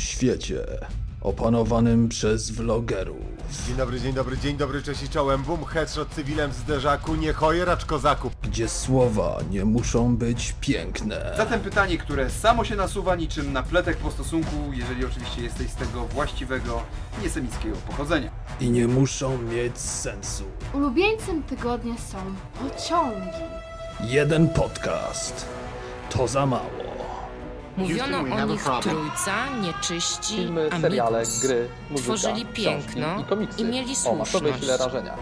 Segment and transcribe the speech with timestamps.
[0.00, 0.64] świecie
[1.20, 3.16] opanowanym przez vlogerów,
[3.66, 5.42] Dzień dobry, dzień dobry, dzień dobry, cześć i czołem.
[5.42, 8.30] Bum, headshot cywilem w zderzaku, nie chojeracz kozaku.
[8.42, 11.34] gdzie słowa nie muszą być piękne.
[11.36, 16.04] Zatem pytanie, które samo się nasuwa niczym napletek po stosunku, jeżeli oczywiście jesteś z tego
[16.06, 16.82] właściwego,
[17.22, 18.30] niesemickiego pochodzenia.
[18.60, 20.44] I nie muszą mieć sensu.
[20.74, 22.18] Ulubieńcem tygodnia są
[22.60, 23.44] pociągi.
[24.04, 25.46] Jeden podcast
[26.10, 26.89] to za mało.
[27.80, 30.80] Mówiono o nich trójca, nieczyści, Filmy, amigos.
[30.80, 34.60] seriale, gry, muzyka, Tworzyli książki piękno i komiksy i mieli o masowej słuszność.
[34.60, 35.16] sile rażenia.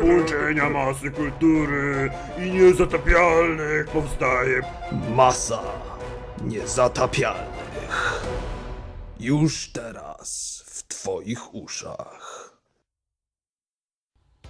[0.00, 4.60] Połączenia masy kultury i niezatapialnych powstaje
[5.14, 5.62] Masa
[6.44, 8.24] niezatapialnych.
[9.20, 12.27] Już teraz w Twoich uszach.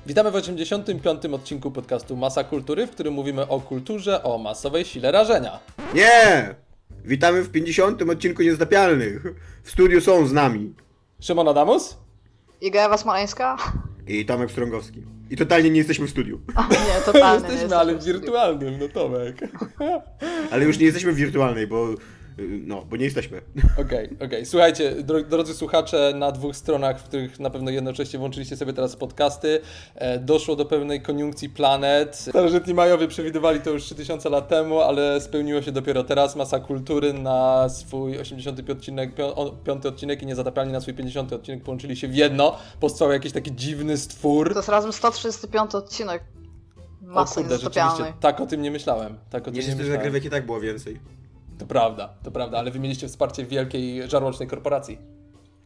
[0.09, 1.25] Witamy w 85.
[1.25, 5.59] odcinku podcastu Masa Kultury, w którym mówimy o kulturze, o masowej sile rażenia.
[5.95, 6.55] Nie!
[7.05, 8.03] Witamy w 50.
[8.03, 9.23] odcinku Niezatapialnych.
[9.63, 10.75] W studiu są z nami.
[11.21, 11.97] Szymon Adamus?
[12.61, 13.57] Iga Ewa Smoleńska?
[14.07, 15.03] I Tomek Strągowski.
[15.31, 16.41] I totalnie nie jesteśmy w studiu.
[16.71, 19.37] Nie, totalnie nie Jesteśmy, ale w wirtualnym, no Tomek.
[20.51, 21.89] Ale już nie jesteśmy w wirtualnej, bo...
[22.67, 23.41] No, bo nie jesteśmy.
[23.87, 24.47] Okej, okej.
[24.47, 28.97] Słuchajcie, dro- drodzy słuchacze, na dwóch stronach, w których na pewno jednocześnie włączyliście sobie teraz
[28.97, 29.61] podcasty,
[29.95, 32.17] e, doszło do pewnej koniunkcji planet.
[32.17, 36.37] Starożytni Majowie przewidywali to już 3000 lat temu, ale spełniło się dopiero teraz.
[36.37, 41.33] Masa kultury na swój 85 odcinek, pio- o- piąty odcinek i niezatapialni na swój 50
[41.33, 42.57] odcinek połączyli się w jedno.
[42.81, 44.53] Powstał jakiś taki dziwny stwór.
[44.53, 46.23] To jest razem 135 odcinek
[47.03, 47.91] O masy kurde, niezatapialnej.
[47.97, 49.19] rzeczywiście, tak o tym nie myślałem.
[49.31, 49.99] Tak o tym nie, Niestety myślałem.
[50.01, 51.01] zagrywek i tak było więcej.
[51.59, 54.99] To prawda, to prawda, ale wy mieliście wsparcie wielkiej żarłocznej korporacji.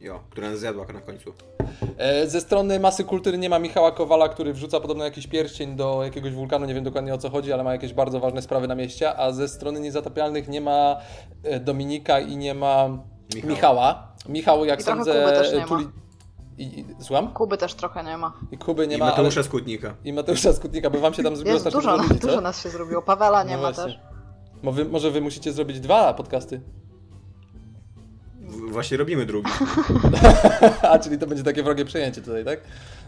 [0.00, 1.32] Jo, która nas zjadła na końcu.
[1.98, 6.00] E, Ze strony masy kultury nie ma Michała Kowala, który wrzuca podobno jakiś pierścień do
[6.04, 8.74] jakiegoś wulkanu, nie wiem dokładnie o co chodzi, ale ma jakieś bardzo ważne sprawy na
[8.74, 10.96] mieście, a ze strony niezatapialnych nie ma
[11.42, 12.88] e, Dominika i nie ma
[13.34, 13.50] Michała.
[13.52, 14.12] Michała.
[14.28, 15.66] Michał, jak I sądzę, Kuby też nie ma.
[15.66, 15.88] tuli...
[16.58, 17.32] I, i, słucham?
[17.32, 18.32] Kuby też trochę nie ma.
[18.52, 19.44] I Kuby nie I ma, Mateusza ale...
[19.44, 19.94] Skutnika.
[20.04, 22.68] I Mateusza Skutnika, bo wam się tam zrobiło Jest dużo, dużo ludzi, dużo nas się
[22.68, 23.02] zrobiło.
[23.02, 23.92] Pawela nie No ma właśnie.
[23.92, 24.11] też.
[24.62, 26.60] Mo- wy, może wy musicie zrobić dwa podcasty.
[28.40, 29.50] W- Właśnie robimy drugi.
[30.90, 32.60] A, czyli to będzie takie wrogie przejęcie tutaj, tak?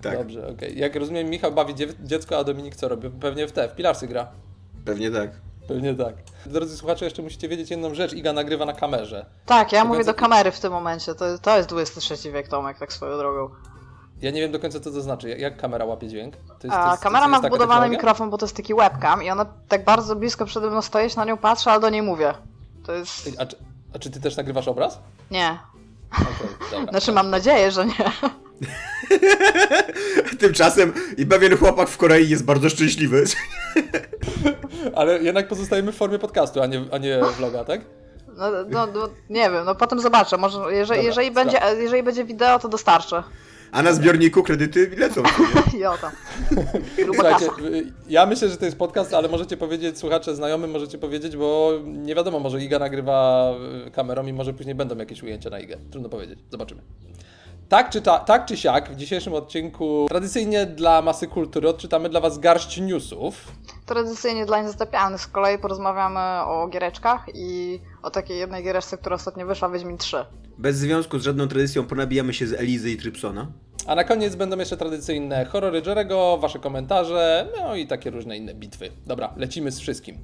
[0.02, 0.18] Tak.
[0.18, 0.78] Dobrze, okej.
[0.78, 3.10] Jak rozumiem, Michał bawi dziew- dziecko, a Dominik co robi?
[3.10, 4.28] Pewnie w te, w Pilarsy gra.
[4.84, 5.30] Pewnie tak.
[5.68, 6.14] Pewnie tak.
[6.46, 8.12] Drodzy słuchacze, jeszcze musicie wiedzieć jedną rzecz.
[8.12, 9.26] Iga nagrywa na kamerze.
[9.46, 11.14] Tak, ja Tego mówię co- do kamery w tym momencie.
[11.14, 13.54] To, to jest XXIII wiek, Tomek, tak swoją drogą.
[14.24, 15.28] Ja nie wiem do końca, co to znaczy.
[15.28, 16.36] Jak- kamera łapie dźwięk?
[16.36, 17.88] To jest, to A jest, kamera to ma wbudowany technologia?
[17.88, 21.16] mikrofon, bo to jest taki webcam i ona tak bardzo blisko przede mną stoi, się
[21.16, 22.34] na nią patrzę, ale do niej mówię.
[22.86, 23.30] To jest...
[23.38, 23.56] A czy,
[23.94, 24.98] a czy ty też nagrywasz obraz?
[25.30, 25.58] Nie.
[26.12, 26.90] Okej, dobra.
[26.92, 27.94] Znaczy mam nadzieję, że nie.
[30.40, 33.24] Tymczasem i pewien chłopak w Korei jest bardzo szczęśliwy.
[34.96, 37.80] Ale jednak pozostajemy w formie podcastu, a nie, a nie vloga, tak?
[38.36, 40.36] No, no, no, nie wiem, no potem zobaczę.
[40.36, 43.22] Może jeżeli, Dobra, jeżeli, będzie, jeżeli będzie wideo, to dostarczę.
[43.74, 45.22] A na zbiorniku kredyty lecą.
[45.22, 45.78] nie?
[45.84, 46.12] Jo tam.
[46.96, 50.98] Gruba Słuchajcie, y, ja myślę, że to jest podcast, ale możecie powiedzieć, słuchacze znajomym możecie
[50.98, 53.50] powiedzieć, bo nie wiadomo, może Iga nagrywa
[53.86, 55.76] y, kamerą i może później będą jakieś ujęcia na Igę.
[55.90, 56.82] Trudno powiedzieć, zobaczymy.
[57.68, 62.20] Tak czy, ta, tak czy siak, w dzisiejszym odcinku tradycyjnie dla masy kultury odczytamy dla
[62.20, 63.52] Was garść newsów.
[63.86, 69.46] Tradycyjnie dla niezatapialnych z kolei porozmawiamy o giereczkach i o takiej jednej giereczce, która ostatnio
[69.46, 70.16] wyszła, Wiedźmin 3.
[70.58, 73.46] Bez związku z żadną tradycją ponabijamy się z Elizy i Trypsona.
[73.86, 78.54] A na koniec będą jeszcze tradycyjne horrory Jerego, Wasze komentarze, no i takie różne inne
[78.54, 78.90] bitwy.
[79.06, 80.18] Dobra, lecimy z wszystkim.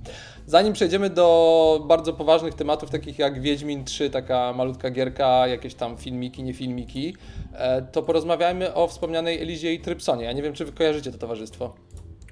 [0.47, 5.97] Zanim przejdziemy do bardzo poważnych tematów, takich jak Wiedźmin 3, taka malutka gierka, jakieś tam
[5.97, 7.17] filmiki, nie filmiki,
[7.53, 10.25] e, to porozmawiajmy o wspomnianej Elizie i Trypsonie.
[10.25, 11.75] Ja nie wiem, czy Wy kojarzycie to towarzystwo.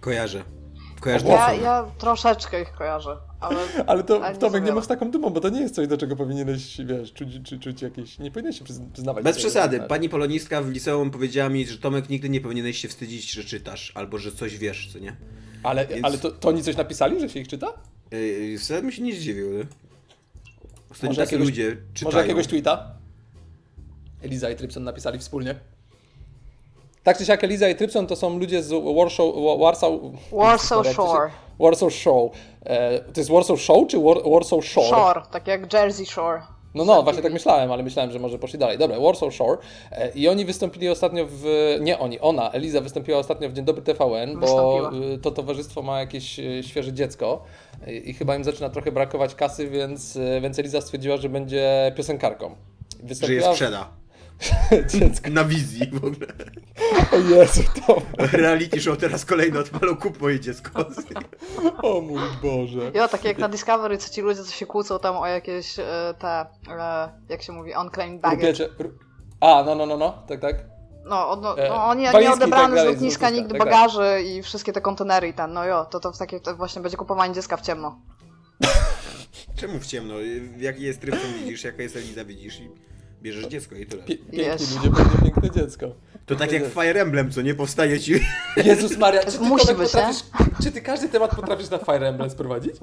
[0.01, 0.43] Kojarzę.
[1.07, 4.75] Ja, ja troszeczkę ich kojarzę, ale Ale to, Ale nie Tomek, nie wiele.
[4.75, 7.59] mów z taką dumą, bo to nie jest coś, do czego powinieneś, wiesz, czuć, czy,
[7.59, 8.19] czuć jakieś...
[8.19, 9.25] Nie powinieneś się przyz- przyznawać.
[9.25, 9.81] Bez przesady.
[9.81, 13.93] Pani polonistka w liceum powiedziała mi, że Tomek nigdy nie powinieneś się wstydzić, że czytasz,
[13.95, 15.17] albo że coś wiesz, co nie?
[15.63, 17.73] Ale, Więc- ale to, to oni coś napisali, że się ich czyta?
[18.11, 19.49] Yy, Wcale bym się nie zdziwił.
[20.91, 22.05] Ostatnio jakiegoś- ludzie czytają.
[22.05, 22.95] Może jakiegoś tweeta?
[24.23, 25.55] Eliza i Trypson napisali wspólnie.
[27.09, 29.27] Tak czy siak, Eliza i Trypson to są ludzie z Warsaw...
[29.45, 29.93] Wa- Warsaw...
[30.33, 31.31] Warsaw Shore.
[31.61, 32.33] Warsaw Show.
[32.67, 34.87] E, to jest Warsaw Show czy War, Warsaw Shore?
[34.89, 36.43] Shore, tak jak Jersey Shore.
[36.75, 38.79] No, no, właśnie tak myślałem, ale myślałem, że może poszli dalej.
[38.79, 39.59] Dobra, Warsaw Shore.
[39.93, 41.45] E, I oni wystąpili ostatnio w...
[41.81, 45.15] Nie oni, ona, Eliza wystąpiła ostatnio w Dzień Dobry TVN, bo Wystąpiła.
[45.15, 47.43] y, to towarzystwo ma jakieś y, świeże dziecko
[48.05, 52.47] i chyba im zaczyna trochę brakować kasy, więc, y, więc Eliza stwierdziła, że będzie piosenkarką.
[52.49, 53.89] Że je Wystąpiła w- sprzeda.
[54.93, 55.31] dziecko.
[55.31, 56.27] Na wizji w ogóle.
[57.13, 58.03] O Jezu, to...
[58.33, 60.85] Reality show teraz kolejny odpalą, kup moje dziecko.
[61.83, 62.91] O mój Boże.
[62.95, 65.85] Jo, takie jak na Discovery, co ci ludzie, co się kłócą tam o jakieś e,
[66.19, 68.47] te, e, jak się mówi, unclaimed baggage.
[68.47, 68.69] Rupiecie...
[68.79, 68.99] Ru...
[69.41, 70.57] A, no, no, no, no, tak, tak.
[71.05, 73.59] No, no, E, no oni nie walizki i odebrane tak z lotniska lotniska, nigdy tak,
[73.59, 73.69] tak.
[73.69, 76.83] bagaży i wszystkie te kontenery i ten, no jo, to to w takie to właśnie
[76.83, 78.01] będzie kupowanie dziecka w ciemno.
[79.57, 80.15] Czemu w ciemno?
[80.59, 82.71] Jaki jest tryb, to widzisz, jaka jest Eliza, widzisz i
[83.23, 84.03] bierzesz dziecko i tyle.
[84.03, 85.95] Pie piękni ludzie, pewnie piękne dziecko.
[86.27, 88.21] To tak jak w Fire Emblem, co nie powstaje ci...
[88.65, 90.23] Jezus Maria, czy ty, Musi być, potrafisz,
[90.63, 92.77] czy ty każdy temat potrafisz na Fire Emblem sprowadzić?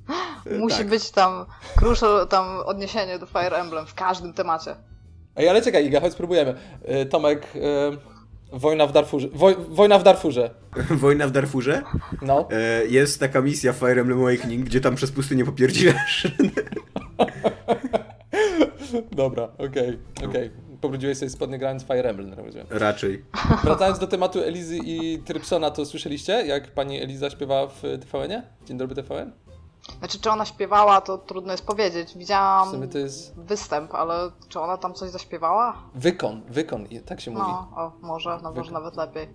[0.58, 0.88] Musi tak.
[0.88, 1.46] być tam
[1.76, 4.76] crucial, tam odniesienie do Fire Emblem w każdym temacie.
[5.36, 6.54] Ej, ale czekaj, Iga, chodź spróbujemy.
[6.84, 9.28] E, Tomek, e, wojna w Darfurze.
[9.32, 10.50] Woj, wojna w Darfurze.
[10.90, 11.82] Wojna w Darfurze.
[12.22, 12.48] No.
[12.50, 16.26] E, jest taka misja w Fire Emblem Awakening, gdzie tam przez pustynię popierdzilasz.
[19.12, 19.98] Dobra, okej,
[20.28, 20.50] okej.
[20.80, 22.66] Pobrudziłeś sobie spodnie grając Fire Emblem, tak rozumiem.
[22.70, 23.24] Raczej.
[23.64, 28.42] Wracając do tematu Elizy i Trypsona, to słyszeliście, jak pani Eliza śpiewa w TVN-ie?
[28.66, 29.32] Dzień dobry TVN?
[29.98, 32.18] Znaczy, czy ona śpiewała, to trudno jest powiedzieć.
[32.18, 35.76] Widziałam jest występ, ale czy ona tam coś zaśpiewała?
[35.94, 37.44] wykon, wykon, tak się mówi.
[37.48, 39.28] No, o, może, no może nawet lepiej.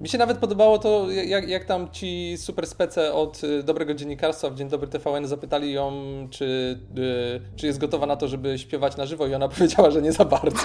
[0.00, 4.50] Mi się nawet podobało to, jak, jak tam ci super spece od y, dobrego dziennikarstwa
[4.50, 5.92] w Dzień Dobry TVN zapytali ją,
[6.30, 10.02] czy, y, czy jest gotowa na to, żeby śpiewać na żywo i ona powiedziała, że
[10.02, 10.60] nie za bardzo.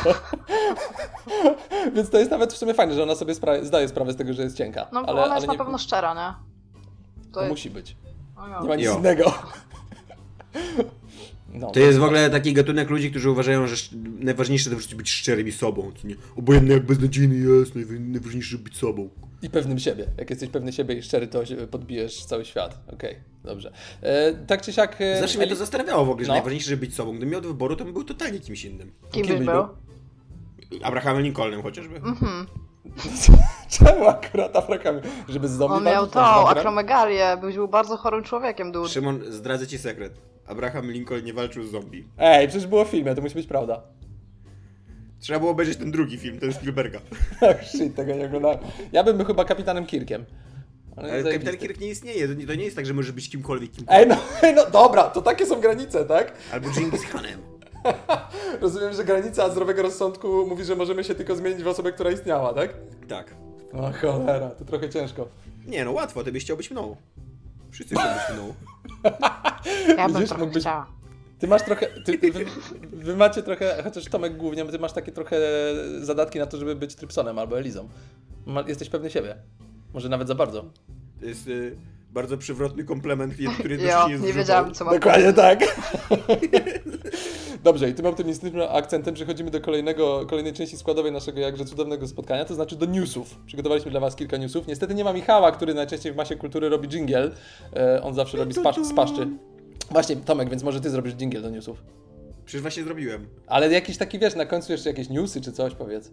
[1.95, 4.33] Więc to jest nawet w sumie fajne, że ona sobie spra- zdaje sprawę z tego,
[4.33, 4.87] że jest cienka.
[4.91, 6.33] No bo ale, ona jest ale na nie, pewno szczera, nie?
[7.23, 7.49] To to jest...
[7.51, 7.95] musi być.
[8.61, 8.95] Nie ma nic Jo.
[8.97, 9.33] innego.
[11.59, 15.09] No, To jest w ogóle taki gatunek ludzi, którzy uważają, że sz- najważniejsze to być
[15.09, 15.91] szczerymi sobą.
[16.03, 16.15] Nie?
[16.35, 19.09] Obojętnie jak beznadziejny jest, najwa- najważniejsze być sobą.
[19.41, 20.05] I pewnym siebie.
[20.17, 22.79] Jak jesteś pewny siebie i szczery, to podbijesz cały świat.
[22.93, 23.71] Okej, dobrze.
[24.01, 24.95] E, tak czy siak...
[24.99, 26.33] E, Zawsze mnie to zastanawiało w ogóle, że No.
[26.33, 27.11] najważniejsze, żeby być sobą.
[27.11, 28.91] Gdybym miał do wyboru, to bym był totalnie kimś innym.
[29.11, 29.63] Kim Kim byś byś był?
[30.83, 31.95] Abrahamem Lincolnem chociażby.
[31.95, 32.45] Mhm.
[33.69, 35.01] Czemu akurat Afrakami?
[35.29, 36.13] Żeby z zombie On miał walczyć?
[36.13, 36.57] tą Tam z wampirem?
[36.57, 38.89] akromegalię, byś był bardzo chorym człowiekiem, dude.
[38.89, 40.13] Szymon, zdradzę ci sekret.
[40.47, 42.07] Abraham Lincoln nie walczył z zombie.
[42.17, 43.81] Ej, przecież było w filmie, to musi być prawda.
[45.19, 46.99] Trzeba było obejrzeć ten drugi film, ten Spielberga.
[47.49, 48.57] Ach, shit, tego nie oglądałem.
[48.91, 50.25] Ja bym był chyba kapitanem Kirkiem.
[50.97, 51.51] Ale Ale zajebisty.
[51.51, 52.27] Kapitan Kirk nie istnieje.
[52.27, 54.03] To nie, to nie jest tak, że możesz być kimkolwiek, kimkolwiek.
[54.03, 54.17] Ej, no,
[54.47, 56.33] ej, no dobra, to takie są granice, tak?
[56.53, 57.39] Albo Genghis Khanem.
[58.61, 62.53] Rozumiem, że granica zdrowego rozsądku mówi, że możemy się tylko zmienić w osobę, która istniała,
[62.53, 62.73] tak?
[63.07, 63.35] Tak.
[63.73, 65.27] O cholera, to trochę ciężko.
[65.67, 66.95] Nie no, łatwo, ty byś chciał być mną.
[67.71, 68.53] Wszyscy chcą być mną.
[69.97, 70.87] Ja bym Widzisz, trochę mógłbyś- chciała.
[71.39, 72.45] Ty masz trochę, ty, wy,
[72.93, 75.37] wy macie trochę, chociaż Tomek głównie, ty masz takie trochę
[76.01, 77.89] zadatki na to, żeby być Trypsonem albo Elizą.
[78.45, 79.35] Ma, jesteś pewny siebie.
[79.93, 80.65] Może nawet za bardzo.
[81.19, 81.75] To jest y,
[82.11, 84.33] bardzo przywrotny komplement, który Jo, jest nie wrzutą.
[84.33, 85.59] wiedziałam, co mam Dokładnie tak.
[87.65, 92.45] Dobrze, i tym optymistycznym akcentem przechodzimy do kolejnego, kolejnej części składowej naszego jakże cudownego spotkania,
[92.45, 93.39] to znaczy do newsów.
[93.45, 94.67] Przygotowaliśmy dla Was kilka newsów.
[94.67, 97.31] Niestety nie ma Michała, który najczęściej w masie kultury robi jingle.
[97.75, 99.27] E, on zawsze robi z, pasz, z paszczy.
[99.91, 101.83] Właśnie, Tomek, więc może Ty zrobisz jingle do newsów.
[102.45, 103.27] Przecież właśnie zrobiłem.
[103.47, 106.11] Ale jakiś taki, wiesz, na końcu jeszcze jakieś newsy czy coś, powiedz.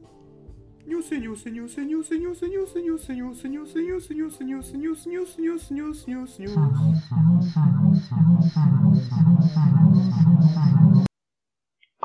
[0.86, 5.70] Newsy, newsy, newsy, newsy, newsy, newsy, newsy, newsy, newsy, newsy, newsy, newsy, news, news, news,
[5.70, 6.58] news, news, news.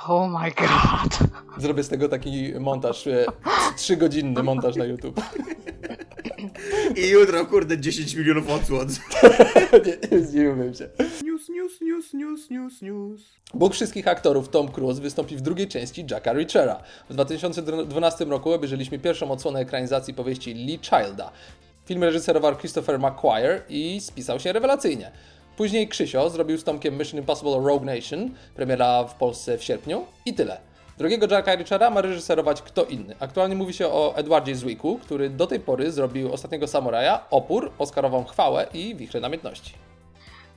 [0.06, 1.30] Oh my god.
[1.58, 3.26] Zrobię z tego taki montaż, e,
[3.78, 5.22] trzygodzinny montaż na YouTube.
[6.96, 8.88] I jutro, kurde, 10 milionów odsłon.
[10.12, 10.90] nie, zdziwiłbym się.
[11.26, 13.22] News, news, news, news, news, news.
[13.54, 16.84] Bóg wszystkich aktorów Tom Cruise wystąpi w drugiej części Jacka Reachera.
[17.10, 21.32] W 2012 roku obejrzeliśmy pierwszą odsłonę ekranizacji powieści Lee Childa.
[21.86, 25.12] Film reżyserował Christopher McQuire i spisał się rewelacyjnie.
[25.58, 30.34] Później Krzysio zrobił z Tomkiem Mission Impossible Rogue Nation, premiera w Polsce w sierpniu i
[30.34, 30.58] tyle.
[30.98, 33.16] Drugiego Jacka Reachera ma reżyserować kto inny.
[33.20, 38.24] Aktualnie mówi się o Edwardzie Zwicku, który do tej pory zrobił Ostatniego Samuraja, Opór, Oscarową
[38.24, 39.74] Chwałę i Wichry Namiętności.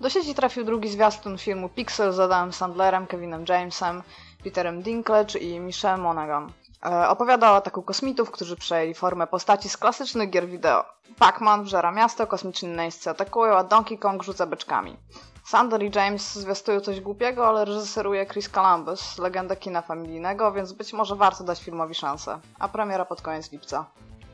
[0.00, 4.02] Do sieci trafił drugi zwiastun filmu Pixel z Adamem Sandlerem, Kevinem Jamesem,
[4.44, 6.52] Peterem Dinklage i Michelle Monaghan.
[6.86, 10.84] E, opowiada o ataku kosmitów, którzy przejęli formę postaci z klasycznych gier wideo.
[11.18, 14.96] Pac-Man wżera miasto, kosmiczni najeźdźcy atakują, a Donkey Kong rzuca beczkami.
[15.44, 20.92] Sander i James zwiastują coś głupiego, ale reżyseruje Chris Columbus, legenda kina familijnego, więc być
[20.92, 22.40] może warto dać filmowi szansę.
[22.58, 23.84] A premiera pod koniec lipca.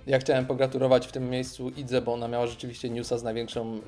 [0.06, 3.80] Ja chciałem pogratulować w tym miejscu Idze, bo ona miała rzeczywiście newsa z największą,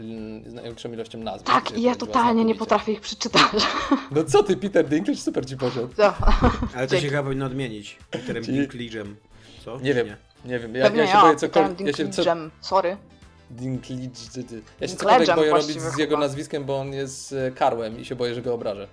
[0.47, 1.45] z największą ilością nazw.
[1.45, 3.43] Tak, i ja totalnie nie potrafię ich przeczytać.
[4.11, 5.89] No co ty, Peter Dinklage super ci poszedł.
[5.99, 6.05] No.
[6.77, 7.05] Ale to Dzięki.
[7.05, 7.99] się chyba powinno odmienić.
[8.11, 9.15] Peterem Czyli- Dinklage'em.
[9.65, 9.81] Co?
[9.81, 10.09] Nie wiem,
[10.45, 10.75] nie wiem.
[10.75, 11.81] Ja, Pewnie ja się ja, boję cokolwiek.
[11.81, 12.51] Ja się, co, Dinklage'em.
[12.61, 12.97] Sorry.
[13.51, 14.03] Dinklage.
[14.81, 16.21] Ja się cokolwiek boję robić z jego chyba.
[16.21, 18.89] nazwiskiem, bo on jest e, karłem i się boję, że go obrażę.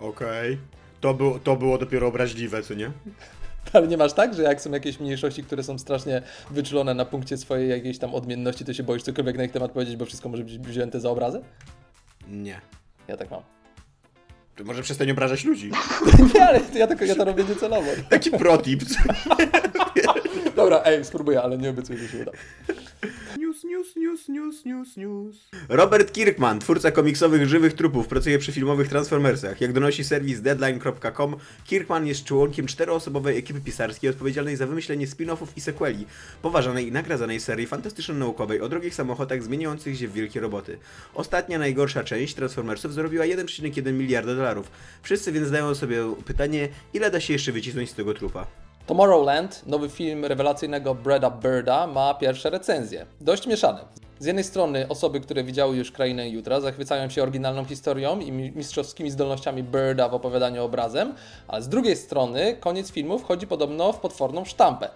[0.00, 0.58] Okej.
[1.00, 2.90] To, było, to było dopiero obraźliwe, co nie?
[3.76, 7.36] Ale nie masz tak, że jak są jakieś mniejszości, które są strasznie wyczulone na punkcie
[7.36, 10.44] swojej jakiejś tam odmienności, to się boisz cokolwiek na ich temat powiedzieć, bo wszystko może
[10.44, 11.42] być wzięte za obrazę?
[12.28, 12.60] Nie.
[13.08, 13.42] Ja tak mam.
[14.56, 15.70] To może przestań obrażać ludzi.
[16.34, 17.90] Nie, ale ja, tylko, ja to robię niecelowo.
[18.10, 18.82] Taki protip.
[20.56, 22.32] Dobra, ej, spróbuję, ale nie obiecuję, że się uda.
[23.56, 25.48] News, news, news, news, news, news.
[25.68, 29.60] Robert Kirkman, twórca komiksowych żywych trupów, pracuje przy filmowych Transformersach.
[29.60, 35.60] Jak donosi serwis deadline.com, Kirkman jest członkiem czteroosobowej ekipy pisarskiej odpowiedzialnej za wymyślenie spin-offów i
[35.60, 36.06] sequeli,
[36.42, 40.78] poważanej i nagradzanej serii fantastyczno-naukowej o drogich samochodach zmieniających się w wielkie roboty.
[41.14, 44.70] Ostatnia, najgorsza część Transformersów zarobiła 1,1 miliarda dolarów.
[45.02, 48.65] Wszyscy więc zdają sobie pytanie, ile da się jeszcze wycisnąć z tego trupa.
[48.86, 53.06] Tomorrowland, nowy film rewelacyjnego Breda Birda, ma pierwsze recenzje.
[53.20, 53.80] Dość mieszane.
[54.18, 58.52] Z jednej strony osoby, które widziały już Krainę Jutra, zachwycają się oryginalną historią i mi-
[58.52, 61.14] mistrzowskimi zdolnościami Birda w opowiadaniu obrazem,
[61.48, 64.88] a z drugiej strony koniec filmu wchodzi podobno w potworną sztampę.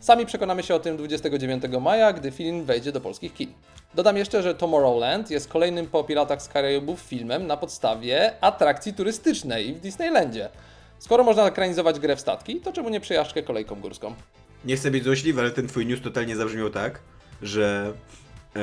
[0.00, 3.52] Sami przekonamy się o tym 29 maja, gdy film wejdzie do polskich kin.
[3.94, 9.74] Dodam jeszcze, że Tomorrowland jest kolejnym po Piratach z Karaibów filmem na podstawie atrakcji turystycznej
[9.74, 10.48] w Disneylandzie.
[10.98, 14.14] Skoro można ekranizować grę w statki, to czemu nie przejażdżkę kolejką górską?
[14.64, 17.00] Nie chcę być złośliwy, ale ten twój news totalnie zabrzmiał tak,
[17.42, 17.92] że
[18.56, 18.60] e,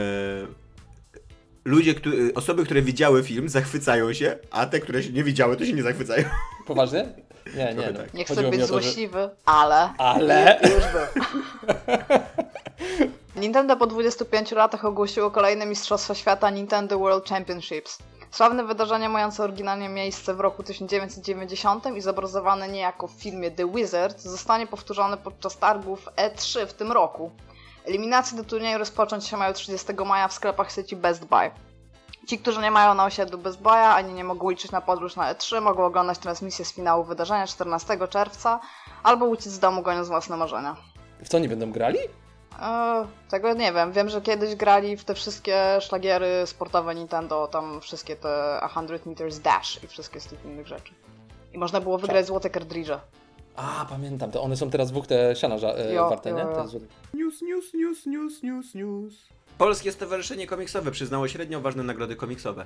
[1.66, 5.66] ludzie, którzy, osoby, które widziały film, zachwycają się, a te, które się nie widziały, to
[5.66, 6.24] się nie zachwycają.
[6.68, 7.08] Poważnie?
[7.56, 7.92] Nie, nie.
[7.92, 7.98] No.
[8.00, 8.14] tak.
[8.14, 9.90] Nie chcę być to, że- złośliwy, ale...
[9.98, 10.60] Ale...
[10.76, 11.24] Już był.
[13.42, 17.98] Nintendo po 25 latach ogłosiło kolejne Mistrzostwa Świata Nintendo World Championships.
[18.34, 24.20] Sławne wydarzenie mające oryginalnie miejsce w roku 1990 i zobrazowane niejako w filmie The Wizard
[24.20, 27.32] zostanie powtórzone podczas targów E3 w tym roku.
[27.86, 31.52] Eliminacje do turnieju rozpocząć się mają 30 maja w sklepach sieci Best Buy.
[32.28, 35.34] Ci, którzy nie mają na osiedlu Best Buy'a ani nie mogą liczyć na podróż na
[35.34, 38.60] E3, mogą oglądać transmisję z finału wydarzenia 14 czerwca
[39.04, 40.76] albo uciec z domu goniąc własne marzenia.
[41.24, 42.00] W co oni będą grali?
[42.62, 43.92] Eee, tego nie wiem.
[43.92, 49.40] Wiem, że kiedyś grali w te wszystkie szlagiery sportowe Nintendo, tam wszystkie te 100 meters
[49.40, 50.94] dash i wszystkie z tych innych rzeczy.
[51.54, 53.00] I można było wygrać złote kartridże.
[53.56, 56.42] A, pamiętam, to one są teraz dwóch te siana ża- e, Jo, warte, jo, nie?
[56.42, 56.56] jo.
[56.56, 56.86] Te złote.
[57.14, 59.14] News, news, news, news, news, news.
[59.58, 62.66] Polskie Stowarzyszenie Komiksowe przyznało średnio ważne nagrody komiksowe.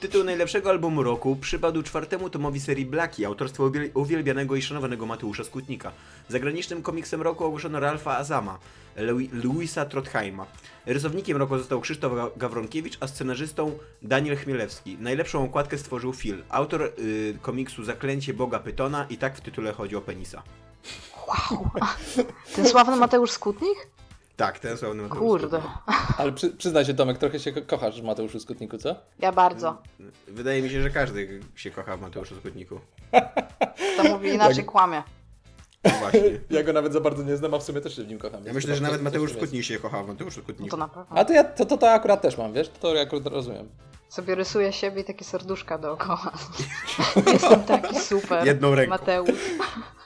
[0.00, 5.44] Tytuł najlepszego albumu roku przypadł czwartemu tomowi serii Blacki, autorstwa uwiel- uwielbianego i szanowanego Mateusza
[5.44, 5.92] Skutnika.
[6.28, 8.58] Zagranicznym komiksem roku ogłoszono Ralfa Azama,
[8.96, 10.46] Lu- Luisa Trotheima.
[10.86, 14.96] Rysownikiem roku został Krzysztof Ga- Gawronkiewicz, a scenarzystą Daniel Chmielewski.
[15.00, 19.96] Najlepszą okładkę stworzył Phil, autor y, komiksu Zaklęcie Boga Pytona i tak w tytule chodzi
[19.96, 20.42] o penisa.
[22.56, 23.88] Ten sławny Mateusz Skutnik?
[24.36, 25.58] Tak, ten sławny Mateusz Kurde.
[25.60, 25.72] Skutnik.
[26.18, 28.96] Ale przy, przyznaj się, Tomek, trochę się ko- kochasz w Mateuszu Skutniku, co?
[29.18, 29.78] Ja bardzo.
[30.28, 32.80] Wydaje mi się, że każdy się kocha w Mateuszu Skutniku.
[33.96, 35.02] To mówi inaczej, Jak- kłamie.
[35.84, 36.20] No Właśnie.
[36.50, 38.44] Ja go nawet za bardzo nie znam, a w sumie też się w nim kocham.
[38.44, 39.38] Ja myślę, że nawet to- Mateusz to.
[39.38, 40.70] Skutnik się kocha w Mateuszu No Skutniku.
[40.70, 41.16] to na pewno.
[41.18, 42.68] A to ja to, to, to akurat też mam, wiesz?
[42.68, 43.68] To ja akurat rozumiem.
[44.08, 46.32] Sobie rysuję siebie i takie serduszka dookoła.
[47.32, 48.46] Jestem taki super.
[48.46, 48.90] Jedną ręką.
[48.90, 49.30] Mateusz.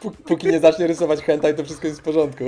[0.02, 2.44] Pó- Póki nie zacznie rysować hentai, to wszystko jest w porządku.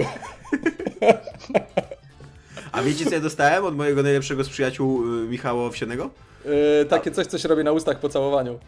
[2.72, 6.10] A wiecie co ja dostałem od mojego najlepszego z przyjaciół y, Michała Owsianego?
[6.44, 8.58] Yy, takie coś, co się robi na ustach po całowaniu.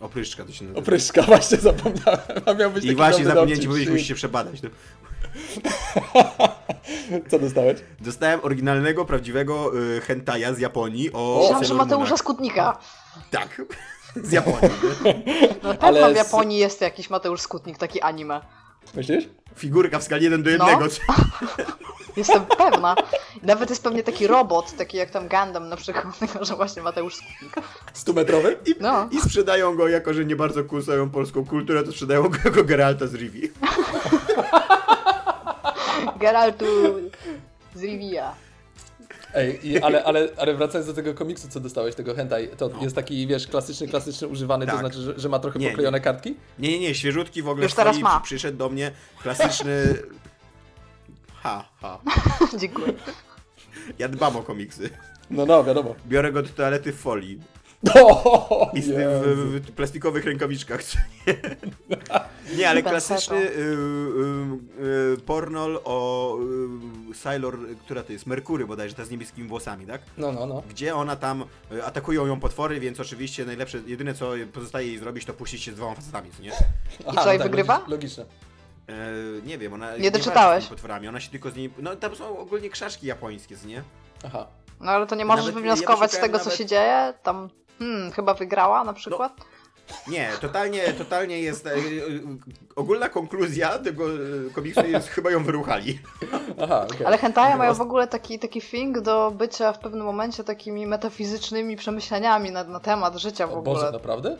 [0.00, 0.80] Opryszczka to się nazywa.
[0.80, 2.20] Opryszka, właśnie zapomniałem.
[2.46, 4.62] A miał być I taki właśnie zapomniałem ci powiedzieć, musisz się przebadać.
[4.62, 4.70] No.
[7.30, 7.78] Co dostałeś?
[8.00, 12.16] Dostałem oryginalnego, prawdziwego y, hentaja z Japonii o Myślałam, że Mateusza.
[12.16, 12.78] Skutnika.
[13.30, 13.62] Tak,
[14.24, 14.60] z Japonii.
[15.62, 18.40] Na pewno Ale w z- Japonii jest jakiś Mateusz Skutnik, taki anime.
[18.94, 19.28] Myślisz?
[19.56, 20.70] Figurka w skali 1 do No.
[20.70, 20.88] 1.
[22.16, 22.94] Jestem pewna.
[23.42, 27.14] Nawet jest pewnie taki robot, taki jak tam Gundam na przykład, tylko że właśnie Mateusz
[27.16, 27.66] Skutnik.
[27.94, 28.54] 100-metrowy?
[28.66, 29.08] I, No.
[29.10, 33.06] I sprzedają go, jako że nie bardzo kłócają polską kulturę, to sprzedają go jako Geralta
[33.06, 33.50] z Rivi.
[36.20, 36.64] Geraltu
[37.74, 38.34] z Rivia.
[39.34, 42.94] Ej, i, ale, ale, ale wracając do tego komiksu, co dostałeś, tego hentai, to jest
[42.96, 44.80] taki, wiesz, klasyczny, klasyczny używany, to Tak.
[44.80, 46.34] znaczy, że, że ma trochę Nie, poklejone kartki?
[46.58, 48.20] Nie, nie, nie, świeżutki w ogóle Już teraz ma.
[48.20, 48.90] przyszedł do mnie
[49.22, 49.96] klasyczny...
[51.34, 51.98] Ha, ha.
[52.60, 52.92] Dziękuję.
[53.98, 54.90] Ja dbam o komiksy.
[55.30, 55.94] No, no, wiadomo.
[56.06, 57.40] Biorę go do toalety w folii.
[57.94, 59.24] O, I z, w, Jezu.
[59.24, 60.82] w, w plastikowych rękawiczkach.
[60.84, 61.34] co nie?
[62.56, 66.36] Nie, ale klasyczny y, y, y, pornol o
[67.10, 68.26] y, Sailor, która to jest?
[68.26, 70.02] Merkury bodajże, ta z niebieskimi włosami, tak?
[70.18, 70.62] No, no, no.
[70.70, 75.24] Gdzie ona tam, y, atakują ją potwory, więc oczywiście najlepsze, jedyne co pozostaje jej zrobić,
[75.24, 76.52] to puścić się z dwoma facetami, co nie?
[77.06, 77.84] Aha, co, i no tak, wygrywa?
[77.88, 78.24] Logiczne.
[78.88, 78.92] E,
[79.46, 80.64] nie wiem, ona Nie walczy doczytałeś?
[80.64, 81.74] z tymi potworami, ona się tylko z nimi...
[81.78, 83.82] No tam są ogólnie kraszki japońskie, co nie?
[84.26, 84.46] Aha.
[84.80, 87.14] No ale to nie możesz Nawet- wywnioskować ja z tego, co się dzieje?
[87.22, 89.32] Tam, hmm, chyba wygrała na przykład?
[90.08, 91.66] Nie, totalnie, totalnie jest...
[91.66, 91.76] E, e,
[92.76, 94.16] ogólna konkluzja tego e,
[94.54, 95.98] komiksu jest chyba ją wyruchali.
[96.62, 97.06] Aha, okej.
[97.06, 101.76] Ale hentaje mają w ogóle taki, taki thing do bycia w pewnym momencie takimi metafizycznymi
[101.76, 103.74] przemyśleniami na, na temat życia w O ogóle.
[103.74, 104.36] Boże, naprawdę?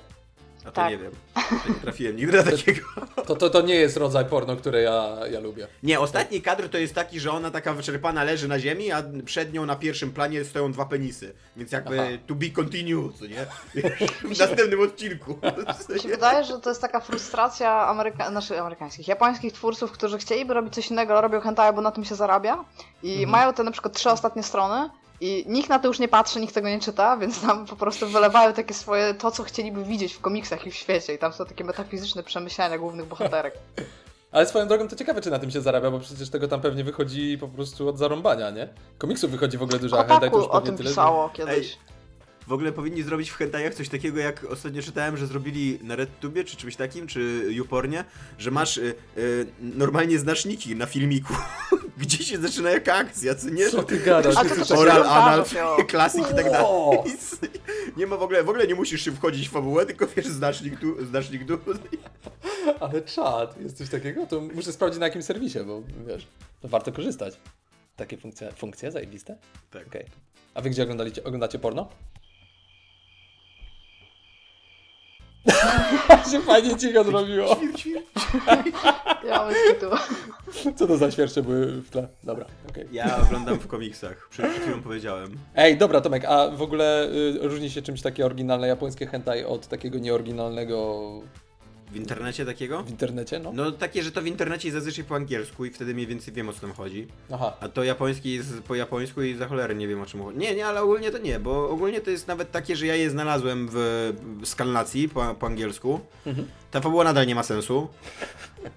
[0.60, 0.90] A to Tak.
[0.90, 1.12] nie wiem.
[1.34, 2.80] To nie trafiłem nigdy na takiego.
[3.26, 5.66] To, to, to nie jest rodzaj porno, które ja, ja lubię.
[5.82, 9.52] Nie, ostatni kadr to jest taki, że ona taka wyczerpana leży na ziemi, a przed
[9.52, 11.34] nią na pierwszym planie stoją dwa penisy.
[11.56, 12.10] Więc jakby Aha.
[12.26, 13.46] to be continued, co nie?
[14.34, 15.38] W następnym odcinku.
[15.94, 18.30] Mi się wydaje, że to jest taka frustracja Ameryka...
[18.30, 22.04] znaczy amerykańskich, japońskich twórców, którzy chcieliby robić coś innego, ale robią hentai, bo na tym
[22.04, 22.64] się zarabia
[23.02, 23.30] i Mhm.
[23.30, 26.54] mają te na przykład trzy ostatnie strony i nikt na to już nie patrzy, nikt
[26.54, 30.20] tego nie czyta, więc tam po prostu wylewają takie swoje, to co chcieliby widzieć w
[30.20, 33.54] komiksach i w świecie i tam są takie metafizyczne przemyślenia głównych bohaterek.
[34.32, 36.84] Ale swoją drogą to ciekawe, czy na tym się zarabia, bo przecież tego tam pewnie
[36.84, 38.68] wychodzi po prostu od zarąbania, nie?
[38.98, 40.88] Komiksów wychodzi w ogóle dużo, a hentai to już o tym tyle.
[40.88, 41.78] że- pisało kiedyś.
[42.46, 46.44] W ogóle powinni zrobić w hentajach coś takiego, jak ostatnio czytałem, że zrobili na RedTubie,
[46.44, 48.04] czy czymś takim, czy YouPornie,
[48.38, 51.34] że masz y, y, normalnie znaczniki na filmiku,
[52.00, 53.70] gdzie się zaczyna jaka akcja, co nie?
[53.70, 54.34] Co ty gadasz?
[54.36, 55.84] A to Oral, anal, wzięło.
[55.84, 56.98] klasik i tak dalej.
[57.96, 60.80] Nie ma w ogóle, w ogóle nie musisz się wchodzić w fabułę, tylko wiesz, znacznik
[60.80, 61.58] tu, znacznik tu.
[62.80, 64.26] Ale czad, jest coś takiego?
[64.26, 66.26] To muszę sprawdzić na jakim serwisie, bo wiesz,
[66.60, 67.34] to warto korzystać.
[67.96, 69.36] Takie funkcje, funkcje zajebiste?
[69.70, 69.86] Tak.
[69.86, 70.04] Okej.
[70.54, 71.88] A wy gdzie oglądaliście, oglądacie porno?
[76.32, 77.56] się fajnie cicho zrobiło.
[79.24, 79.90] Ja mam tytuł.
[80.76, 82.08] Co to za świercze były w tle?
[82.24, 82.86] Dobra, okej.
[82.92, 85.30] Ja oglądam w komiksach, przed chwilą powiedziałem.
[85.56, 89.66] Ej, dobra Tomek, a w ogóle y, różni się czymś takie oryginalne japońskie hentai od
[89.68, 91.10] takiego nieoryginalnego
[91.92, 92.82] W internecie takiego?
[92.82, 93.52] w internecie, no?
[93.54, 96.48] No takie, że to w internecie jest zazwyczaj po angielsku i wtedy mniej więcej wiem
[96.48, 97.06] o co tam chodzi.
[97.32, 97.56] Aha.
[97.60, 100.38] A to japoński jest po japońsku i za cholerę nie wiem o czym chodzi.
[100.38, 103.10] Nie, nie, ale ogólnie to nie, bo ogólnie to jest nawet takie, że ja je
[103.10, 103.74] znalazłem w,
[104.42, 106.00] w skalnacji po, po angielsku.
[106.26, 106.48] Mhm.
[106.70, 107.88] Ta fabuła nadal nie ma sensu.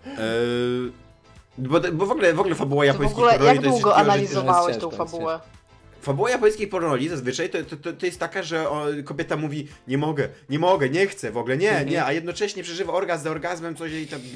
[0.06, 0.91] Yy,
[1.58, 3.82] bo, bo w ogóle, w ogóle fabuła To w japońskich ogóle pornoli jak to jest
[3.82, 5.39] długo analizowałeś ciężko, tą jest fabułę?
[6.02, 9.98] Fabuła japońskiej pornoli zazwyczaj to, to, to, to jest taka, że o, kobieta mówi nie
[9.98, 11.89] mogę, nie mogę, nie chcę w ogóle, nie, Mhm.
[11.89, 14.20] nie, a jednocześnie przeżywa orgazm za orgazmem, coś jej tam...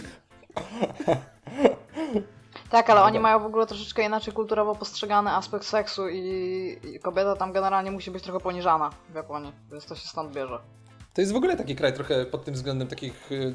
[2.70, 7.36] Tak, ale oni mają w ogóle troszeczkę inaczej kulturowo postrzegany aspekt seksu i, i kobieta
[7.36, 10.60] tam generalnie musi być trochę poniżana w Japonii, więc to się stąd bierze.
[11.18, 13.54] To jest w ogóle taki kraj trochę pod tym względem takich, yy,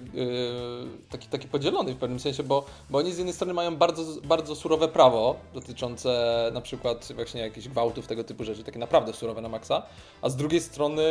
[1.11, 4.57] taki, taki podzielony w pewnym sensie, bo, bo oni z jednej strony mają bardzo, bardzo
[4.57, 9.49] surowe prawo dotyczące na przykład właśnie jakichś gwałtów, tego typu rzeczy, takie naprawdę surowe na
[9.49, 9.83] maksa,
[10.23, 11.05] a z drugiej strony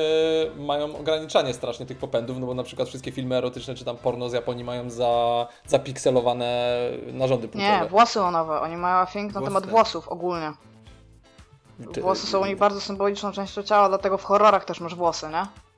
[0.58, 4.30] mają ograniczanie strasznie tych popędów, no bo na przykład wszystkie filmy erotyczne czy tam porno
[4.30, 6.76] z Japonii mają za, zapikselowane
[7.14, 7.82] narządy płciowe.
[7.82, 10.54] Nie, włosy łonowe, oni mają think na temat włosów ogólnie.
[12.02, 15.70] Włosy są u nich bardzo symboliczną częścią ciała, dlatego w horrorach też masz włosy, nie?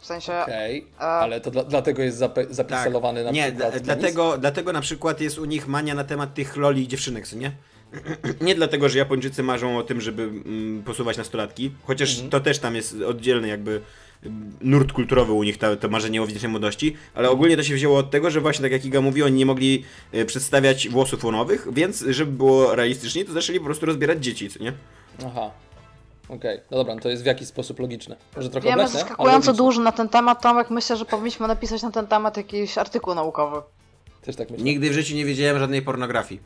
[0.00, 3.34] W sensie, Okej, E, ale to dla, dlatego jest zape- zapikselowany na Tak.
[3.36, 3.86] nie, przykład penis?
[3.86, 7.36] dlatego, dlatego na przykład jest u nich mania na temat tych loli i dziewczynek, co
[7.36, 7.52] nie?
[8.40, 12.30] Nie dlatego, że Japończycy marzą o tym, żeby mm, posuwać nastolatki, chociaż Mhm.
[12.30, 13.80] to też tam jest oddzielny jakby
[14.22, 17.74] mm, nurt kulturowy u nich, to, to marzenie o wdzięcznej młodości, ale ogólnie to się
[17.74, 21.24] wzięło od tego, że właśnie tak jak Iga mówi, oni nie mogli e, przedstawiać włosów
[21.24, 24.72] łonowych, więc żeby było realistycznie, to zaczęli po prostu rozbierać dzieci, co nie?
[25.26, 25.50] Aha.
[26.28, 28.16] Okej, no dobra, no to jest w jakiś sposób logiczne.
[28.36, 29.64] Może trochę wiemy obleśne, ale zaskakująco logiczne.
[29.66, 33.62] dużo na ten temat, Tomek, myślę, że powinniśmy napisać na ten temat jakiś artykuł naukowy.
[34.22, 34.64] Też tak myślę.
[34.64, 36.40] Nigdy w życiu nie wiedziałem żadnej pornografii.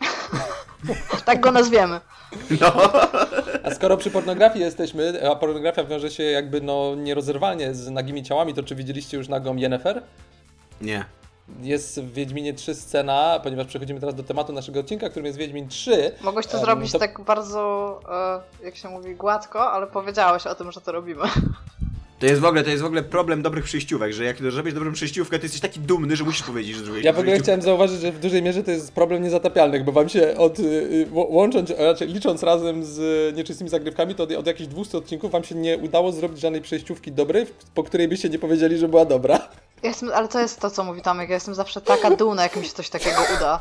[1.24, 2.00] Tak go nazwiemy.
[3.62, 8.54] A skoro przy pornografii jesteśmy, a pornografia wiąże się jakby no nierozerwalnie z nagimi ciałami,
[8.54, 10.02] to czy widzieliście już nagą Yennefer?
[10.80, 11.04] Nie.
[11.62, 15.68] Jest w Wiedźminie 3 scena, ponieważ przechodzimy teraz do tematu naszego odcinka, którym jest Wiedźmin
[15.68, 16.12] 3.
[16.22, 18.00] Mogłeś to Em, zrobić to- tak bardzo,
[18.60, 21.22] e, jak się mówi, gładko, ale powiedziałeś o tym, że to robimy.
[22.18, 24.92] To jest w ogóle, to jest w ogóle problem dobrych przejściówek, że jak zrobisz dobrą
[24.92, 28.00] przejściówkę, to jesteś taki dumny, że musisz powiedzieć, że zrobiłeś Ja w ogóle chciałem zauważyć,
[28.00, 31.70] że w dużej mierze to jest problem niezatapialnych, bo wam się od, y, y, łącząc,
[31.78, 35.78] raczej licząc razem z nieczystymi zagrywkami, to od, od jakichś 200 odcinków wam się nie
[35.78, 39.48] udało zrobić żadnej przejściówki dobrej, po której byście nie powiedzieli, że była dobra.
[39.84, 42.56] Ja jestem, ale to jest to, co mówi Tomek, ja jestem zawsze taka dumna, jak
[42.56, 43.60] mi się coś takiego uda.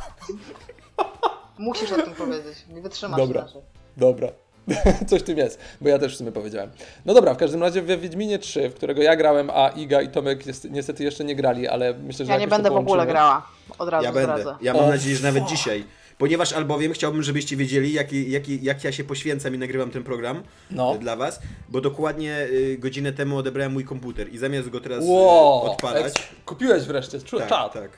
[1.57, 3.41] Musisz o tym powiedzieć, nie wytrzymasz Dobra.
[3.41, 3.61] inaczej.
[3.97, 4.27] Dobra.
[5.09, 6.71] Coś w tym jest, bo ja też w sumie powiedziałem.
[7.05, 10.07] No dobra, w każdym razie we Wiedźminie 3, w którego ja grałem, a Iga i
[10.09, 13.47] Tomek jest, niestety jeszcze nie grali, ale myślę, że Ja nie będę w ogóle grała,
[13.79, 14.41] od razu Ja będę.
[14.41, 14.55] zdradzę.
[14.61, 15.85] Ja mam O, nadzieję, że nawet dzisiaj.
[16.17, 20.43] Ponieważ albowiem chciałbym, żebyście wiedzieli, jaki, jaki, jak ja się poświęcam i nagrywam ten program
[20.71, 20.95] No.
[20.95, 25.03] e, dla was, bo dokładnie y, godzinę temu odebrałem mój komputer i zamiast go teraz
[25.03, 26.13] y, Wow, odpalać...
[26.45, 27.73] kupiłeś wreszcie, czułem tak, czad.
[27.73, 27.91] tak.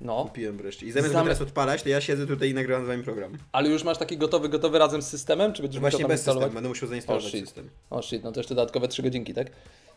[0.00, 0.86] No, Kupiłem wreszcie.
[0.86, 3.32] I zamiast Zam- go teraz odpalać, to ja siedzę tutaj i nagrywam z wami program.
[3.52, 6.42] ale już masz taki gotowy, gotowy razem z systemem, czy będziesz Właśnie bez instalować?
[6.44, 7.40] systemu, będę musiał zainstalować O, shit.
[7.44, 7.70] system.
[7.90, 9.46] O shit, no to jeszcze dodatkowe 3 godzinki, tak?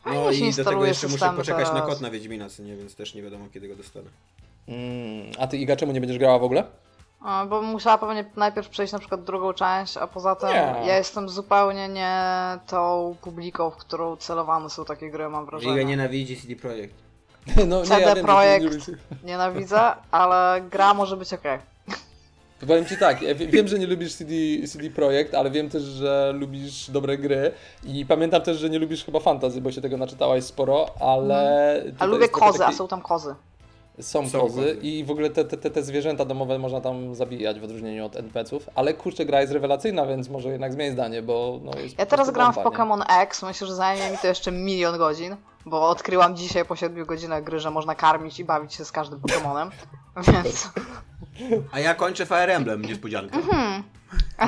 [0.06, 1.90] No i do tego jeszcze muszę poczekać na teraz.
[1.90, 4.10] kod na Wiedźmina, nie, więc też nie wiadomo kiedy go dostanę.
[4.68, 6.64] Mm, a ty Iga, czemu nie będziesz grała w ogóle?
[7.24, 10.76] A, Bo musiała pewnie najpierw przejść na przykład drugą część, a poza tym Nie.
[10.88, 12.20] ja jestem zupełnie nie
[12.68, 15.86] tą publiką, w którą celowane są takie gry, mam wrażenie.
[15.86, 16.96] nienawidzi CD Projekt.
[17.68, 18.64] No CD wiem, że ty Projekt.
[18.66, 19.82] nie lubisz- Nienawidzę,
[20.12, 21.60] ale gra może być okej.
[22.60, 24.34] To powiem ci tak, ja wie- wiem, że nie lubisz CD,
[24.68, 27.52] CD Projekt, ale wiem też, że lubisz dobre gry
[27.84, 31.74] i pamiętam też, że nie lubisz chyba fantasy, bo się tego naczytałaś sporo, ale...
[31.88, 33.36] A tutaj lubię jest trochę kozy, a taki- są tam kozy.
[34.00, 34.78] Są, Są kozy kozy.
[34.82, 38.70] i w ogóle te, te, te, zwierzęta domowe można tam zabijać w odróżnieniu od NPC-ów,
[38.76, 42.32] ale kurczę, gra jest rewelacyjna, więc może jednak zmień zdanie, bo no jest Ja teraz
[42.32, 42.70] gram w bomba?
[42.70, 47.06] Pokémon X, myślę, że zajmie mi to jeszcze milion godzin, bo odkryłam dzisiaj po 7
[47.06, 49.70] godzinach gry, że można karmić i bawić się z każdym Pokémonem,
[50.34, 50.70] więc...
[51.72, 52.82] A ja kończę Fire Emblem,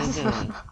[0.08, 0.64] niespodzianka.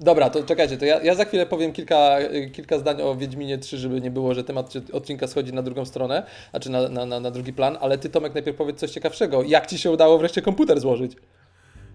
[0.00, 2.18] Dobra, to czekajcie, to ja, ja za chwilę powiem kilka,
[2.52, 6.26] kilka zdań o Wiedźminie 3, żeby nie było, że temat odcinka schodzi na drugą stronę,
[6.50, 9.42] znaczy na, na, na, na drugi plan, ale ty Tomek najpierw powiedz coś ciekawszego.
[9.42, 11.12] Jak ci się udało wreszcie komputer złożyć?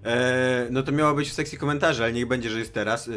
[0.05, 3.09] Eee, no to miało być w sekcji komentarzy, ale niech będzie, że jest teraz.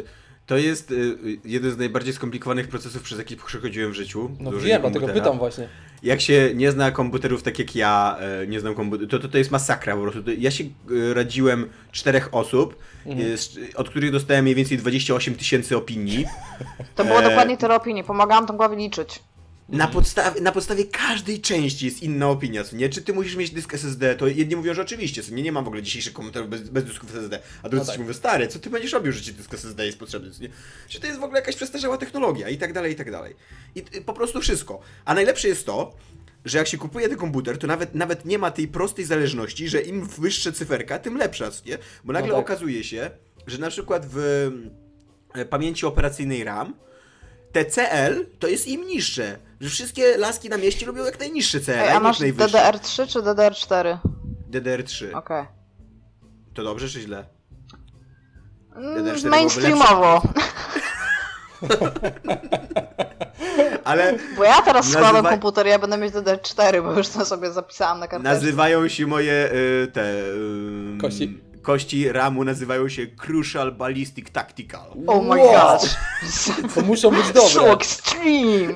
[0.49, 4.31] Y, To jest y, jeden z najbardziej skomplikowanych procesów, przez jaki przechodziłem w życiu.
[4.39, 5.67] No wiem, dlatego pytam właśnie.
[6.03, 9.37] Jak się nie zna komputerów tak jak ja, e, nie znam komputerów, to, to to
[9.37, 10.21] jest masakra po prostu.
[10.37, 13.35] Ja się e, radziłem czterech osób, Mhm.
[13.73, 16.25] e, od których dostałem mniej więcej 28 tysięcy opinii.
[16.95, 17.29] To było Eee.
[17.29, 19.19] dokładnie tyle opinii, pomagałam tam głowie liczyć.
[19.71, 22.89] Na podstawie, na podstawie każdej części jest inna opinia, co nie?
[22.89, 24.15] Czy ty musisz mieć dysk SSD?
[24.15, 25.43] To jedni mówią, że oczywiście, co nie?
[25.43, 27.39] Nie mam w ogóle dzisiejszych komputerów bez, bez dysków SSD.
[27.63, 28.01] A drudzy No tak.
[28.01, 30.49] mówią, stary, co ty będziesz robił, że ci dysk SSD jest potrzebny, co nie?
[30.87, 33.35] Czy to jest w ogóle jakaś przestarzała technologia i tak dalej, i tak dalej.
[33.75, 34.79] I y, po prostu wszystko.
[35.05, 35.93] A najlepsze jest to,
[36.45, 39.81] że jak się kupuje ten komputer, to nawet, nawet nie ma tej prostej zależności, że
[39.81, 41.77] im wyższe cyferka, tym lepsza, co nie?
[42.03, 42.39] Bo nagle tak.
[42.39, 43.11] okazuje się,
[43.47, 44.49] że na przykład w
[45.33, 46.73] e, pamięci operacyjnej RAM
[47.51, 49.48] TCL to jest im niższe.
[49.59, 52.57] Że wszystkie laski na mieście lubią jak najniższe CL, Ej, a masz najwyższe.
[52.57, 53.97] DDR3 czy DDR4?
[54.51, 55.15] DDR3.
[55.17, 55.45] Okej.
[56.53, 57.25] To dobrze czy źle?
[58.75, 60.21] Mm, DDR4 Mainstreamowo.
[63.83, 67.51] Ale Bo ja teraz składam Nazywa- komputer, ja będę mieć DDR4, bo już to sobie
[67.51, 68.33] zapisałam na karteczce.
[68.33, 70.01] nazywają się moje y, te...
[70.13, 71.39] y, Kości?
[71.61, 74.89] Kości RAMu nazywają się Crucial Ballistic Tactical.
[75.07, 75.77] Oh my Wow.
[75.79, 75.95] gosh.
[76.75, 77.73] To muszą być So dobre.
[77.73, 78.75] extreme.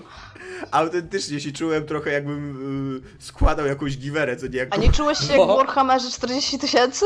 [0.71, 5.17] Autentycznie się czułem trochę jakbym y, składał jakąś giwerę, co nie jak A nie czułeś
[5.17, 7.05] się jak w Warhammerze 40 tysięcy?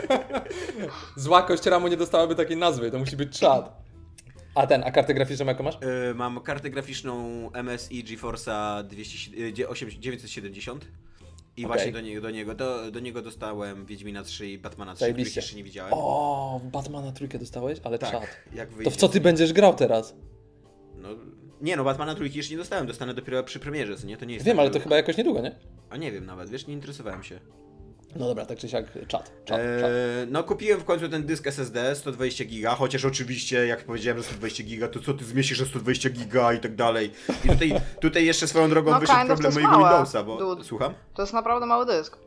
[1.16, 3.82] Zła kość ramu nie dostałaby takiej nazwy, to musi być czad.
[4.54, 5.74] A ten, a kartę graficzną jaką masz?
[6.10, 7.28] Y, Mam kartę graficzną
[7.62, 10.84] MSI GeForce'a 200 y, dzie- osiem- 970
[11.56, 11.66] i Okej.
[11.66, 15.36] właśnie do niego, do, niego, do, do niego dostałem Wiedźmina 3 i Batmana 3, których
[15.36, 15.92] jeszcze nie widziałem.
[15.96, 17.78] O, Batmana trójkę dostałeś?
[17.84, 18.26] Ale tak, czad.
[18.54, 20.14] jak To w co ty będziesz grał teraz?
[20.96, 21.08] No,
[21.60, 24.16] nie no, Batmana trójki jeszcze nie dostałem, dostanę dopiero przy premierze, co nie?
[24.16, 25.54] To nie jest Wiem, tak, ale że- to chyba jakoś niedługo, nie?
[25.90, 27.40] A nie wiem nawet, wiesz, nie interesowałem się.
[28.16, 29.60] No dobra, tak czy siak, czad, czad, czad.
[29.60, 34.24] Eee, no kupiłem w końcu ten dysk SSD 120 giga, chociaż oczywiście jak powiedziałem, że
[34.24, 37.10] 120 giga, to co ty zmieścisz, że 120 giga i tak dalej.
[37.44, 40.36] I tutaj, tutaj jeszcze swoją drogą No, wyszedł problem mojego małe, Windowsa, bo...
[40.36, 40.64] dude.
[40.64, 40.94] Słucham?
[41.14, 42.18] To jest naprawdę mały dysk.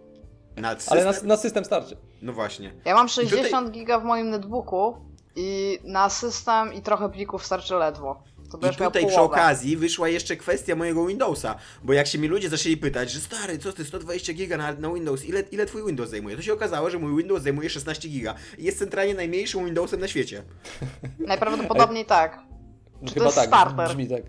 [0.55, 0.97] Na system?
[0.97, 1.97] Ale na, na system starczy.
[2.21, 2.73] No właśnie.
[2.85, 4.97] Ja mam tutaj- 60 giga w moim netbooku
[5.35, 8.23] i na system i trochę plików starczy ledwo.
[8.57, 12.49] To I tutaj przy okazji wyszła jeszcze kwestia mojego Windowsa, bo jak się mi ludzie
[12.49, 16.09] zaczęli pytać, że stary, co ty, 120 giga na, na Windows, ile, ile twój Windows
[16.09, 16.35] zajmuje?
[16.35, 20.07] To się okazało, że mój Windows zajmuje 16 giga i jest centralnie najmniejszym Windowsem na
[20.07, 20.43] świecie.
[21.19, 22.39] Najprawdopodobniej tak.
[22.99, 23.87] Czy to Chyba jest tak, starter?
[23.87, 24.23] brzmi tak.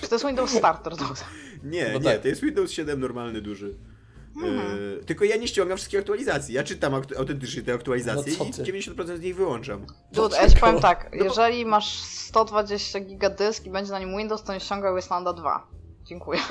[0.00, 0.96] Czy to jest Windows Starter?
[0.96, 1.14] Dobra.
[1.64, 2.22] Nie, No nie, tak.
[2.22, 3.74] to jest Windows 7 normalny, duży.
[4.42, 4.78] Mhm.
[4.98, 6.54] Yy, tylko ja nie ściągam wszystkich aktualizacji.
[6.54, 8.62] Ja czytam aktu- autentycznie te aktualizacje No i ty?
[8.62, 9.86] 90% z nich wyłączam.
[10.12, 13.98] Dude, ja ci powiem tak, No bo- jeżeli masz 120 giga dysk i będzie na
[13.98, 15.66] nim Windows, to nie ściągaj Wastelanda 2.
[16.04, 16.40] Dziękuję.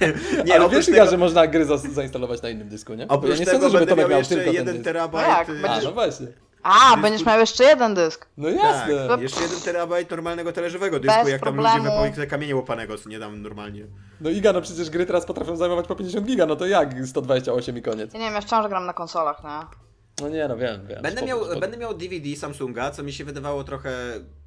[0.46, 3.06] Nie, Ale wiesz, tego, Iga, że można gry za, zainstalować na innym dysku, nie?
[3.06, 4.84] Bo oprócz ja nie tego sądzę, żeby będę miał miał jeszcze tylko ten 1 dysk.
[4.84, 5.28] terabajt.
[5.28, 6.26] No jak, yy, będziesz- A, no właśnie.
[6.62, 8.26] A, Dysku- będziesz miał jeszcze jeden dysk.
[8.36, 9.22] No Tak, jasne.
[9.22, 11.76] jeszcze 1 terabajt normalnego talerzowego dysku, Bez jak tam problemu.
[11.78, 13.86] ludzie wypowiedz kamienie łopanego, co nie dam normalnie.
[14.20, 17.78] No Iga, no przecież gry teraz potrafią zajmować po 50 giga, no to jak 128
[17.78, 18.12] i koniec?
[18.14, 19.80] Ja nie wiem, ja wciąż gram na konsolach, nie?
[20.22, 21.02] No nie, no wiem, wiem.
[21.02, 21.60] Będę spoko, miał, spoko.
[21.60, 23.90] będę miał DVD Samsunga, co mi się wydawało trochę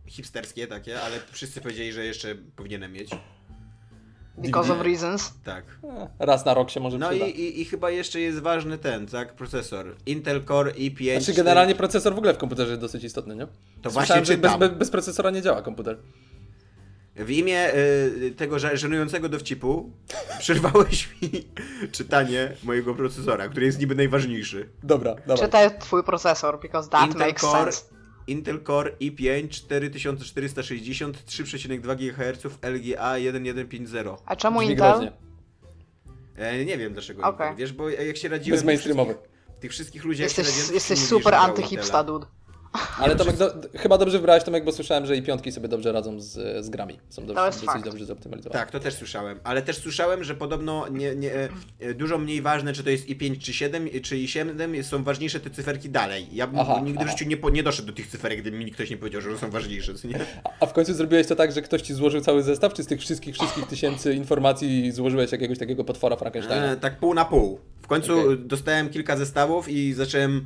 [0.08, 3.10] hipsterskie takie, ale wszyscy powiedzieli, że jeszcze powinienem mieć.
[4.38, 4.80] Because DVD.
[4.82, 5.34] of reasons.
[5.44, 5.64] Tak.
[5.84, 7.26] Eh, Raz na rok się może No przyda.
[7.26, 9.96] i, i, i chyba jeszcze jest ważny ten, tak, procesor.
[10.06, 11.12] Intel Core i5.
[11.22, 13.48] Znaczy generalnie procesor w ogóle w komputerze jest dosyć istotny, nie?
[13.82, 14.60] To Słyszałem, właśnie bez, czytam.
[14.60, 15.98] bez, bez procesora nie działa komputer.
[17.16, 19.92] W imię y, tego żenującego dowcipu
[20.40, 21.30] przerwałeś mi
[21.92, 24.70] czytanie mojego procesora, który jest niby najważniejszy.
[24.84, 25.46] Dobra, dobra.
[25.46, 27.93] Czytaj twój procesor, because that Intel makes Core, sense.
[28.28, 34.22] Intel Core i5 4460 3,2 GHz LGA 1150.
[34.26, 34.92] A czemu Brzmi Intel?
[34.92, 35.12] groźnie.
[36.36, 37.48] E, nie wiem dlaczego Okej.
[37.48, 38.58] Intel, wiesz, bo jak się radziłem...
[38.58, 39.16] Bez mainstreamowy.
[39.60, 42.26] Tych wszystkich, ludzi, jak Jesteś, się radziłem, jesteś super antyhipsta, dude.
[43.00, 46.20] Ale Tomek, do, chyba dobrze wybrałeś, Tomek, bo słyszałem, że i piątki sobie dobrze radzą
[46.22, 47.00] z, z grami.
[47.10, 47.86] Są To dobrze, jest dosyć fakt.
[47.86, 48.60] dobrze zoptymalizowane.
[48.60, 51.32] Tak, to też słyszałem, ale też słyszałem, że podobno nie, nie,
[51.80, 55.40] e, dużo mniej ważne, czy to jest i5 czy 7, i- czy i7, są ważniejsze
[55.40, 56.28] te cyferki dalej.
[56.32, 57.12] Ja bym Aha, nigdy w aha.
[57.12, 59.50] życiu nie, po, nie doszedł do tych cyferek, gdyby mi ktoś nie powiedział, że są
[59.50, 60.20] ważniejsze, nie?
[60.60, 63.00] A- w końcu zrobiłeś to tak, że ktoś ci złożył cały zestaw, czy z tych
[63.02, 66.66] wszystkich, wszystkich tysięcy informacji złożyłeś jakiegoś takiego potwora Frankensteina?
[66.72, 67.60] E, tak pół na pół.
[67.82, 68.38] W końcu Okej.
[68.40, 70.46] dostałem kilka zestawów i zacząłem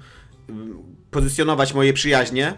[0.50, 2.54] mm, pozycjonować moje przyjaźnie.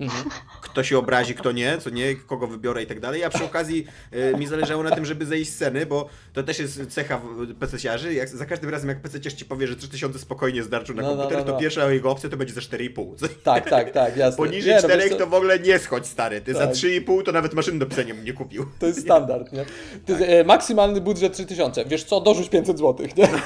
[0.00, 0.24] Mhm.
[0.62, 3.24] Kto się obrazi, kto nie, co nie, kogo wybiorę i tak dalej.
[3.24, 6.58] A przy okazji e, mi zależało na tym, żeby zejść z sceny, bo to też
[6.58, 7.20] jest cecha
[7.60, 8.10] PC-siarzy.
[8.12, 11.14] Jak, za każdym razem, jak PC ci powie, że 3000 spokojnie zdarczył na No, no,
[11.16, 11.52] komputer, no, no.
[11.52, 13.16] to pierwsza jego opcja to będzie za 4,5.
[13.16, 14.36] Co- Tak, tak, tak, jasne.
[14.36, 16.40] Poniżej Nie, no, 4 wiesz co, to w ogóle nie schodź, stary.
[16.40, 16.74] Ty za Tak.
[16.76, 18.66] 3,5 to nawet maszyny do pisania nie kupił.
[18.78, 19.64] To jest standard, nie?
[20.06, 21.84] To jest, e, maksymalny budżet 3000.
[21.84, 23.28] Wiesz co, dorzuć 500 zł, nie?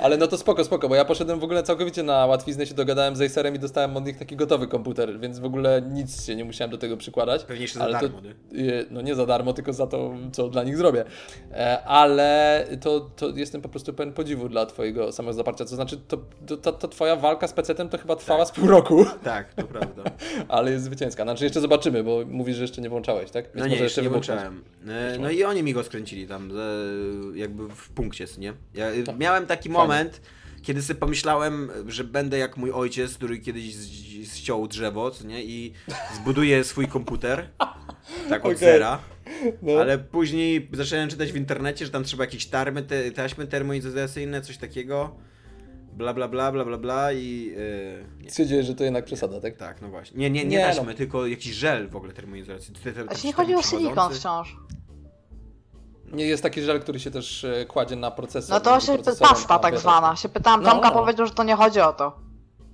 [0.00, 3.16] Ale no to spoko, spoko, bo ja poszedłem w ogóle całkowicie na łatwiznę, się dogadałem
[3.16, 6.44] z Acerem i dostałem od nich taki gotowy komputer, więc w ogóle nic się nie
[6.44, 7.44] musiałem do tego przykładać.
[7.44, 8.34] Pewnie jeszcze za darmo, to, nie?
[8.90, 11.04] No nie za darmo, tylko za to, co dla nich zrobię.
[11.52, 15.64] E, Ale to, to jestem po prostu pełen podziwu dla twojego samego zaparcia.
[15.64, 16.18] To znaczy, to,
[16.56, 20.02] to, ta twoja walka z PC-tem to chyba trwała z pół roku, Tak, to prawda.
[20.48, 21.22] ale jest zwycięska.
[21.22, 23.44] Znaczy jeszcze zobaczymy, bo mówisz, że jeszcze nie włączałeś, tak?
[23.44, 24.64] Więc No nie, może jeszcze nie włączałem.
[24.88, 28.52] E, No i oni mi go skręcili tam, e, jakby w punkcie, nie?
[28.74, 29.72] Ja e, miałem taki Tak.
[29.98, 30.20] Moment,
[30.62, 33.74] kiedy sobie pomyślałem, że będę jak mój ojciec, który kiedyś
[34.34, 35.44] ściął drzewo, nie?
[35.44, 35.72] I
[36.14, 37.48] zbuduje swój komputer,
[38.28, 38.56] tak od Okej.
[38.58, 38.98] zera.
[39.62, 39.72] No.
[39.80, 44.56] Ale później zacząłem czytać w internecie, że tam trzeba jakieś tarmy, te, taśmy termoizolacyjne, coś
[44.58, 45.16] takiego.
[45.92, 47.54] Bla bla bla bla bla bla i...
[48.20, 48.30] e, nie.
[48.30, 49.56] Stwierdziłeś, że to jednak przesada, tak?
[49.56, 50.18] Tak, no właśnie.
[50.18, 50.94] Nie, nie, nie, Nie, taśmy, no.
[50.94, 52.80] tylko jakiś żel w ogóle termoizolacyjny.
[52.84, 54.56] Te- te- A taki ci nie chodzi o silikon wciąż.
[56.12, 58.54] Nie jest taki żel, który się też e, kładzie na procesor.
[58.54, 60.16] No to się pasta tak zwana.
[60.16, 60.94] Się pytałam No, Tomka, no.
[60.94, 62.18] powiedział, że to nie chodzi o to.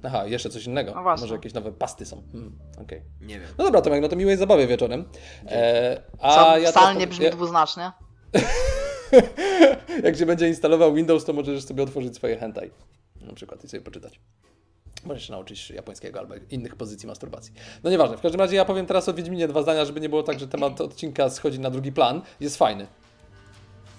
[0.05, 0.93] Aha, jeszcze coś innego.
[0.95, 1.23] No właśnie.
[1.23, 2.23] Może jakieś nowe pasty są.
[2.33, 3.03] Hmm, okej.
[3.21, 3.49] Nie wiem.
[3.59, 5.05] No dobra, Tomek, no to miłej zabawy wieczorem.
[5.47, 7.93] E, a Co ja wcale teraz nie brzmi ja, dwuznacznie.
[10.05, 12.71] Jak się będzie instalował Windows, to możesz sobie otworzyć swoje hentai.
[13.21, 14.21] Na przykład i sobie poczytać.
[15.05, 17.53] Możesz się nauczyć japońskiego albo innych pozycji masturbacji.
[17.85, 20.23] No nieważne, w każdym razie ja powiem teraz o Wiedźminie dwa zdania, żeby nie było
[20.23, 22.23] tak, że temat odcinka schodzi na drugi plan.
[22.41, 22.87] Jest fajny.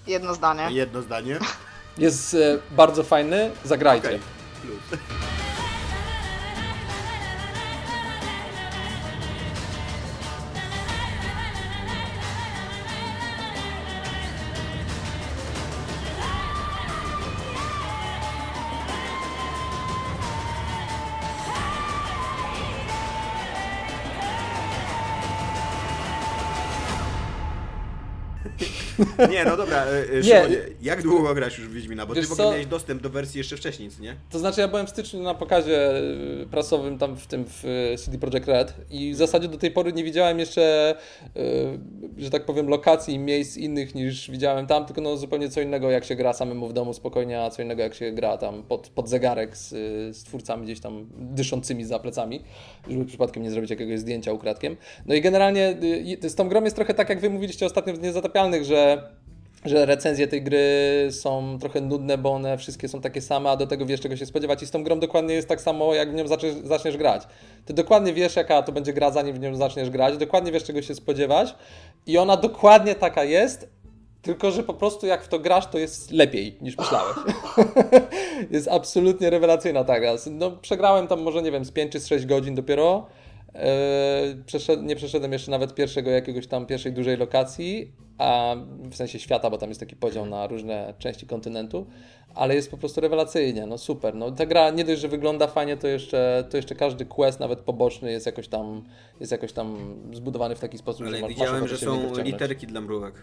[0.08, 0.66] Jedno zdanie.
[0.70, 1.38] Jedno zdanie.
[1.98, 4.08] Jest e, bardzo fajny, zagrajcie.
[4.08, 4.20] Okej.
[29.32, 30.22] Nie, no dobra, e, e, Nie.
[30.22, 32.06] Szymonie, jak długo grasz już w Wiedźmina?
[32.06, 32.52] Bo ty Wiesz w ogóle co?
[32.52, 34.16] miałeś dostęp do wersji jeszcze wcześniej, nie?
[34.30, 35.96] To znaczy ja byłem w styczniu na pokazie
[36.42, 39.92] y, prasowym tam w tym w CD Projekt Red i w zasadzie do tej pory
[39.92, 40.94] nie widziałem jeszcze,
[42.18, 45.90] że tak powiem, lokacji i miejsc innych niż widziałem tam, tylko no zupełnie co innego
[45.90, 48.88] jak się gra samemu w domu spokojnie, a co innego jak się gra tam pod,
[48.88, 49.68] pod zegarek z,
[50.16, 52.42] z twórcami gdzieś tam dyszącymi za plecami,
[52.90, 54.76] żeby przypadkiem nie zrobić jakiegoś zdjęcia ukradkiem.
[55.06, 55.76] No i generalnie
[56.24, 58.87] y, z tą grą jest trochę tak jak wy mówiliście ostatnio w Niezatapialnych, że
[59.64, 60.58] że recenzje tej gry
[61.10, 64.26] są trochę nudne, bo one wszystkie są takie same, a do tego wiesz czego się
[64.26, 67.22] spodziewać i z tą grą dokładnie jest tak samo, jak w nią zaczniesz, zaczniesz grać.
[67.64, 70.82] Ty dokładnie wiesz jaka to będzie gra, zanim w nią zaczniesz grać, dokładnie wiesz czego
[70.82, 71.54] się spodziewać
[72.06, 73.68] i ona dokładnie taka jest,
[74.22, 77.16] tylko że po prostu jak w to grasz, to jest lepiej niż myślałeś.
[78.50, 80.12] jest absolutnie rewelacyjna ta gra.
[80.30, 83.06] No, przegrałem tam może, nie wiem, z 5 czy z 6 godzin dopiero.
[83.54, 88.54] Eee, przeszed, nie przeszedłem jeszcze nawet pierwszego jakiegoś tam pierwszej dużej lokacji, a
[88.90, 91.86] w sensie świata, bo tam jest taki podział na różne części kontynentu,
[92.34, 94.14] ale jest po prostu rewelacyjnie, no super.
[94.14, 97.60] No, ta gra nie dość, że wygląda fajnie, to jeszcze, to jeszcze każdy quest, nawet
[97.60, 98.84] poboczny, jest jakoś tam,
[99.20, 102.22] jest jakoś tam zbudowany w taki sposób, że Ale masz, masz widziałem, ochotę że są
[102.22, 103.14] literki dla mrówek.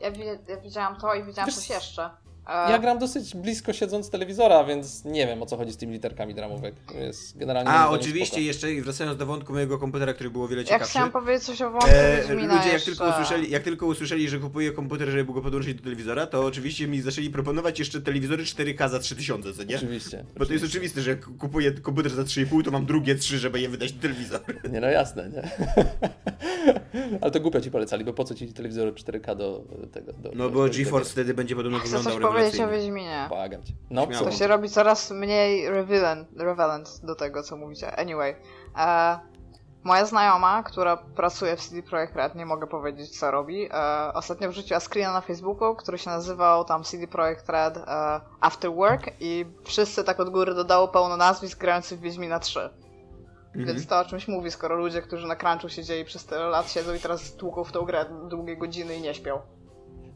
[0.00, 0.10] Ja,
[0.48, 1.74] ja widziałam to i widziałam Wiesz coś co?
[1.74, 2.10] jeszcze.
[2.46, 5.92] E, Ja gram dosyć blisko siedząc telewizora, więc nie wiem o co chodzi z tymi
[5.92, 6.74] literkami dramówek.
[6.94, 8.40] Jest generalnie A, oczywiście, spoko.
[8.40, 10.90] jeszcze wracając do wątku mojego komputera, który było o wiele ja ciekawszy.
[10.90, 12.90] chciałam powiedzieć coś o wątku E, Wiedźmina ludzie jak jeszcze.
[12.90, 16.86] tylko, usłyszeli, jak tylko usłyszeli, że kupuję komputer, żeby go podłączyć do telewizora, to oczywiście
[16.88, 19.76] mi zaczęli proponować jeszcze telewizory 4K za 3000, co nie?
[19.76, 20.24] Oczywiście.
[20.38, 23.60] Bo to jest oczywiste, że jak kupuję komputer za 3,5, to mam drugie 3, żeby
[23.60, 24.40] je wydać na telewizor.
[24.72, 25.42] Nie no jasne, nie?
[27.20, 30.12] Ale to głupio ci polecali, bo po co ci telewizor 4K do tego...
[30.12, 32.68] Do, No do, bo do GeForce wtedy będzie podobno wyglądał powiedzieć o.
[32.68, 33.26] Wiedźminie.
[33.28, 33.72] Błagam cię.
[33.90, 34.24] No, Śmiało.
[34.24, 37.96] To się robi coraz mniej relevant, relevant do tego, co mówicie.
[37.96, 38.36] Anyway,
[38.78, 39.18] e,
[39.84, 44.48] moja znajoma, która pracuje w CD Projekt Red, nie mogę powiedzieć co robi, e, ostatnio
[44.48, 49.46] wrzuciła screena na Facebooku, który się nazywał tam CD Projekt Red e, After Work i
[49.64, 52.60] wszyscy tak od góry dodało pełno nazwisk grających w Wiedźmina 3.
[52.60, 53.66] Mhm.
[53.66, 56.94] Więc to o czymś mówi, skoro ludzie, którzy na crunchu siedzieli przez tyle lat, siedzą
[56.94, 59.40] i teraz tłuką w tą grę długie godziny i nie śpią.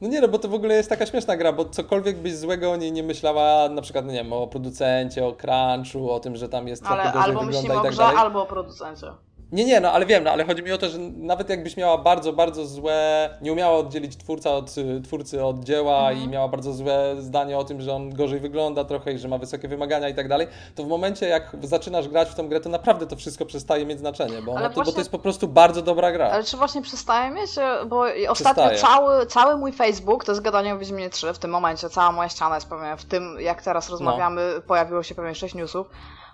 [0.01, 2.73] No nie no, bo to w ogóle jest taka śmieszna gra, bo cokolwiek byś złego
[2.73, 6.37] o niej nie myślała, na przykład, no nie wiem, o producencie, o crunchu, o tym,
[6.37, 8.17] że tam jest trochę Ale gorzej albo wygląda myślimy i o tak grze, dalej.
[8.19, 9.07] albo o producencie.
[9.53, 11.99] Nie, nie, no ale wiem, no ale chodzi mi o to, że nawet jakbyś miała
[11.99, 16.19] bardzo, bardzo złe, nie umiała oddzielić twórca od, twórcy od dzieła Mhm.
[16.19, 19.39] i miała bardzo złe zdanie o tym, że on gorzej wygląda trochę i że ma
[19.39, 22.69] wysokie wymagania i tak dalej, to w momencie jak zaczynasz grać w tą grę, to
[22.69, 25.49] naprawdę to wszystko przestaje mieć znaczenie, bo, ona, to, bo właśnie- to jest po prostu
[25.49, 26.31] bardzo dobra gra.
[26.31, 27.51] Ale czy właśnie przestaje mieć?
[27.87, 28.79] Bo ostatnio Przestaje.
[28.79, 31.33] cały, cały mój Facebook to jest gadanie o Wiedźminie 3.
[31.35, 35.15] W tym momencie cała moja ściana jest pewnie w tym, jak teraz rozmawiamy, pojawiło się
[35.15, 35.87] pewnie 6 newsów.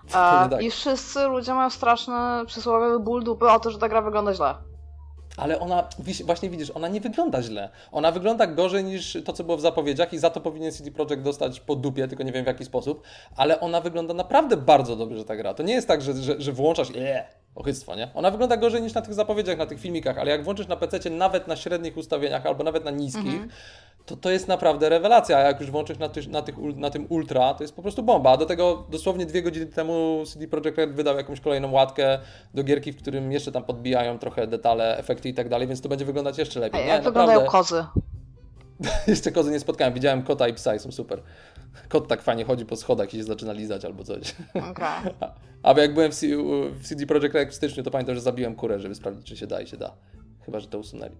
[0.08, 0.62] E, tak.
[0.62, 2.14] I wszyscy ludzie mają straszny
[2.46, 4.54] przysłowiowy ból dupy o to, że ta gra wygląda źle.
[5.36, 5.88] Ale ona,
[6.24, 7.70] właśnie widzisz, ona nie wygląda źle.
[7.92, 11.22] Ona wygląda gorzej niż to, co było w zapowiedziach i za to powinien CD Projekt
[11.22, 13.02] dostać po dupie, tylko nie wiem w jaki sposób.
[13.36, 15.54] Ale ona wygląda naprawdę bardzo dobrze, ta gra.
[15.54, 17.22] To nie jest tak, że, że, że włączasz eee,
[17.54, 18.10] ochyctwo, nie?
[18.14, 21.10] Ona wygląda gorzej niż na tych zapowiedziach, na tych filmikach, ale jak włączysz na PC
[21.10, 23.42] nawet na średnich ustawieniach albo nawet na niskich,
[24.06, 25.38] to to jest naprawdę rewelacja.
[25.38, 28.02] A jak już włączysz na, tych, na, tych, na tym ultra, to jest po prostu
[28.02, 28.30] bomba.
[28.30, 32.18] A do tego dosłownie dwie godziny temu CD Projekt Red wydał jakąś kolejną łatkę
[32.54, 35.88] do gierki, w którym jeszcze tam podbijają trochę detale, efekty i tak dalej, więc to
[35.88, 36.80] będzie wyglądać jeszcze lepiej.
[36.80, 37.84] jak Nie, wyglądają naprawdę, kozy?
[39.06, 39.94] jeszcze kozy nie spotkałem.
[39.94, 41.22] Widziałem kota i psa i są super.
[41.88, 44.34] Kot tak fajnie chodzi po schodach i się zaczyna lizać albo coś.
[44.70, 45.14] Okej.
[45.62, 46.26] A jak byłem w, C-
[46.70, 49.46] w CD Projekt Red w styczniu, to pamiętam, że zabiłem kurę, żeby sprawdzić, czy się
[49.46, 49.92] da i się da.
[50.44, 51.16] Chyba, że to usunęli.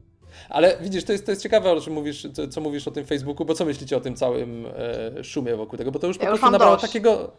[0.48, 3.06] Ale widzisz, to jest, to jest ciekawe, o czym mówisz, co, co mówisz o tym
[3.06, 4.66] Facebooku, bo co myślicie o tym całym
[5.18, 5.90] e, szumie wokół tego?
[5.90, 6.86] Bo to już po Ja już prostu mam nabrało dość.
[6.86, 7.30] takiego...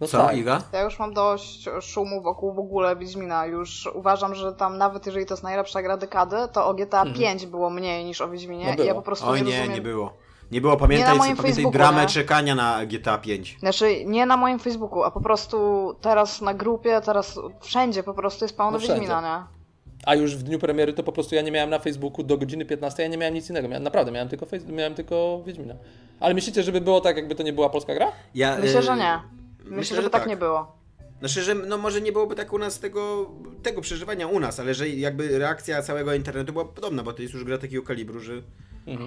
[0.00, 0.36] No Co, tak.
[0.36, 0.62] Iga?
[0.72, 3.46] Ja już mam dość szumu wokół w ogóle Wiedźmina.
[3.46, 7.46] Już uważam, że tam nawet jeżeli to jest najlepsza gra dekady, to o GTA 5
[7.46, 8.64] było mniej niż o Wiedźminie.
[8.64, 8.94] No I ja było.
[8.94, 9.74] po prostu Oj nie nie, rozumiem.
[9.74, 10.12] nie było.
[10.52, 12.08] Nie było, pamiętaj, moim pamiętaj Facebooku, dramę nie?
[12.08, 13.56] czekania na GTA 5.
[13.58, 15.56] Znaczy, nie na moim Facebooku, a po prostu
[16.00, 19.00] teraz na grupie, teraz wszędzie po prostu jest pełno No wszędzie.
[19.00, 19.62] Wiedźmina, nie?
[20.06, 22.64] A już w dniu premiery to po prostu ja nie miałem na Facebooku do godziny
[22.64, 23.68] 15, ja nie miałem nic innego.
[23.68, 25.74] Miałem, naprawdę, miałem tylko, face, miałem tylko Wiedźmina.
[26.20, 28.12] Ale myślicie, żeby było tak, jakby to nie była polska gra?
[28.34, 29.20] Ja, Myślę, że nie.
[29.64, 30.76] Myślę, żeby tak nie było.
[31.18, 33.30] Znaczy, że no może nie byłoby tak u nas tego,
[33.62, 37.34] tego przeżywania u nas, ale że jakby reakcja całego internetu była podobna, bo to jest
[37.34, 38.42] już gra takiego kalibru, że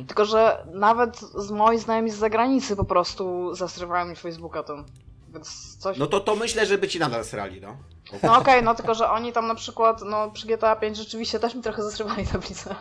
[0.07, 4.85] Tylko, że nawet z moi znajomi z zagranicy po prostu zastrywają mi Facebooka tym.
[5.33, 5.97] Więc coś.
[5.97, 7.77] no to to myślę, że by ci nadal srali, no.
[8.23, 11.55] No okej, no tylko, że oni tam na przykład, no przy GTA 5 rzeczywiście też
[11.55, 12.75] mi trochę zasrywali tablicę.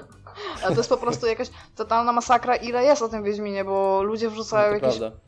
[0.63, 4.27] Ale to jest po prostu jakaś totalna masakra, ile jest o tym Wiedźminie, bo ludzie
[4.27, 5.19] No, wrzucają to jakieś prawda.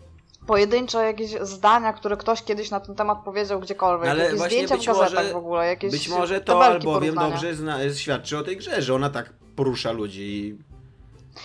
[0.47, 4.09] pojedyncze jakieś zdania, które ktoś kiedyś na ten temat powiedział gdziekolwiek.
[4.11, 7.31] Ale jakieś właśnie zdjęcia w gazetach może- w ogóle, jakieś Być może to albowiem porównania.
[7.31, 10.59] dobrze zna, świadczy o tej grze, że ona tak porusza ludzi.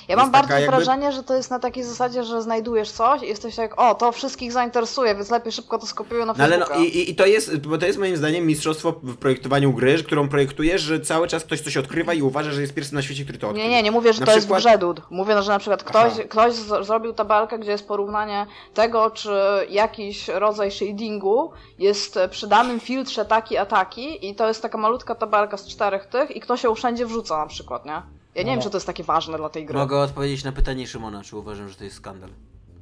[0.08, 3.25] Ja mam bardzo jakby- wrażenie, że to jest na takiej zasadzie, że znajdujesz coś i
[3.27, 6.80] jesteś jak, o, to wszystkich zainteresuje, więc lepiej szybko to skopiuję na No ale Facebooka.
[6.80, 10.04] no i, i, i to jest, bo to jest moim zdaniem mistrzostwo w projektowaniu gry,
[10.04, 13.23] którą projektujesz, że cały czas ktoś coś odkrywa i uważa, że jest pierwszy na świecie,
[13.23, 13.63] który to odkrył.
[13.63, 15.01] Nie, nie, nie mówię, że Na to przykład- jest w grze, Dud.
[15.10, 16.23] Mówię, że na przykład ktoś, Aha.
[16.30, 16.54] ktoś
[16.86, 19.30] zrobił tabelkę, gdzie jest porównanie tego, czy
[19.69, 25.15] jakiś rodzaj shadingu jest przy danym filtrze taki a taki i to jest taka malutka
[25.15, 28.01] tabelka z czterech tych i ktoś ją wszędzie wrzuca na przykład, nie?
[28.35, 28.51] Ja nie No.
[28.53, 29.77] wiem, czy to jest takie ważne dla tej gry.
[29.79, 32.29] Mogę odpowiedzieć na pytanie Szymona, czy uważam, że to jest skandal.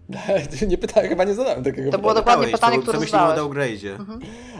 [0.67, 3.51] nie pytałem, chyba nie zadałem takiego To było dokładnie pytanie, które co myślimy o zadałeś.
[3.51, 3.97] downgrade'zie.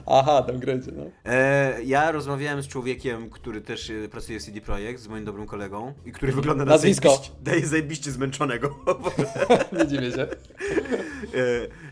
[0.06, 1.04] Aha, tam grecie, no.
[1.26, 5.48] E, ja rozmawiałem z człowiekiem, który też e, pracuje w CD Projekt, z moim dobrym
[5.48, 7.10] kolegą i który wygląda na Nazwisko.
[7.10, 8.76] zajebiście, daje zajebiście zmęczonego.
[9.80, 10.22] Nie dziwię się.
[10.22, 10.28] E,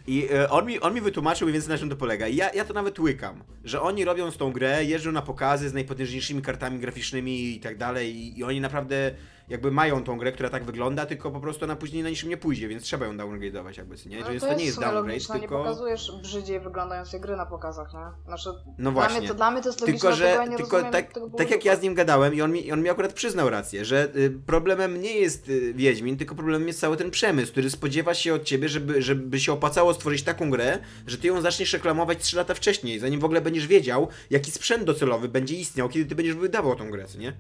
[0.08, 2.28] I e, on mi, on mi wytłumaczył więcej na czym to polega.
[2.28, 5.70] I ja, ja to nawet łykam, że oni robią z tą grę, jeżdżą na pokazy
[5.70, 9.12] z najpotężniejszymi kartami graficznymi i tak dalej i, i oni naprawdę
[9.50, 12.38] jakby mają tą grę, która tak wygląda, tylko po prostu ona później na niczym nie
[12.38, 14.20] pójdzie, więc trzeba ją downgrade'ować jakby, nie?
[14.20, 15.58] No Więc to to jest nie jest downgrade, logiczne, tylko...
[15.58, 18.26] nie pokazujesz brzydziej wyglądającej gry na pokazach, nie?
[18.26, 19.20] Znaczy, No dla, właśnie.
[19.20, 21.66] mnie to, dla mnie to jest logiczne, Tylko, że ja nie tylko tak, tak jak
[21.66, 25.02] ja z nim gadałem i on mi, on mi akurat przyznał rację, że y, problemem
[25.02, 28.70] nie jest y, Wiedźmin, tylko problemem jest cały ten przemysł, który spodziewa się od ciebie,
[28.70, 33.00] żeby, żeby się opłacało stworzyć taką grę, że ty ją zaczniesz reklamować 3 lata wcześniej,
[33.00, 36.92] zanim w ogóle będziesz wiedział, jaki sprzęt docelowy będzie istniał, kiedy ty będziesz wydawał tą
[36.92, 37.34] grę, nie?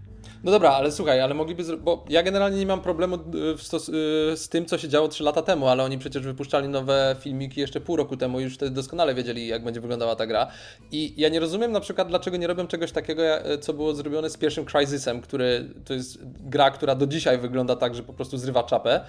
[0.43, 1.64] No dobra, ale słuchaj, ale mogliby.
[1.64, 1.78] Zro...
[2.10, 3.18] Ja generalnie nie mam problemu
[3.58, 3.89] stos...
[3.89, 3.93] y,
[4.36, 7.82] z tym, co się działo 3 lata temu, ale oni przecież wypuszczali nowe filmiki jeszcze
[7.82, 10.48] pół roku temu już wtedy doskonale wiedzieli, jak będzie wyglądała ta gra.
[10.91, 14.30] I ja nie rozumiem na przykład, dlaczego nie robią czegoś takiego, ja- co było zrobione
[14.30, 18.38] z pierwszym Crysisem, który to jest gra, która do dzisiaj wygląda tak, że po prostu
[18.38, 19.02] zrywa czapę.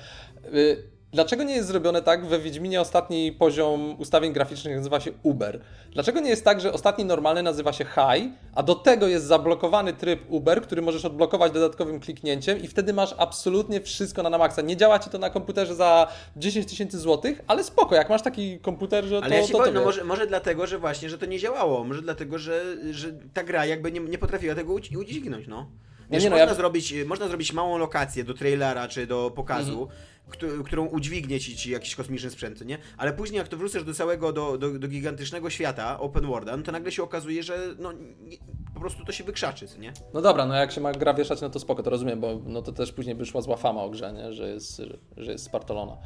[1.12, 2.26] Dlaczego nie jest zrobione tak?
[2.26, 5.60] We Wiedźminie ostatni poziom ustawień graficznych nazywa się Uber.
[5.92, 9.92] Dlaczego nie jest tak, że ostatni normalny nazywa się High, a do tego jest zablokowany
[9.92, 14.62] tryb Uber, który możesz odblokować dodatkowym kliknięciem i wtedy masz absolutnie wszystko na, na maksa.
[14.62, 18.58] Nie działa ci to na komputerze za 10 tysięcy złotych, ale spoko, jak masz taki
[18.58, 21.10] komputer, że to, Ale ja ci to, powiem, to no może, może dlatego, że właśnie,
[21.10, 24.72] że to nie działało, może dlatego, że, że ta gra jakby nie, nie potrafiła tego
[24.72, 25.70] udź- udźwignąć, no.
[26.10, 29.70] Wiesz, nie, no, można, ja- zrobić, można zrobić małą lokację do trailera czy do pokazu,
[29.82, 29.88] Mhm.
[30.28, 32.78] Któ- którą udźwignie ci, ci jakiś kosmiczny sprzęt, nie?
[32.96, 36.62] Ale później jak to wrócisz do całego, do, do, do gigantycznego świata, open worlda, no
[36.62, 38.36] to nagle się okazuje, że no, nie,
[38.74, 39.92] po prostu to się wykrzaczy, nie?
[40.14, 42.62] No dobra, no jak się ma gra wieszać, no to spoko, to rozumiem, bo no
[42.62, 44.32] to też później wyszła zła fama o grze, nie?
[44.32, 44.82] Że, jest,
[45.16, 45.96] że jest spartolona.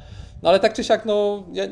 [0.43, 1.43] No ale tak czy siak, no...
[1.53, 1.63] Ja,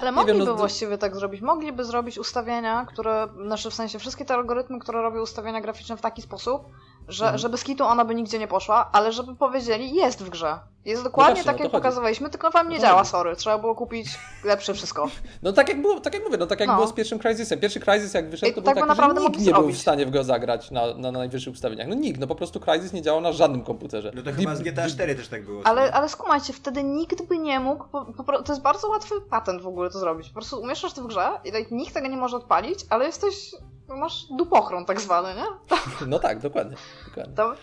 [0.00, 1.40] Ale nie mogliby wiem, no, właściwie tak zrobić.
[1.40, 6.00] Mogliby zrobić ustawienia, które, znaczy w sensie wszystkie te algorytmy, które robią ustawienia graficzne w
[6.00, 6.62] taki sposób,
[7.08, 7.38] że, Mhm.
[7.38, 10.58] żeby z kitu ona by nigdzie nie poszła, ale żeby powiedzieli, jest w grze.
[10.84, 11.82] Jest dokładnie właśnie, tak, no jak chodzi.
[11.82, 13.10] pokazywaliśmy, tylko wam nie No działa, chodzi.
[13.10, 13.36] sorry.
[13.36, 14.06] Trzeba było kupić
[14.44, 15.08] lepsze wszystko.
[15.42, 16.74] No tak jak było, tak jak mówię, no tak jak No.
[16.74, 17.60] było z pierwszym Crysisem.
[17.60, 19.52] Pierwszy Crysis jak wyszedł, I to tak był by taki, że naprawdę nikt nie był
[19.52, 19.80] w zrobić.
[19.80, 21.88] stanie w go zagrać na, na najwyższych ustawieniach.
[21.88, 24.12] No nikt, no po prostu Crysis nie działał na żadnym komputerze.
[24.14, 25.62] No to Deep- chyba z GTA 4 też tak było.
[25.64, 29.62] Ale, ale skumajcie, wtedy nikt by nie mógł, po, po, to jest bardzo łatwy patent
[29.62, 30.28] w ogóle to zrobić.
[30.28, 33.50] Po prostu umieszczasz to w grze i tak nikt tego nie może odpalić, ale jesteś,
[33.88, 35.76] no masz dupochron tak zwany, nie?
[36.06, 36.76] No tak, dokładnie.
[37.08, 37.34] dokładnie.
[37.36, 37.54] To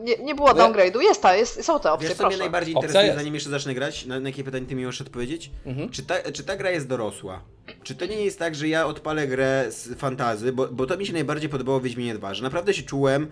[0.00, 2.74] nie, nie było No downgrade'u, jest, ta, jest, są te opcje, Wiesz co mnie najbardziej
[2.74, 3.18] Opcja interesuje, jest.
[3.18, 4.06] zanim jeszcze zacznę grać?
[4.06, 5.50] Na, na jakie pytanie ty mi możesz odpowiedzieć?
[5.66, 5.90] Mhm.
[5.90, 7.40] Czy, ta, czy ta gra jest dorosła?
[7.82, 11.06] Czy to nie jest tak, że ja odpalę grę z fantazy, bo, bo to mi
[11.06, 13.26] się najbardziej podobało w Wiedźminie 2, że naprawdę się czułem,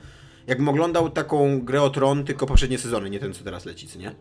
[0.46, 3.98] jakbym oglądał taką grę o tron, tylko poprzednie sezony, nie ten, co teraz leci, co
[3.98, 4.14] nie?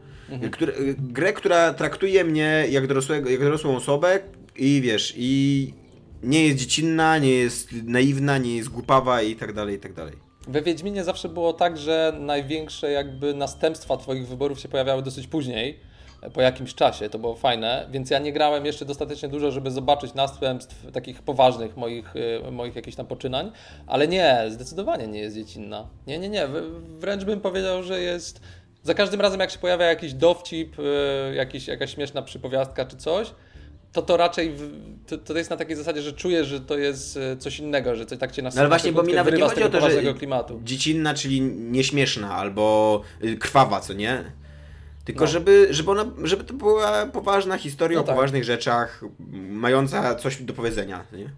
[0.51, 4.19] Które, y, grę, która traktuje mnie jak, dorosłego, jak dorosłą osobę
[4.55, 5.73] i wiesz, i
[6.23, 10.13] nie jest dziecinna, nie jest naiwna, nie jest głupawa i tak dalej, i tak dalej.
[10.47, 15.79] We Wiedźminie zawsze było tak, że największe jakby następstwa twoich wyborów się pojawiały dosyć później,
[16.33, 20.13] po jakimś czasie, to było fajne, więc ja nie grałem jeszcze dostatecznie dużo, żeby zobaczyć
[20.13, 22.13] następstw takich poważnych moich,
[22.47, 23.51] e, moich jakichś tam poczynań,
[23.87, 25.87] ale nie, zdecydowanie nie jest dziecinna.
[26.07, 26.47] Nie, nie, nie,
[26.99, 28.41] wręcz bym powiedział, że jest...
[28.83, 33.31] Za każdym razem jak się pojawia jakiś dowcip, e, jakiś, jakaś śmieszna przypowiastka czy coś,
[33.93, 34.55] to to raczej
[35.07, 38.05] to, to jest na takiej zasadzie, że czujesz, że to jest e, coś innego, że
[38.05, 40.13] coś tak cię na No ale właśnie, bo mi nawet nie chodzi o to, że
[40.13, 40.59] klimatu.
[40.63, 44.23] dziecinna, czyli nieśmieszna albo y, krwawa, co nie?
[45.05, 45.27] Tylko No.
[45.31, 48.15] żeby, żeby, ona, żeby to była poważna historia No o tak.
[48.15, 49.01] poważnych rzeczach,
[49.49, 51.29] mająca coś do powiedzenia, nie?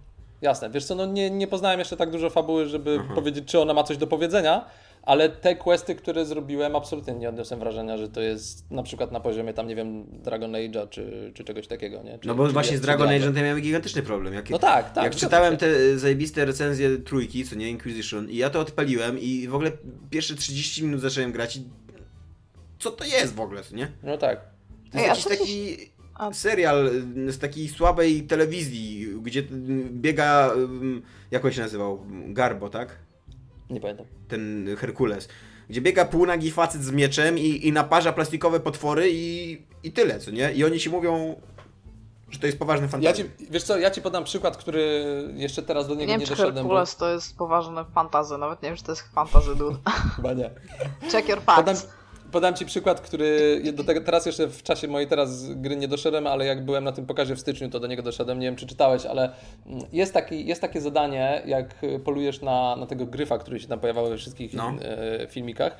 [0.42, 3.74] Jasne, wiesz co, no nie, nie poznałem jeszcze tak dużo fabuły, żeby powiedzieć, czy ona
[3.74, 4.64] ma coś do powiedzenia,
[5.02, 9.20] ale te questy, które zrobiłem, absolutnie nie odniosłem wrażenia, że to jest na przykład na
[9.20, 12.18] poziomie tam, nie wiem, Dragon Age'a czy, czy czegoś takiego, nie?
[12.18, 13.28] Czy, No bo właśnie z Dragon Diablo.
[13.28, 14.34] Age miałem gigantyczny problem.
[14.34, 18.36] Jak, No tak, tak, Jak zgadzam czytałem te zajebiste recenzje trójki, co nie, Inquisition, i
[18.36, 19.72] ja to odpaliłem i w ogóle
[20.10, 21.64] pierwsze 30 minut zacząłem grać i
[22.78, 23.92] co to jest w ogóle, co nie?
[24.02, 24.40] No tak.
[24.92, 25.76] To jest jakiś taki
[26.14, 26.90] a- serial
[27.28, 29.44] z takiej słabej telewizji, gdzie y,
[29.90, 32.06] biega, y, jak on się nazywał?
[32.28, 32.96] Garbo, tak?
[33.70, 34.06] Nie pamiętam.
[34.28, 35.28] Ten Herkules.
[35.68, 40.30] Gdzie biega półnagi facet z mieczem i, i naparza plastikowe potwory i, i tyle, co
[40.30, 40.52] nie?
[40.52, 41.40] I oni ci mówią,
[42.30, 43.24] że to jest poważny Ja fantazja.
[43.24, 45.04] ci, wiesz co, ja ci podam przykład, który
[45.34, 46.54] jeszcze teraz do Nie niego wiem, nie, doszedłem.
[46.54, 46.60] Bo...
[46.60, 49.78] Herkules to jest poważne fantazy, nawet nie wiem, czy to jest fantazy dude.
[50.16, 50.50] Chyba nie.
[51.12, 51.60] Check your facts.
[51.60, 51.76] podam
[52.56, 56.46] Ci przykład, który do tego, teraz jeszcze w czasie mojej teraz gry nie doszedłem, ale
[56.46, 58.38] jak byłem na tym pokazie w styczniu, to do niego doszedłem.
[58.38, 59.32] Nie wiem, czy czytałeś, ale
[59.66, 61.74] mm, jest, taki, jest takie zadanie, jak
[62.04, 64.72] polujesz na, na tego gryfa, który się tam pojawiał we wszystkich No.
[64.82, 65.76] e, filmikach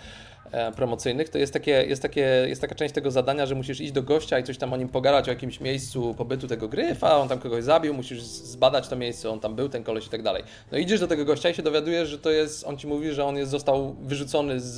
[0.76, 4.02] promocyjnych, to jest, takie, jest, takie, jest taka część tego zadania, że musisz iść do
[4.02, 7.38] gościa i coś tam o nim pogadać, o jakimś miejscu pobytu tego gryfa, on tam
[7.38, 10.42] kogoś zabił, musisz zbadać to miejsce, on tam był, ten koleś i tak dalej.
[10.72, 13.24] No idziesz do tego gościa i się dowiadujesz, że to jest, on ci mówi, że
[13.24, 14.74] on jest, został wyrzucony z,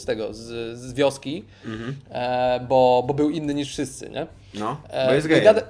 [0.00, 1.44] z tego, z, z wioski,
[2.10, 4.26] e, bo, bo był inny niż wszyscy, nie?
[4.54, 5.62] No, E, bo jest gada-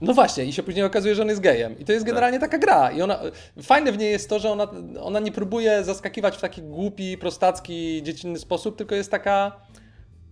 [0.00, 1.78] No właśnie, i się później okazuje, że on jest gejem.
[1.78, 2.90] I to jest generalnie taka gra.
[2.90, 3.20] I ona.
[3.62, 4.68] Fajne w niej jest to, że ona,
[5.00, 9.52] ona nie próbuje zaskakiwać w taki głupi, prostacki, dziecinny sposób, tylko jest taka.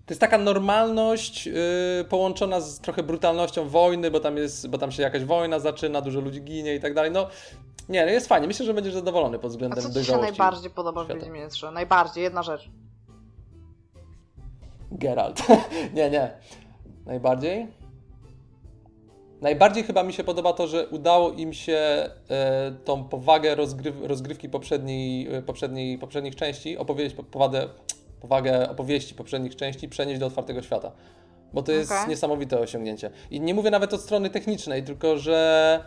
[0.06, 1.54] To jest taka normalność yy,
[2.08, 6.20] połączona z trochę brutalnością wojny, bo tam, jest, bo tam się jakaś wojna zaczyna, dużo
[6.20, 7.10] ludzi ginie i tak dalej.
[7.10, 7.28] No
[7.88, 8.46] nie, no jest fajnie.
[8.46, 10.30] Myślę, że będziesz zadowolony pod A względem co ci się dojrzałości.
[10.30, 11.08] najbardziej podoba w.
[11.08, 11.70] Wiedźminie 3?
[11.70, 12.70] Najbardziej, jedna rzecz.
[14.92, 15.42] Geralt.
[15.94, 16.30] nie, nie.
[17.06, 17.66] Najbardziej?
[19.40, 21.78] Najbardziej chyba mi się podoba to, że udało im się
[22.30, 27.68] e, tą powagę rozgryw rozgrywki poprzedniej, e, poprzedniej, poprzednich części, opowieść, powagę,
[28.20, 30.92] powagę opowieści poprzednich części przenieść do otwartego świata.
[31.52, 32.08] Bo to jest Okej.
[32.08, 33.10] niesamowite osiągnięcie.
[33.30, 35.80] I nie mówię nawet od strony technicznej, tylko że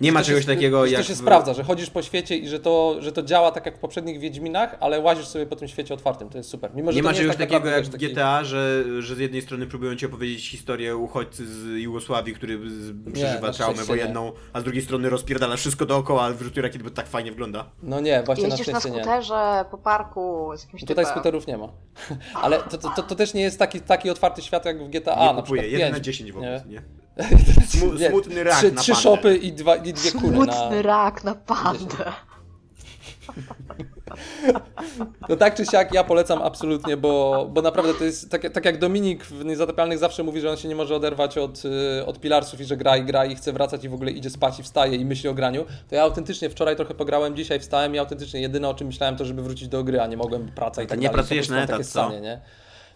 [0.00, 1.02] Nie ma czegoś się, takiego że jak...
[1.02, 3.66] to się w- sprawdza, że chodzisz po świecie i że to, że to działa tak
[3.66, 6.28] jak w poprzednich Wiedźminach, ale łazisz sobie po tym świecie otwartym.
[6.28, 6.70] To jest super.
[6.74, 9.18] Mimo, że Nie ma nie czegoś tak takiego jak w taki- GTA, że, że z
[9.18, 13.80] jednej strony próbują ci opowiedzieć historię uchodźcy z Jugosławii, który z, przeżywa na traumę szczęście
[13.80, 13.84] nie.
[13.86, 17.64] wojenną, a z drugiej strony rozpierdala wszystko dookoła, ale w rakiet, bo tak fajnie wygląda.
[17.82, 19.04] No nie, właśnie na Jeździsz na szczęście nie.
[19.04, 21.10] skuterze po parku z jakimś Tutaj typem.
[21.12, 21.68] skuterów nie ma.
[22.42, 25.14] Ale to, to, to, to też nie jest taki, taki otwarty świat jak w GTA
[25.20, 26.82] Nie na kupuję, przykład 1 na 5, 10 w ogóle, nie?
[27.16, 27.66] Nie?
[27.66, 29.02] Smu, Nie, smutny rak Trzy, na trzy pandę.
[29.02, 30.82] shopy i, dwa, i dwie kury Smutny na...
[30.82, 32.12] rak na pandę.
[35.28, 38.78] No tak czy siak ja polecam absolutnie, bo, bo naprawdę to jest, tak, tak jak
[38.78, 41.62] Dominik w Niezatapialnych zawsze mówi, że on się nie może oderwać od,
[42.00, 44.30] y, od pilarsów i że gra i gra i chce wracać i w ogóle idzie
[44.30, 47.94] spać i wstaje i myśli o graniu, to ja autentycznie wczoraj trochę pograłem, dzisiaj wstałem
[47.94, 50.82] i autentycznie jedyne o czym myślałem to, żeby wrócić do gry, a nie mogłem praca
[50.82, 51.14] i tak nie dalej.
[51.14, 52.08] pracujesz Po prostu na etat, takie co?
[52.08, 52.40] sanie, nie?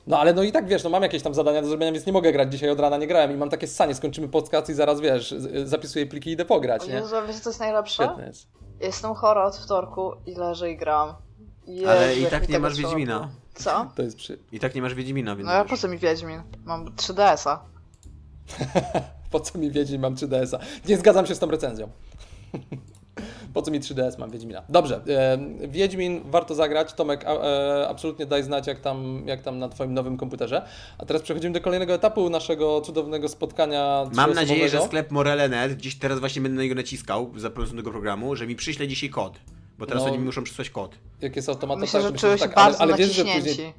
[0.07, 2.13] No ale no i tak wiesz, no mam jakieś tam zadania do zrobienia, więc nie
[2.13, 2.53] mogę grać.
[2.53, 5.69] Dzisiaj od rana nie grałem i mam takie sanie, skończymy podcast i zaraz wiesz, z-
[5.69, 6.95] zapisuję pliki i idę pograć, nie?
[6.95, 8.05] Jezu, wiecie co jest najlepsze?
[8.05, 8.47] Świetne jest.
[8.81, 11.15] Jestem chora od wtorku i leżę i gram.
[11.67, 13.29] Jezu, Ale i tak nie masz Wiedźmina.
[13.55, 13.87] Co?
[13.97, 14.39] To jest przy...
[14.53, 15.71] I tak nie masz Wiedźmina, więc No ja wiesz.
[15.71, 16.43] po co mi Wiedźmin?
[16.65, 17.61] Mam 3DS-a.
[19.31, 20.59] Po co mi Wiedźmin, mam 3DS-a?
[20.89, 21.89] Nie zgadzam się z tą recenzją.
[23.55, 24.63] po co mi 3DS, mam Wiedźmina.
[24.69, 26.93] Dobrze, e, Wiedźmin warto zagrać.
[26.93, 30.63] Tomek, a, e, absolutnie daj znać, jak tam, jak tam na Twoim nowym komputerze.
[30.99, 34.05] A teraz przechodzimy do kolejnego etapu naszego cudownego spotkania.
[34.15, 37.91] Mam nadzieję, że sklep Morele.net, dziś teraz właśnie będę na niego naciskał za pomocą tego
[37.91, 39.39] programu, że mi przyśle dzisiaj kod.
[39.79, 40.09] Bo teraz No.
[40.09, 40.99] oni mi muszą przysłać kod.
[41.21, 43.73] Jak jest automat, to Myślę, tak, że się tak, ale, bardzo ale wiesz, że później,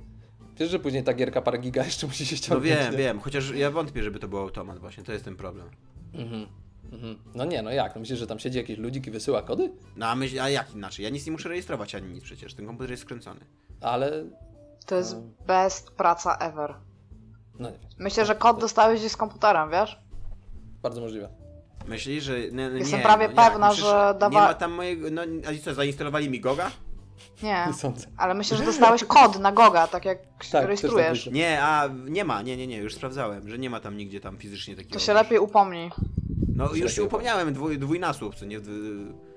[0.60, 2.76] wiesz, że później ta gierka parę giga jeszcze musi się No ściągnąć.
[2.80, 2.98] wiem, nie?
[2.98, 5.70] wiem, chociaż ja wątpię, żeby to był automat właśnie, to jest ten problem.
[6.14, 6.48] Mhm.
[6.92, 7.18] Mhm.
[7.36, 7.96] No nie, no jak?
[7.96, 9.72] No myślisz, że tam siedzi jakiś ludzik i wysyła kody?
[9.96, 11.04] No a, myśl, a jak inaczej?
[11.04, 13.40] Ja nic nie muszę rejestrować ani nic przecież, ten komputer jest skręcony.
[13.82, 14.12] Ale...
[14.86, 16.76] To jest best praca ever.
[17.60, 20.00] No nie wiem, Myślę, że kod dostałeś gdzieś z komputerem, wiesz?
[20.82, 21.30] bardzo możliwe.
[21.88, 22.40] Myślisz, że...
[22.40, 23.34] Nie, nie, Jestem no prawie jak?
[23.34, 25.08] pewna, Przecież że Nie dawa- ma tam mojego...
[25.12, 26.72] No, a i co, zainstalowali mi Goga?
[27.44, 27.50] Nie.
[27.84, 27.92] Nie.
[28.18, 31.26] Ale myślę, że dostałeś kod na Goga, tak jak też tak rejestrujesz.
[31.32, 34.38] Nie, a nie ma, nie, nie, nie, już sprawdzałem, że nie ma tam nigdzie tam
[34.38, 34.94] fizycznie takiego...
[34.94, 35.92] To się lepiej upomnij.
[36.58, 38.60] No już się upomniałem dwój, dwójnasób, co nie?
[38.60, 38.68] W,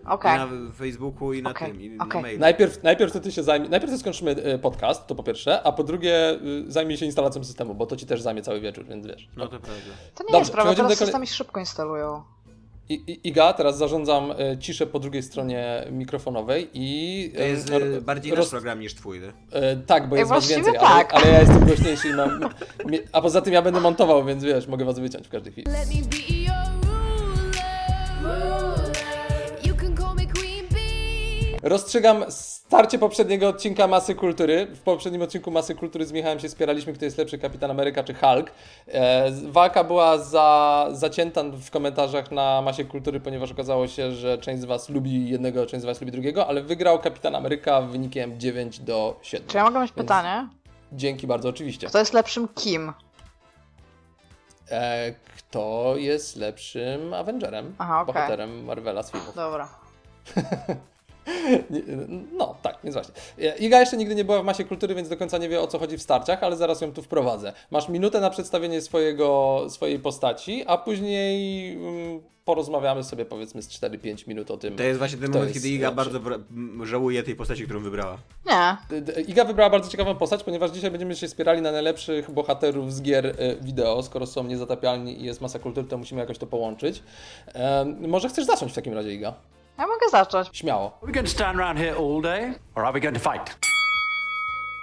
[0.07, 0.35] Okej.
[0.37, 0.49] i na
[0.79, 2.15] Facebooku i na Okej, tym, i okej.
[2.15, 2.41] na mailu.
[2.41, 5.73] Najpierw, najpierw to ty się zajmie, najpierw to skończymy e, podcast, to po pierwsze, a
[5.73, 9.07] po drugie y, zajmij się instalacją systemu, bo to ci też zajmie cały wieczór, więc
[9.07, 9.29] wiesz.
[9.37, 9.73] No to prawda.
[10.15, 12.23] To nie Dobrze, jest prawda, teraz systemy się szybko instalują.
[12.89, 17.33] I, I, Iga, teraz zarządzam e, ciszę po drugiej stronie mikrofonowej i...
[17.37, 19.33] To jest e, e, bardziej nasz roz- program niż twój, nie?
[19.53, 21.15] e, Tak, bo Ej, jest was więcej, tak.
[21.15, 22.41] ale, ale ja jestem głośniejszy i mam...
[23.13, 25.67] A poza tym ja będę montował, więc wiesz, mogę was wyciąć w każdej chwili.
[31.63, 34.67] Rozstrzygam starcie poprzedniego odcinka Masy Kultury.
[34.67, 38.15] W poprzednim odcinku Masy Kultury z Michałem się spieraliśmy, kto jest lepszy, Kapitan Ameryka czy
[38.15, 38.51] Hulk.
[38.89, 44.63] E, walka była za, zacięta w komentarzach na Masie Kultury, ponieważ okazało się, że część
[44.63, 48.79] z Was lubi jednego, część z Was lubi drugiego, ale wygrał Kapitan Ameryka wynikiem 9
[48.81, 49.49] do 7.
[49.49, 50.49] Czy ja mogę mieć Więc- pytanie?
[50.93, 51.87] Dzięki bardzo, oczywiście.
[51.87, 52.93] Kto jest lepszym kim?
[54.71, 57.75] E, kto jest lepszym Avengerem?
[57.79, 58.15] Aha, okej.
[58.15, 59.35] Bohaterem Marvela z filmów.
[59.35, 59.69] Dobra.
[62.39, 63.15] No, tak, więc właśnie.
[63.59, 65.79] Iga jeszcze nigdy nie była w masie kultury, więc do końca nie wie o co
[65.79, 67.53] chodzi w starciach, ale zaraz ją tu wprowadzę.
[67.71, 74.29] Masz minutę na przedstawienie swojego, swojej postaci, a później mm, porozmawiamy sobie powiedzmy z 4-5
[74.29, 74.77] minut o tym.
[74.77, 76.21] To jest właśnie ten moment, jest kiedy Iga bardzo
[76.83, 78.19] żałuje tej postaci, którą wybrała.
[78.47, 78.77] Nie.
[79.23, 83.27] Iga wybrała bardzo ciekawą postać, ponieważ dzisiaj będziemy się spierali na najlepszych bohaterów z gier
[83.27, 84.03] e, wideo.
[84.03, 87.03] Skoro są niezatapialni i jest masa kultury, to musimy jakoś to połączyć.
[87.47, 89.35] Em, może chcesz zacząć w takim razie, Iga?
[89.79, 90.49] Ja mogę zacząć.
[90.53, 90.87] Śmiało.
[91.03, 93.59] Are we going to stand around here all day, or are we going to fight?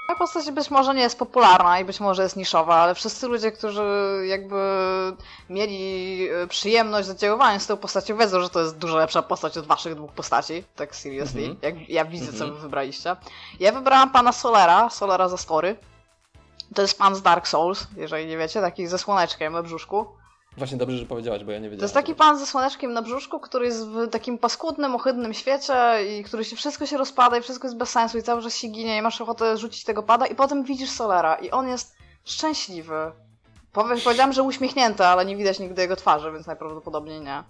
[0.08, 3.52] Moja postać być może nie jest popularna i być może jest niszowa, ale wszyscy ludzie,
[3.52, 3.84] którzy
[4.28, 4.56] jakby
[5.50, 9.66] mieli e, przyjemność oddziaływania z tą postacią, wiedzą, że to jest dużo lepsza postać od
[9.68, 11.58] waszych dwóch postaci, tak seriously, Mhm.
[11.62, 12.54] jak ja widzę, co Mhm.
[12.54, 13.16] wy wybraliście.
[13.60, 15.76] Ja wybrałam pana Solera, Solera za story.
[16.76, 20.08] To jest pan z Dark Souls, jeżeli nie wiecie, taki ze słoneczkiem na brzuszku.
[20.58, 21.84] Właśnie dobrze, że powiedziałaś, bo ja nie To wiedziałem.
[21.86, 25.76] jest taki pan ze słoneczkiem na brzuszku, który jest w takim paskudnym, ohydnym świecie
[26.20, 28.68] i który się wszystko się rozpada i wszystko jest bez sensu i cały czas się
[28.68, 31.96] ginie i masz ochotę rzucić tego pada i potem widzisz Solera i on jest
[32.26, 33.12] szczęśliwy.
[33.74, 37.44] Powie- Powiedziałam, że uśmiechnięty, ale nie widać nigdy jego twarzy, więc najprawdopodobniej nie.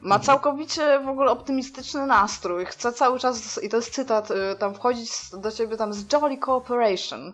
[0.00, 2.66] Ma całkowicie w ogóle optymistyczny nastrój.
[2.66, 6.38] Chce cały czas, i to jest cytat, y, tam wchodzić do ciebie tam z Jolly
[6.38, 7.32] Cooperation.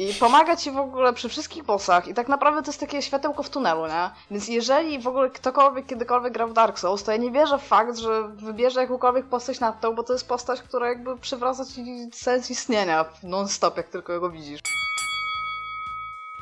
[0.00, 2.08] I pomaga ci w ogóle przy wszystkich bossach.
[2.08, 4.10] I tak naprawdę to jest takie światełko w tunelu, nie?
[4.30, 7.62] Więc jeżeli w ogóle ktokolwiek kiedykolwiek gra w Dark Souls, to ja nie wierzę w
[7.62, 12.08] fakt, że wybierze jakąkolwiek postać nad tą, bo to jest postać, która jakby przywraca ci
[12.12, 14.60] sens istnienia non-stop, jak tylko go widzisz.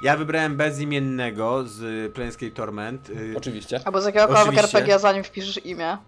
[0.03, 3.11] Ja wybrałem bezimiennego z Planescape Torment.
[3.11, 3.81] y, Oczywiście.
[3.85, 4.79] Albo z jakiegokolwiek Oczywiście.
[4.79, 5.99] RPG, zanim wpiszesz imię.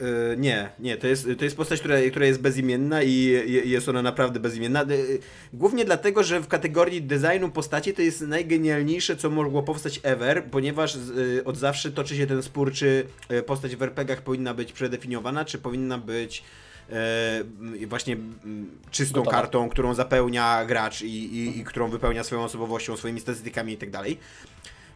[0.00, 3.88] Y, nie, nie, to jest, to jest postać, która, która jest bezimienna i je- jest
[3.88, 4.82] ona naprawdę bezimienna.
[4.82, 5.18] Y,
[5.52, 10.96] Głównie dlatego, że w kategorii designu postaci to jest najgenialniejsze, co mogło powstać ever, ponieważ
[10.96, 13.06] y, od zawsze toczy się ten spór, czy
[13.46, 16.42] postać w RPGach powinna być przedefiniowana, czy powinna być
[16.90, 17.44] e,
[17.86, 18.16] właśnie
[18.90, 19.36] czystą Gotowa.
[19.36, 23.90] kartą, którą zapełnia gracz i, i, i którą wypełnia swoją osobowością, swoimi statystykami i tak.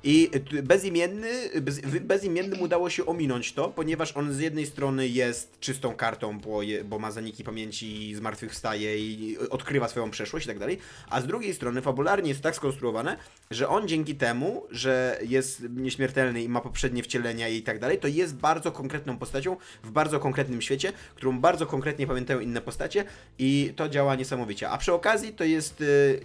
[0.04, 0.30] I
[0.62, 1.30] bezimienny,
[1.60, 6.62] bez, bezimiennym udało się ominąć to, ponieważ on z jednej strony jest czystą kartą, bo,
[6.62, 10.78] je, bo ma zaniki pamięci, zmartwychwstaje i odkrywa swoją przeszłość i tak dalej,
[11.10, 13.16] a z drugiej strony fabularnie jest tak skonstruowane,
[13.50, 18.08] że on dzięki temu, że jest nieśmiertelny i ma poprzednie wcielenia i tak dalej, to
[18.08, 23.04] jest bardzo konkretną postacią w bardzo konkretnym świecie, którą bardzo konkretnie pamiętają inne postacie
[23.38, 24.70] i to działa niesamowicie.
[24.70, 26.20] A przy okazji to jest y,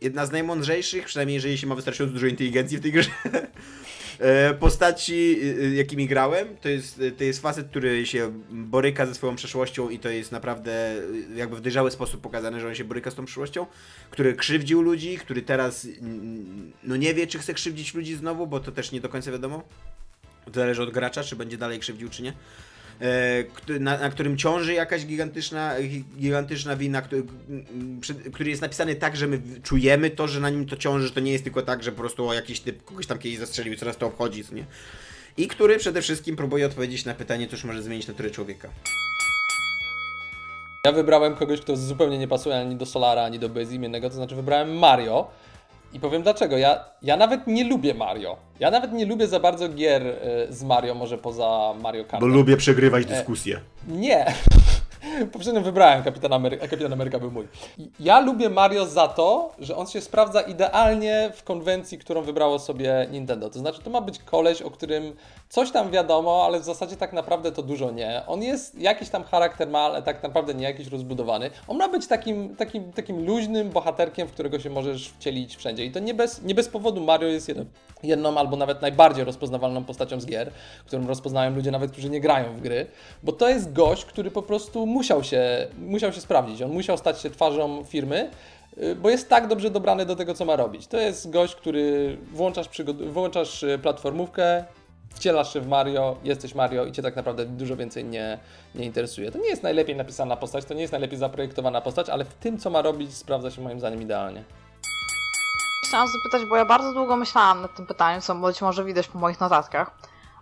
[0.00, 3.10] jedna z najmądrzejszych, przynajmniej jeżeli się ma wystarczająco dużo inteligencji w tej grze,
[4.18, 6.56] e, postaci, y, y, jakimi grałem.
[6.56, 10.94] To jest, to jest facet, który się boryka ze swoją przeszłością i to jest naprawdę
[11.36, 13.66] jakby w dojrzały sposób pokazane, że on się boryka z tą przeszłością,
[14.10, 15.88] który krzywdził ludzi, który teraz
[16.84, 19.62] no nie wie, czy chce krzywdzić ludzi znowu, bo to też nie do końca wiadomo.
[20.44, 22.32] To zależy od gracza, czy będzie dalej krzywdził, czy nie.
[23.00, 27.22] E, na, na którym ciąży jakaś gigantyczna, gi- gigantyczna wina, który,
[28.32, 31.32] który jest napisany tak, że my czujemy to, że na nim to ciąży, to nie
[31.32, 33.96] jest tylko tak, że po prostu o jakiś typ kogoś tam kiedyś zastrzelił, co nas
[33.96, 34.64] to obchodzi, co nie?
[35.36, 38.68] I który przede wszystkim próbuje odpowiedzieć na pytanie, cóż może zmienić naturę człowieka.
[40.84, 44.34] Ja wybrałem kogoś, kto zupełnie nie pasuje ani do Solara, ani do bezimiennego, to znaczy
[44.36, 45.30] wybrałem Mario.
[45.94, 46.58] I powiem dlaczego.
[46.58, 48.36] Ja, ja nawet nie lubię Mario.
[48.60, 50.16] Ja nawet nie lubię za bardzo gier y,
[50.50, 52.22] z Mario, może poza Mario Kart.
[52.22, 53.60] lubię przegrywać dyskusję.
[53.88, 54.26] Nie.
[55.32, 57.48] Poprzednio wybrałem Kapitan Ameryka, Kapitan Ameryka był mój.
[58.00, 63.06] Ja lubię Mario za to, że on się sprawdza idealnie w konwencji, którą wybrało sobie
[63.10, 63.50] Nintendo.
[63.50, 65.16] To znaczy, to ma być koleś, o którym
[65.48, 68.22] coś tam wiadomo, ale w zasadzie tak naprawdę to dużo nie.
[68.26, 71.50] On jest, jakiś tam charakter ma, ale tak naprawdę nie jakiś rozbudowany.
[71.68, 75.84] On ma być takim, takim, takim luźnym bohaterkiem, w którego się możesz wcielić wszędzie.
[75.84, 77.64] I to nie bez, nie bez powodu Mario jest jedno,
[78.02, 80.50] jedną albo nawet najbardziej rozpoznawalną postacią z gier,
[80.86, 82.86] którą rozpoznają ludzie nawet, którzy nie grają w gry,
[83.22, 86.62] bo to jest gość, który po prostu musiał się, musiał się sprawdzić.
[86.62, 88.30] On musiał stać się twarzą firmy,
[88.78, 90.86] y, bo jest tak dobrze dobrany do tego, co ma robić.
[90.86, 94.64] To jest gość, który włączasz, przygod- włączasz y, platformówkę,
[95.14, 98.38] wcielasz się w Mario, jesteś Mario i cię tak naprawdę dużo więcej nie,
[98.74, 99.30] nie interesuje.
[99.30, 102.58] To nie jest najlepiej napisana postać, to nie jest najlepiej zaprojektowana postać, ale w tym,
[102.58, 104.44] co ma robić, sprawdza się moim zdaniem idealnie.
[105.88, 109.18] Chciałam zapytać, bo ja bardzo długo myślałam nad tym pytaniem, co być może widać po
[109.18, 109.90] moich notatkach.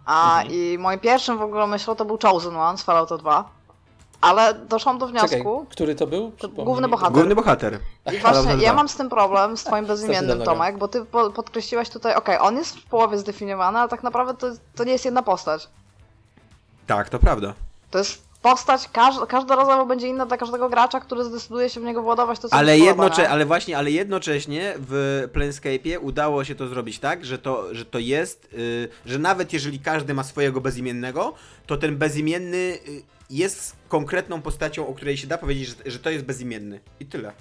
[0.07, 3.62] A i moim pierwszym w ogóle myślą to był Chosen One z Fallouta 2.
[4.23, 5.29] Ale doszłam do wniosku.
[5.29, 6.31] Czekaj, który to był?
[6.31, 7.13] Przypomnij główny bohater.
[7.13, 7.79] Główny bohater.
[8.13, 8.73] I właśnie ja 2.
[8.73, 12.57] mam z tym problem, z twoim bezimiennym Tomek, bo ty po, podkreśliłaś tutaj, okej, on
[12.57, 15.69] jest w połowie zdefiniowany, ale tak naprawdę to, to nie jest jedna postać.
[16.87, 17.55] Tak, to prawda.
[17.91, 22.03] To jest postać, każ, każdorazowo będzie inna dla każdego gracza, który zdecyduje się w niego
[22.03, 26.99] władować to, co Ale, jednocze- ale właśnie, ale jednocześnie w Planescape'ie udało się to zrobić
[26.99, 31.35] tak, że to, że to jest, y, że nawet jeżeli każdy ma swojego bezimiennego,
[31.67, 33.03] to ten bezimienny y,
[33.33, 36.81] jest konkretną postacią, o której się da powiedzieć, że, że to jest bezimienny.
[37.01, 37.33] I tyle.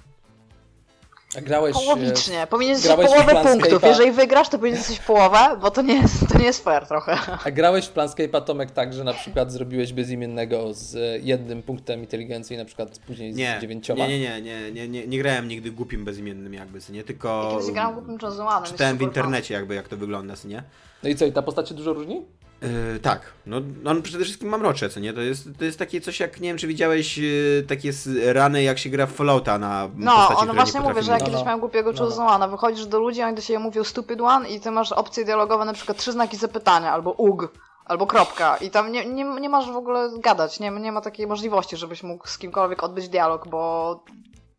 [1.38, 1.76] A grałeś...
[1.76, 2.46] e, Połowicznie.
[2.50, 3.82] Powinien być grałeś w połowę punktów.
[3.82, 7.18] Jeżeli wygrasz, to powinien coś połowę, bo to nie jest, to nie jest fair trochę.
[7.44, 12.00] A grałeś w Planscape'a Tomek tak, że na przykład zrobiłeś bezimiennego z e, jednym punktem
[12.00, 14.06] inteligencji, na przykład później z Nie, dziewięcioma?
[14.06, 17.72] nie, nie, nie, nie, nie, nie, nie grałem nigdy głupim bezimiennym jakby, nie, tylko Kiedyś
[17.72, 20.62] grałam głupim Chosen czytałem w internecie jakby jak to wygląda, nie.
[21.02, 22.22] No i co, i ta postać się dużo różni?
[22.62, 25.12] Yy, tak, no on przede wszystkim ma mrocze, co nie?
[25.12, 27.92] To jest, to jest takie coś jak, nie wiem czy widziałeś yy, takie
[28.24, 31.12] rany jak się gra w Fallouta na No, postaci, on które właśnie nie mówi, że
[31.12, 31.44] ja kiedyś no.
[31.44, 32.50] miałem głupiego No, Chosen One'a.
[32.50, 35.72] Wychodzisz do ludzi, oni do siebie mówią stupid one i ty masz opcje dialogowe, na
[35.72, 37.52] przykład trzy znaki zapytania, albo ug,
[37.84, 38.56] albo kropka.
[38.56, 42.02] I tam nie, nie, nie masz w ogóle gadać, nie, nie ma takiej możliwości, żebyś
[42.02, 44.04] mógł z kimkolwiek odbyć dialog, bo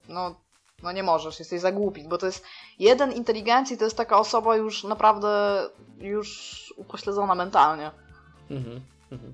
[0.10, 0.36] no,
[0.84, 2.46] No nie możesz, jesteś za głupi, bo to jest
[2.80, 5.62] jeden inteligencji, to jest taka osoba już naprawdę
[6.00, 7.92] już upośledzona mentalnie.
[8.52, 9.34] Mhm, mhm.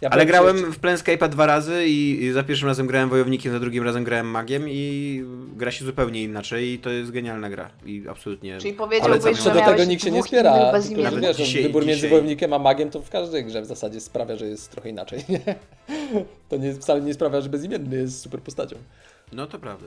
[0.00, 3.52] Ja Ale grałem jeszcze- w Planescape'a dwa razy i, i za pierwszym razem grałem wojownikiem,
[3.52, 5.24] za drugim razem grałem magiem i
[5.56, 8.58] gra się zupełnie inaczej i to jest genialna gra i absolutnie...
[8.58, 10.72] Czyli Ale powiedziałbyś, co że do miałeś tego nikt się nie spiera.
[10.82, 13.66] Tylko, że wiesz, no, Dzisiaj- wybór między wojownikiem a magiem to w każdej grze w
[13.66, 15.24] zasadzie sprawia, że jest trochę inaczej.
[15.28, 15.40] Nie?
[16.48, 18.76] To nie, wcale nie sprawia, że bezimienny jest super postacią.
[19.32, 19.86] No to prawda.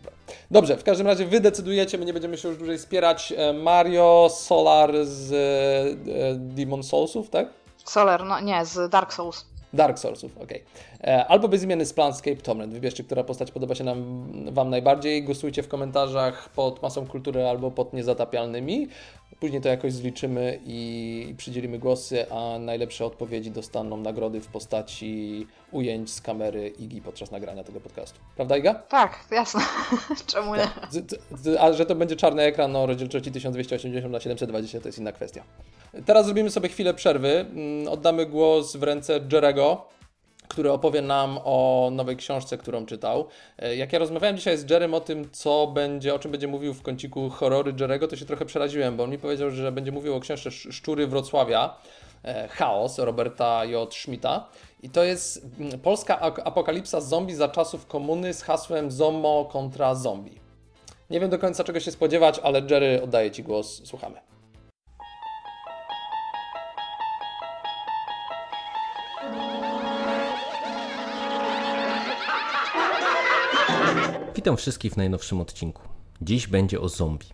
[0.00, 0.12] Dobra.
[0.50, 3.32] Dobrze, w każdym razie wy decydujecie, my nie będziemy się już dłużej spierać.
[3.36, 7.48] E, Mario, Solar z e, Demon Soulsów, tak?
[7.84, 9.46] Solar, no nie, z Dark Souls.
[9.72, 10.64] Dark Soulsów, okej.
[11.04, 12.72] E, Albo bezimienny z Planscape Torment.
[12.72, 15.24] Wybierzcie, która postać podoba się nam, Wam najbardziej.
[15.24, 18.88] Głosujcie w komentarzach pod masą kultury albo pod niezatapialnymi.
[19.40, 26.10] Później to jakoś zliczymy i przydzielimy głosy, a najlepsze odpowiedzi dostaną nagrody w postaci ujęć
[26.10, 28.20] z kamery Igi podczas nagrania tego podcastu.
[28.36, 28.74] Prawda, Iga?
[28.74, 29.60] Tak, jasne.
[30.32, 30.68] Czemu nie?
[30.90, 35.12] Z- A że to będzie czarny ekran o rozdzielczości 1280 na 720 to jest inna
[35.12, 35.44] kwestia.
[36.06, 37.28] Teraz zrobimy sobie chwilę przerwy.
[37.40, 39.88] Mm, Oddamy głos w ręce Jerego,
[40.50, 43.26] który opowie nam o nowej książce, którą czytał.
[43.58, 46.74] E, Jak ja rozmawiałem dzisiaj z Jerem o tym, co będzie, o czym będzie mówił
[46.74, 50.14] w kąciku horrory Jerego, to się trochę przeraziłem, bo on mi powiedział, że będzie mówił
[50.14, 51.76] o książce Sz- Szczury Wrocławia,
[52.24, 53.94] e, Chaos Roberta J.
[53.94, 54.48] Schmidta.
[54.82, 60.40] I to jest mm, polska apokalipsa zombie za czasów komuny z hasłem Zomo kontra zombie.
[61.10, 64.20] Nie wiem do końca czego się spodziewać, ale Jerry oddaję Ci głos, słuchamy.
[74.40, 75.82] Witam wszystkich w najnowszym odcinku.
[76.22, 77.26] Dziś będzie o zombie.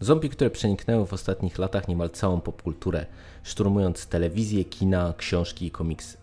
[0.00, 3.06] Zombie, które przeniknęły w ostatnich latach niemal całą popkulturę,
[3.42, 6.16] szturmując telewizję, kina, książki i komiksy.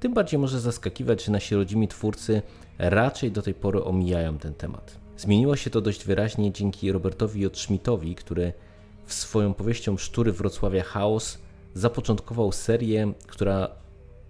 [0.00, 2.42] Tym bardziej może zaskakiwać, że nasi rodzimi twórcy
[2.78, 4.96] raczej do tej pory omijają ten temat.
[5.16, 7.58] Zmieniło się to dość wyraźnie dzięki Robertowi J.
[7.58, 8.52] Schmidtowi, który
[9.06, 11.38] w swoją powieścią Szczury Wrocławia Chaos
[11.74, 13.68] zapoczątkował serię, która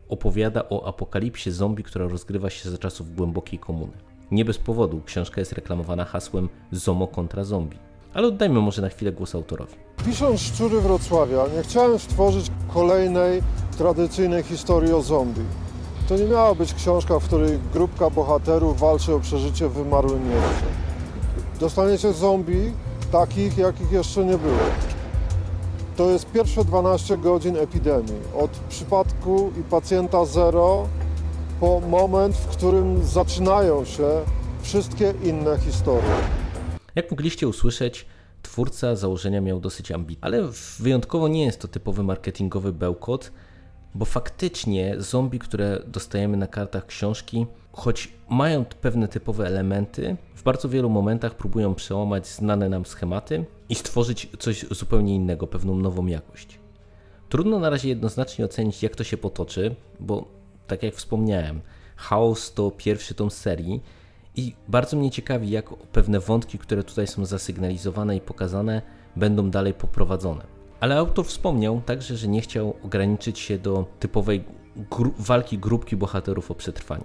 [0.09, 4.10] opowiada o apokalipsie zombie, która rozgrywa się za czasów głębokiej komuny.
[4.31, 7.79] Nie bez powodu książka jest reklamowana hasłem Zomo kontra zombie.
[8.15, 9.75] Ale oddajmy może na chwilę głos autorowi.
[10.05, 13.43] Pisząc Szczury Wrocławia, nie chciałem stworzyć kolejnej
[13.79, 15.45] tradycyjnej historii o zombie.
[16.09, 20.67] To nie miała być książka, w której grupka bohaterów walczy o przeżycie w wymarłym mieście.
[21.61, 22.73] Dostaniecie zombie
[23.13, 24.59] takich, jakich jeszcze nie było.
[25.97, 28.21] To jest pierwsze 12 godzin epidemii.
[28.39, 30.87] Od przypadku i pacjenta zero
[31.61, 34.09] po moment, w którym zaczynają się
[34.63, 36.11] wszystkie inne historie.
[36.95, 38.07] Jak mogliście usłyszeć,
[38.43, 40.49] twórca założenia miał dosyć ambitne, ale
[40.79, 43.33] wyjątkowo nie jest to typowy marketingowy bełkot,
[43.95, 50.69] bo faktycznie zombie, które dostajemy na kartach książki, choć mają pewne typowe elementy, w bardzo
[50.69, 56.59] wielu momentach próbują przełamać znane nam schematy i stworzyć coś zupełnie innego, pewną nową jakość.
[57.29, 60.40] Trudno na razie jednoznacznie ocenić, jak to się potoczy, bo
[60.71, 61.61] tak jak wspomniałem,
[61.97, 63.83] Chaos to pierwszy tom serii
[64.37, 68.83] i bardzo mnie ciekawi, jak pewne wątki, które tutaj są zasygnalizowane i pokazane,
[69.17, 70.47] będą dalej poprowadzone.
[70.81, 74.45] Ale autor wspomniał także, że nie chciał ograniczyć się do typowej
[74.91, 77.05] gru walki grupki bohaterów o przetrwanie.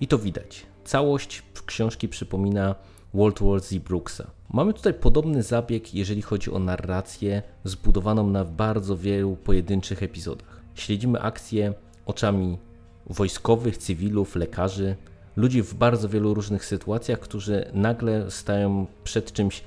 [0.00, 0.66] I to widać.
[0.84, 2.74] Całość książki przypomina
[3.14, 4.30] World War Z Brooksa.
[4.52, 10.60] Mamy tutaj podobny zabieg, jeżeli chodzi o narrację zbudowaną na bardzo wielu pojedynczych epizodach.
[10.74, 11.74] Śledzimy akcje
[12.06, 12.58] oczami
[13.06, 14.96] wojskowych, cywilów, lekarzy,
[15.36, 19.64] ludzi w bardzo wielu różnych sytuacjach, którzy nagle stają przed czymś,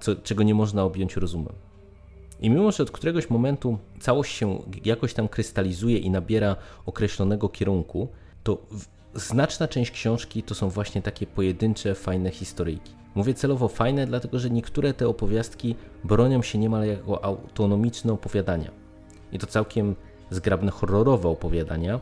[0.00, 1.54] co, czego nie można objąć rozumem.
[2.40, 8.08] I mimo, że od któregoś momentu całość się jakoś tam krystalizuje i nabiera określonego kierunku,
[8.42, 8.66] to
[9.14, 12.92] znaczna część książki to są właśnie takie pojedyncze, fajne historyjki.
[13.14, 15.74] Mówię celowo fajne, dlatego że niektóre te opowiastki
[16.04, 18.70] bronią się niemal jako autonomiczne opowiadania.
[19.32, 19.96] I to całkiem
[20.30, 22.00] zgrabne horrorowe opowiadania,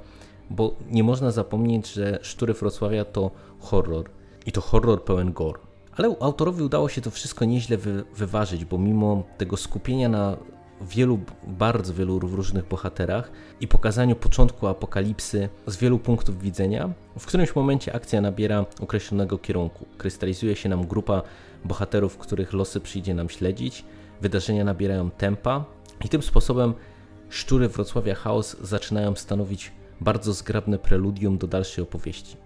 [0.51, 4.11] bo nie można zapomnieć, że Szczury Wrocławia to horror
[4.47, 5.61] i to horror pełen gore.
[5.97, 10.37] Ale autorowi udało się to wszystko nieźle wy wyważyć, bo mimo tego skupienia na
[10.81, 17.57] wielu, bardzo wielu różnych bohaterach i pokazaniu początku apokalipsy z wielu punktów widzenia, w którymś
[17.57, 19.87] momencie akcja nabiera określonego kierunku.
[19.99, 21.23] Krystalizuje się nam grupa
[21.65, 23.85] bohaterów, których losy przyjdzie nam śledzić,
[24.21, 25.65] wydarzenia nabierają tempa
[26.05, 26.75] i tym sposobem
[27.31, 32.37] Szczury Wrocławia Chaos zaczynają stanowić bardzo zgrabne preludium do dalszej opowieści.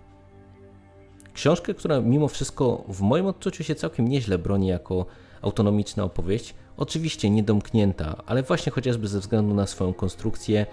[1.34, 5.06] Książkę, która mimo wszystko w moim odczuciu się całkiem nieźle broni jako
[5.42, 10.66] autonomiczna opowieść, oczywiście niedomknięta, ale właśnie chociażby ze względu na swoją konstrukcję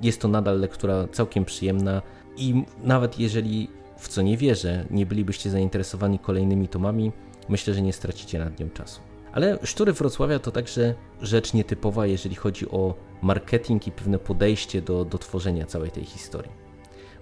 [0.00, 2.02] jest to nadal lektura całkiem przyjemna
[2.36, 3.68] i nawet jeżeli
[3.98, 7.12] w co nie wierzę, nie bylibyście zainteresowani kolejnymi tomami,
[7.48, 9.00] myślę, że nie stracicie nad nią czasu.
[9.32, 12.94] Ale Sztury Wrocławia to także rzecz nietypowa, jeżeli chodzi o
[13.24, 16.52] marketing i pewne podejście do, do tworzenia całej tej historii.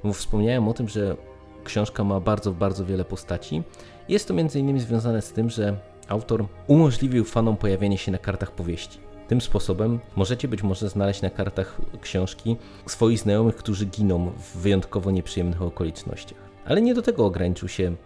[0.05, 1.17] Bo wspomniałem o tym, że
[1.65, 3.63] książka ma bardzo, bardzo wiele postaci.
[4.09, 4.81] Jest to m.in.
[4.81, 5.77] związane z tym, że
[6.09, 8.99] autor umożliwił fanom pojawienie się na kartach powieści.
[9.29, 15.11] Tym sposobem możecie być może znaleźć na kartach książki swoich znajomych, którzy giną w wyjątkowo
[15.11, 16.39] nieprzyjemnych okolicznościach.
[16.65, 17.97] Ale nie do tego ograniczył się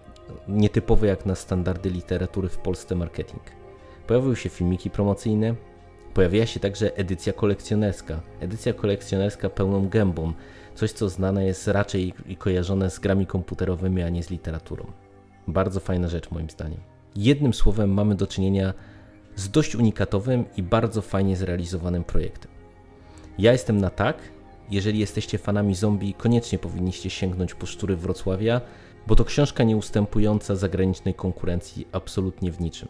[0.49, 3.43] nietypowy jak na standardy literatury w Polsce marketing.
[4.07, 5.55] Pojawiły się filmiki promocyjne,
[6.17, 8.21] pojawiła się także edycja kolekcjonerska.
[8.41, 10.33] Edycja kolekcjonerska pełną gębą,
[10.75, 14.87] coś co znane jest raczej i kojarzone z grami komputerowymi, a nie z literaturą.
[15.49, 16.81] Bardzo fajna rzecz moim zdaniem.
[17.17, 18.75] Jednym słowem mamy do czynienia
[19.35, 22.51] z dość unikatowym i bardzo fajnie zrealizowanym projektem.
[23.39, 24.19] Ja jestem na tak.
[24.71, 28.61] Jeżeli jesteście fanami zombie, koniecznie powinniście sięgnąć po Sztury Wrocławia,
[29.07, 32.89] bo to książka nie ustępująca zagranicznej konkurencji absolutnie w niczym.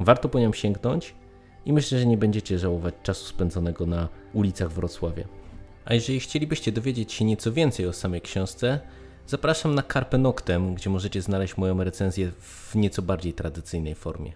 [0.00, 1.19] Warto po nią sięgnąć
[1.66, 5.24] i myślę, że nie będziecie żałować czasu spędzonego na ulicach Wrocławia.
[5.84, 8.80] A jeżeli chcielibyście dowiedzieć się nieco więcej o samej książce,
[9.26, 14.32] zapraszam na Carpe Noctem, gdzie możecie znaleźć moją recenzję w nieco bardziej tradycyjnej formie.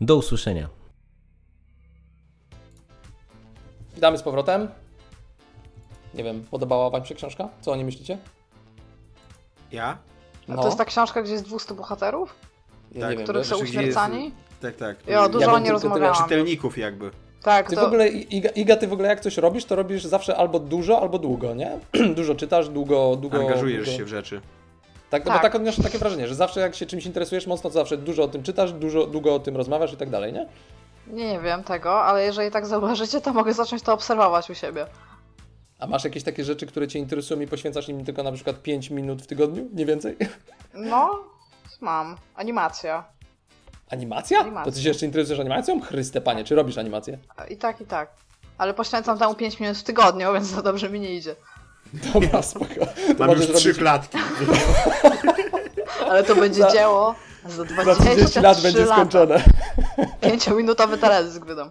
[0.00, 0.68] Do usłyszenia.
[3.94, 4.68] Witamy z powrotem.
[6.14, 7.48] Nie wiem, podobała Wam się książka?
[7.60, 8.18] Co o niej myślicie?
[9.72, 9.98] Ja?
[10.48, 12.34] A to jest ta książka, gdzie jest 200 bohaterów?
[12.92, 14.32] Ja nie wiem, których są uśmiercani?
[14.66, 14.96] Tak, tak.
[15.06, 16.22] Ja dużo Ja o bym niej tylko tyle rozmawiałam.
[16.22, 17.10] Czytelników jakby.
[17.42, 17.80] Tak, Ty to...
[17.82, 21.00] w ogóle, Iga, Iga, ty w ogóle jak coś robisz, to robisz zawsze albo dużo,
[21.00, 21.78] albo długo, nie?
[22.16, 23.38] dużo czytasz, długo, długo...
[23.38, 23.98] Angażujesz długo...
[23.98, 24.40] się w rzeczy.
[25.10, 25.38] Tak, no Tak.
[25.38, 28.22] bo tak odniosę takie wrażenie, że zawsze jak się czymś interesujesz mocno, to zawsze dużo
[28.22, 30.46] o tym czytasz, dużo, długo o tym rozmawiasz i tak dalej, nie?
[31.06, 34.86] Nie, nie wiem tego, ale jeżeli tak zauważycie, to mogę zacząć to obserwować u siebie.
[35.78, 38.90] A masz jakieś takie rzeczy, które cię interesują i poświęcasz im tylko na przykład 5
[38.90, 39.68] minut w tygodniu?
[39.72, 40.16] Nie więcej?
[40.74, 41.10] No,
[41.80, 42.16] mam.
[42.34, 43.04] Animacja.
[43.90, 44.40] Animacja?
[44.40, 44.64] Animacja.
[44.72, 45.80] To ty się jeszcze interesujesz animacją?
[45.80, 47.18] Chryste panie, czy robisz animację?
[47.48, 48.10] I tak, i tak.
[48.58, 51.36] Ale poświęcam temu 5 minut w tygodniu, więc za dobrze mi nie idzie.
[52.14, 52.74] Dobra, spoko.
[53.18, 54.18] To Mam już trzy robić- klatki.
[56.10, 57.14] Ale to będzie Za- dzieło
[57.46, 58.94] za Za 23 30 lat będzie lata.
[58.94, 59.42] skończone.
[60.22, 61.70] 5-minutowy teledysk wydam.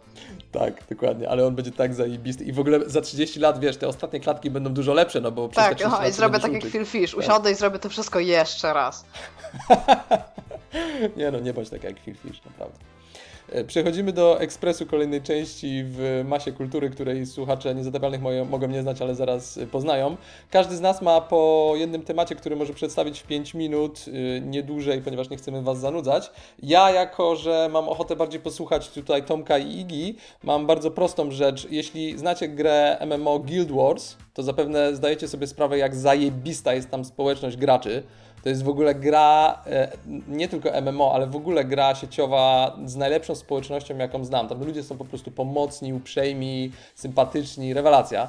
[0.60, 2.44] Tak, dokładnie, ale on będzie tak zajebisty.
[2.44, 5.50] I w ogóle za 30 lat, wiesz, te ostatnie klatki będą dużo lepsze, no bo
[5.50, 6.64] przez Tak, 30 no, lat i zrobię tak jak.
[6.64, 7.12] Phil Fish.
[7.12, 7.20] Tak.
[7.20, 9.06] Usiądę i zrobię to wszystko jeszcze raz.
[11.18, 12.95] Nie no, nie bądź tak jak Phil Fish, naprawdę.
[13.50, 18.82] E, Przechodzimy do ekspresu kolejnej części w masie kultury, której słuchacze niezadawalnych moje- mogą nie
[18.82, 20.18] znać, ale zaraz y, poznają.
[20.52, 24.64] Każdy z nas ma po jednym temacie, który może przedstawić w 5 minut, y, nie
[24.64, 26.32] dłużej, ponieważ nie chcemy Was zanudzać.
[26.64, 31.68] Ja, jako że mam ochotę bardziej posłuchać tutaj Tomka i Igi, mam bardzo prostą rzecz.
[31.70, 37.06] Jeśli znacie grę MMO Guild Wars, to zapewne zdajecie sobie sprawę, jak zajebista jest tam
[37.06, 38.04] społeczność graczy.
[38.46, 39.92] To jest w ogóle gra, e,
[40.28, 44.48] nie tylko MMO, ale w ogóle gra sieciowa z najlepszą społecznością, jaką znam.
[44.48, 48.28] Tam ludzie są po prostu pomocni, uprzejmi, sympatyczni, rewelacja.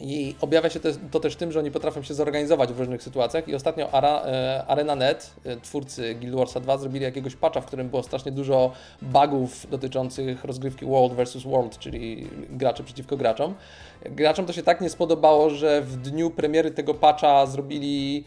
[0.00, 0.80] I objawia się
[1.10, 3.48] to, też tym, że oni potrafią się zorganizować w różnych sytuacjach.
[3.48, 7.88] I ostatnio Ara, e, ArenaNet, e, twórcy Guild Warsa 2, zrobili jakiegoś patcha, w którym
[7.88, 8.72] było strasznie dużo
[9.02, 11.42] bugów dotyczących rozgrywki World vs.
[11.42, 13.54] World, czyli graczy przeciwko graczom.
[14.04, 18.24] Graczom to się tak nie spodobało, że w dniu premiery tego patcha zrobili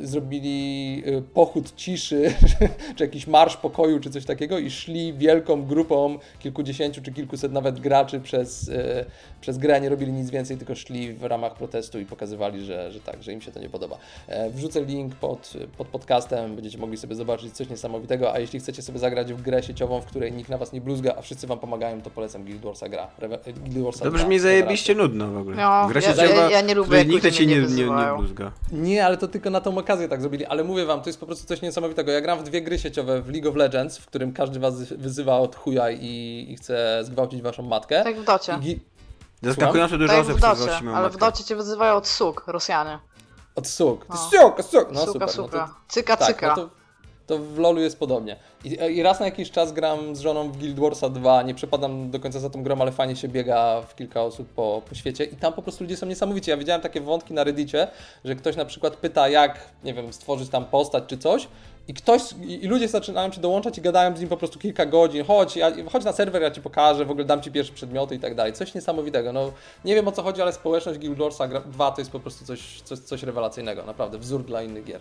[0.00, 2.34] zrobili e, pochód ciszy,
[2.96, 7.80] czy jakiś marsz pokoju, czy coś takiego i szli wielką grupą kilkudziesięciu, czy kilkuset nawet
[7.80, 9.04] graczy przez, e,
[9.40, 13.00] przez grę, nie robili nic więcej, tylko szli w ramach protestu i pokazywali, że, że
[13.00, 13.96] tak, że im się to nie podoba.
[14.28, 18.82] E, Wrzucę link pod, pod podcastem, będziecie mogli sobie zobaczyć coś niesamowitego, a jeśli chcecie
[18.82, 21.58] sobie zagrać w grę sieciową, w której nikt na Was nie bluzga, a wszyscy Wam
[21.58, 23.08] pomagają, to polecam Guild Warsa gra.
[23.20, 25.56] Rewe- Guild Warsa To 2, brzmi zajebiście nudno w ogóle.
[25.56, 28.52] No, Gra ja- sieciowa, ja- ja nie lubię, nikt cię nie, nie nie, bluzga.
[28.72, 30.44] Nie, ale to tylko na tą okazję tak zrobili.
[30.46, 32.12] Ale mówię wam, to jest po prostu coś niesamowitego.
[32.12, 35.36] Ja gram w dwie gry sieciowe w League of Legends, w którym każdy was wyzywa
[35.38, 38.04] od chuja i, i chce zgwałcić waszą matkę.
[38.04, 38.52] Tak w docie.
[38.52, 38.78] I gi-
[39.42, 41.18] Zaskakująco dużo Tak osób w docie, ale w matkę.
[41.18, 42.98] docie cię wyzywają od suk, Rosjanie.
[43.54, 44.06] Od suk.
[44.08, 44.16] No.
[44.16, 44.88] Suk, suk.
[44.92, 45.30] No Suka, super.
[45.30, 45.58] suka.
[45.58, 46.48] No to, Cyka, tak, cyka.
[46.48, 46.68] No to,
[47.32, 48.36] to w LoLu jest podobnie.
[48.64, 52.10] I, I raz na jakiś czas gram z żoną w Guild Warsa 2, nie przepadam
[52.10, 55.24] do końca za tą grą, ale fajnie się biega w kilka osób po, po świecie
[55.24, 56.50] i tam po prostu ludzie są niesamowici.
[56.50, 57.88] Ja widziałem takie wątki na Reddicie,
[58.24, 61.48] że ktoś na przykład pyta, jak, nie wiem, stworzyć tam postać czy coś
[61.88, 65.24] i ktoś, i ludzie zaczynają się dołączać i gadają z nim po prostu kilka godzin,
[65.24, 68.18] chodź, ja, chodź na serwer, ja ci pokażę, w ogóle dam ci pierwsze przedmioty i
[68.18, 68.52] tak dalej.
[68.52, 69.32] Coś niesamowitego.
[69.32, 69.52] No,
[69.84, 72.82] nie wiem o co chodzi, ale społeczność Guild Warsa 2 to jest po prostu coś,
[72.82, 75.00] coś, coś rewelacyjnego, naprawdę, wzór dla innych gier.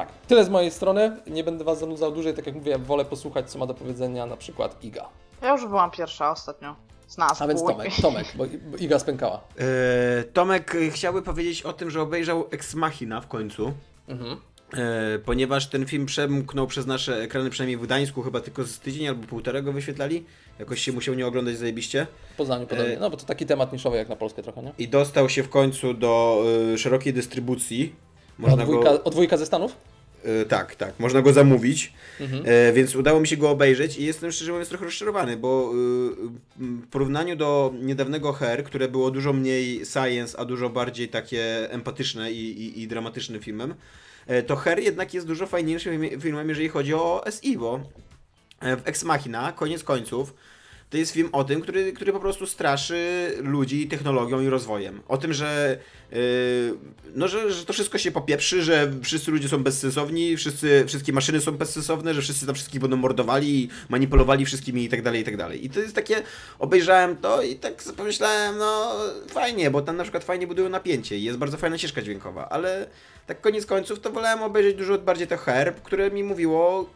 [0.00, 1.16] Tak, tyle z mojej strony.
[1.26, 4.36] Nie będę Was zanudzał dłużej, tak jak mówię, wolę posłuchać, co ma do powiedzenia na
[4.36, 5.08] przykład Iga.
[5.42, 6.76] Ja już byłam pierwsza ostatnio.
[7.06, 7.42] z nas.
[7.42, 7.60] A więc.
[7.62, 8.44] Tomek, Tomek, bo,
[8.78, 9.40] Iga spękała.
[9.58, 13.72] E, Tomek e, chciałby powiedzieć o tym, że obejrzał Ex Machina w końcu.
[14.08, 14.36] Mhm.
[14.74, 19.08] E, ponieważ ten film przemknął przez nasze ekrany, przynajmniej w Gdańsku, chyba tylko z tydzień
[19.08, 20.24] albo półtora go wyświetlali.
[20.58, 22.06] Jakoś się musiał nie oglądać zajebiście.
[22.34, 22.96] W Poznaniu podobnie.
[22.96, 24.72] E, No bo to taki temat niszowy jak na Polskę trochę, nie?
[24.78, 26.44] I dostał się w końcu do
[26.76, 27.94] szerokiej dystrybucji.
[28.38, 29.76] O Można dwójka, go, o dwójka ze Stanów?
[30.24, 31.92] E, tak, tak, można go zamówić.
[32.20, 32.42] Mhm.
[32.46, 35.76] E, więc udało mi się go obejrzeć i jestem szczerze mówiąc trochę rozczarowany, bo y,
[36.58, 42.32] w porównaniu do niedawnego Her, które było dużo mniej science, a dużo bardziej takie empatyczne
[42.32, 43.74] i, i, i dramatycznym filmem,
[44.26, 47.80] e, to Her jednak jest dużo fajniejszym filmem, jeżeli chodzi o SI, bo
[48.60, 50.34] w Ex Machina, koniec końców,
[50.90, 55.00] to jest film o tym, który, który po prostu straszy ludzi technologią i rozwojem.
[55.08, 55.78] O tym, że,
[56.12, 56.18] yy,
[57.14, 61.40] no, że, że to wszystko się popieprzy, że wszyscy ludzie są bezsensowni, wszyscy, wszystkie maszyny
[61.40, 65.36] są bezsensowne, że wszyscy tam wszystkich będą mordowali, manipulowali wszystkimi i tak dalej, i tak
[65.36, 65.64] dalej.
[65.64, 66.22] I to jest takie,
[66.58, 68.92] obejrzałem to i tak pomyślałem, no
[69.28, 72.86] fajnie, bo tam na przykład fajnie budują napięcie i jest bardzo fajna ścieżka dźwiękowa, ale
[73.26, 76.90] tak koniec końców to wolałem obejrzeć dużo bardziej to Herb, które mi mówiło,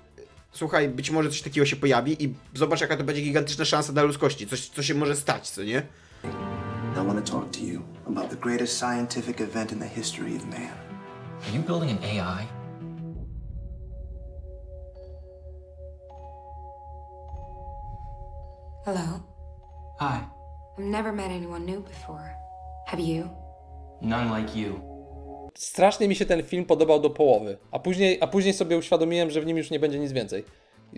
[0.55, 4.03] słuchaj, być może coś takiego się pojawi i zobacz jaka to będzie gigantyczna szansa dla
[4.03, 5.83] ludzkości, coś, co się może stać, co nie?
[6.95, 10.45] I want to talk to you about the greatest scientific event in the history of
[10.45, 10.71] man.
[11.43, 12.47] Are you building an AI?
[18.85, 19.23] Hello.
[19.99, 20.21] Hi.
[20.79, 22.37] I've never met anyone new before.
[22.87, 23.31] Have you?
[24.01, 24.94] None like you.
[25.55, 29.41] Strasznie mi się ten film podobał do połowy, a później, a później sobie uświadomiłem, że
[29.41, 30.45] w nim już nie będzie nic więcej.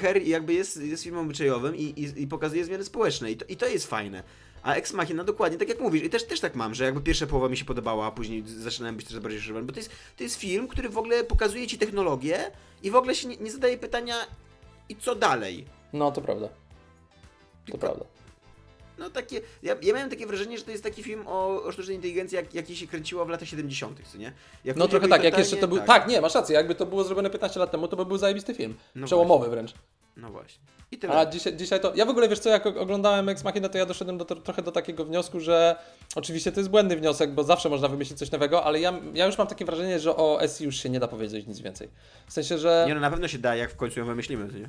[0.00, 3.56] Her jakby jest, jest filmem obyczajowym i, i, i pokazuje zmiany społeczne I to, i
[3.56, 4.22] to jest fajne.
[4.62, 7.26] A Ex Machina dokładnie tak jak mówisz i też, też tak mam, że jakby pierwsza
[7.26, 10.22] połowa mi się podobała, a później zaczynałem być też bardziej rozczarowany, bo to jest, to
[10.24, 12.50] jest film, który w ogóle pokazuje ci technologię
[12.82, 14.14] i w ogóle się nie, nie zadaje pytania
[14.88, 15.64] i co dalej.
[15.92, 16.48] No, to prawda.
[17.72, 18.04] To prawda.
[18.98, 21.96] No takie, ja, ja miałem takie wrażenie, że to jest taki film o, o sztucznej
[21.96, 24.32] inteligencji, jak, jaki się kręciło w latach 70., co nie?
[24.64, 25.78] Jak No trochę tak, jak totalnie- jeszcze to był...
[25.80, 26.08] Tak.
[26.08, 28.74] nie, masz rację, jakby to było zrobione 15 lat temu, to by był zajebisty film.
[28.94, 29.74] No Przełomowy wręcz.
[30.16, 30.64] No właśnie.
[30.90, 31.14] I tyle.
[31.14, 31.92] A dzisiaj, dzisiaj to.
[31.94, 34.62] Ja w ogóle wiesz co, jak oglądałem Ex Machina, to ja doszedłem do, to, trochę
[34.62, 35.76] do takiego wniosku, że
[36.14, 39.38] oczywiście to jest błędny wniosek, bo zawsze można wymyślić coś nowego, ale ja, ja już
[39.38, 41.88] mam takie wrażenie, że o SI już się nie da powiedzieć nic więcej.
[42.26, 42.84] W sensie, że.
[42.88, 44.68] Nie no, na pewno się da, jak w końcu ją wymyślimy, co nie?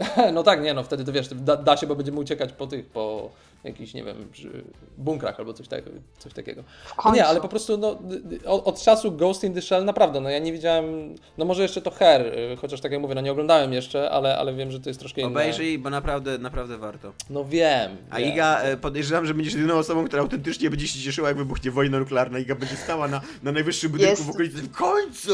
[0.32, 2.86] no tak, nie no, wtedy to wiesz, da, da się, bo będziemy uciekać po tych,
[2.86, 3.30] po
[3.64, 4.64] jakichś, nie wiem, przy
[4.98, 5.84] bunkrach albo coś, tak,
[6.18, 6.64] coś takiego.
[7.04, 7.98] No nie, ale po prostu no,
[8.46, 11.82] od, od czasu Ghost in the Shell naprawdę, no ja nie widziałem, no może jeszcze
[11.82, 14.80] to Her, y, chociaż tak jak mówię, no nie oglądałem jeszcze, ale, ale wiem, że
[14.80, 15.30] to jest troszkę inne.
[15.30, 17.12] Obejrzyj, bo naprawdę, naprawdę warto.
[17.30, 17.96] No wiem.
[18.10, 18.28] A wiem.
[18.28, 21.98] Iga, e, podejrzewam, że będziesz jedyną osobą, która autentycznie będzie się cieszyła, jak wybuchnie wojna
[21.98, 22.38] nuklearna.
[22.38, 24.26] Iga będzie stała na, na najwyższym budynku Jest.
[24.26, 24.62] w okolicy.
[24.62, 25.32] W końcu!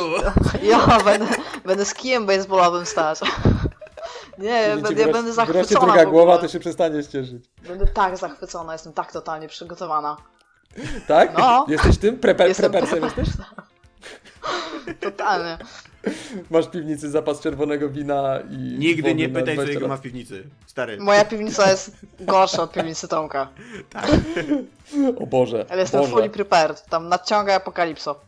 [0.62, 1.26] Ja będę,
[1.64, 3.20] będę z kijem baseballowym stać.
[4.38, 7.44] Nie, ja będę, ja będę zachwycona druga głowa, to się przestaniesz cieszyć.
[7.68, 10.16] Będę tak zachwycona, jestem tak totalnie przygotowana.
[11.06, 11.38] Tak?
[11.38, 11.66] No.
[11.68, 12.18] Jesteś tym?
[12.18, 13.28] Preper, Jestem prepersem jesteś?
[15.00, 15.58] Totalnie.
[16.50, 18.56] Masz w piwnicy zapas czerwonego wina i...
[18.56, 20.44] Nigdy nie pytaj, co 20 jego ma w piwnicy.
[20.66, 20.96] Stary.
[21.00, 23.48] Moja piwnica jest gorsza od piwnicy Tomka.
[25.20, 26.12] O Boże, Ale jestem Boże.
[26.12, 26.84] fully prepared.
[26.86, 28.20] Tam nadciąga apokalipso.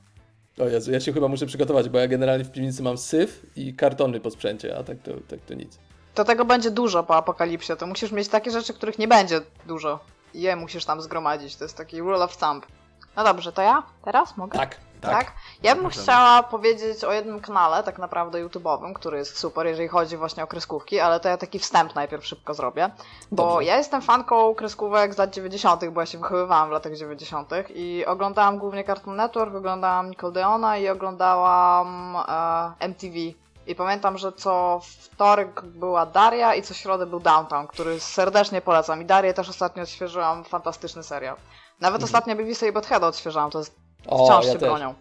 [0.59, 3.75] O Jezu, ja się chyba muszę przygotować, bo ja generalnie w piwnicy mam syf i
[3.75, 5.79] kartony po sprzęcie, a tak to, tak to nic.
[6.19, 7.77] To tego będzie dużo po apokalipsie.
[7.77, 9.99] To musisz mieć takie rzeczy, których nie będzie dużo.
[10.35, 11.57] I je musisz tam zgromadzić.
[11.57, 12.66] To jest taki rule of thumb.
[13.16, 13.83] No dobrze, to ja?
[14.05, 14.59] Teraz mogę?
[14.59, 15.33] Tak, Tak?
[15.62, 16.03] Ja bym Możemy.
[16.03, 20.47] chciała powiedzieć o jednym kanale, tak naprawdę YouTube'owym, który jest super, jeżeli chodzi właśnie o
[20.47, 22.91] kreskówki, ale to ja taki wstęp najpierw szybko zrobię.
[23.31, 23.64] Bo Dobrze.
[23.64, 27.51] ja jestem fanką kreskówek z lat 90., bo ja się wychowywałam w latach 90.
[27.75, 33.14] i oglądałam głównie Cartoon Network, oglądałam Nickelodeona i oglądałam e, MTV.
[33.69, 39.03] I pamiętam, że co wtorek była Daria i co środę był Downtown, który serdecznie polecam.
[39.03, 41.37] I Darię też ostatnio odświeżyłam, fantastyczny serial.
[41.81, 44.21] Nawet ostatnio Beavis i Buttheada odświeżałam, to jest Mhm.
[44.21, 44.69] O, wciąż ja się też.
[44.69, 44.95] bronią.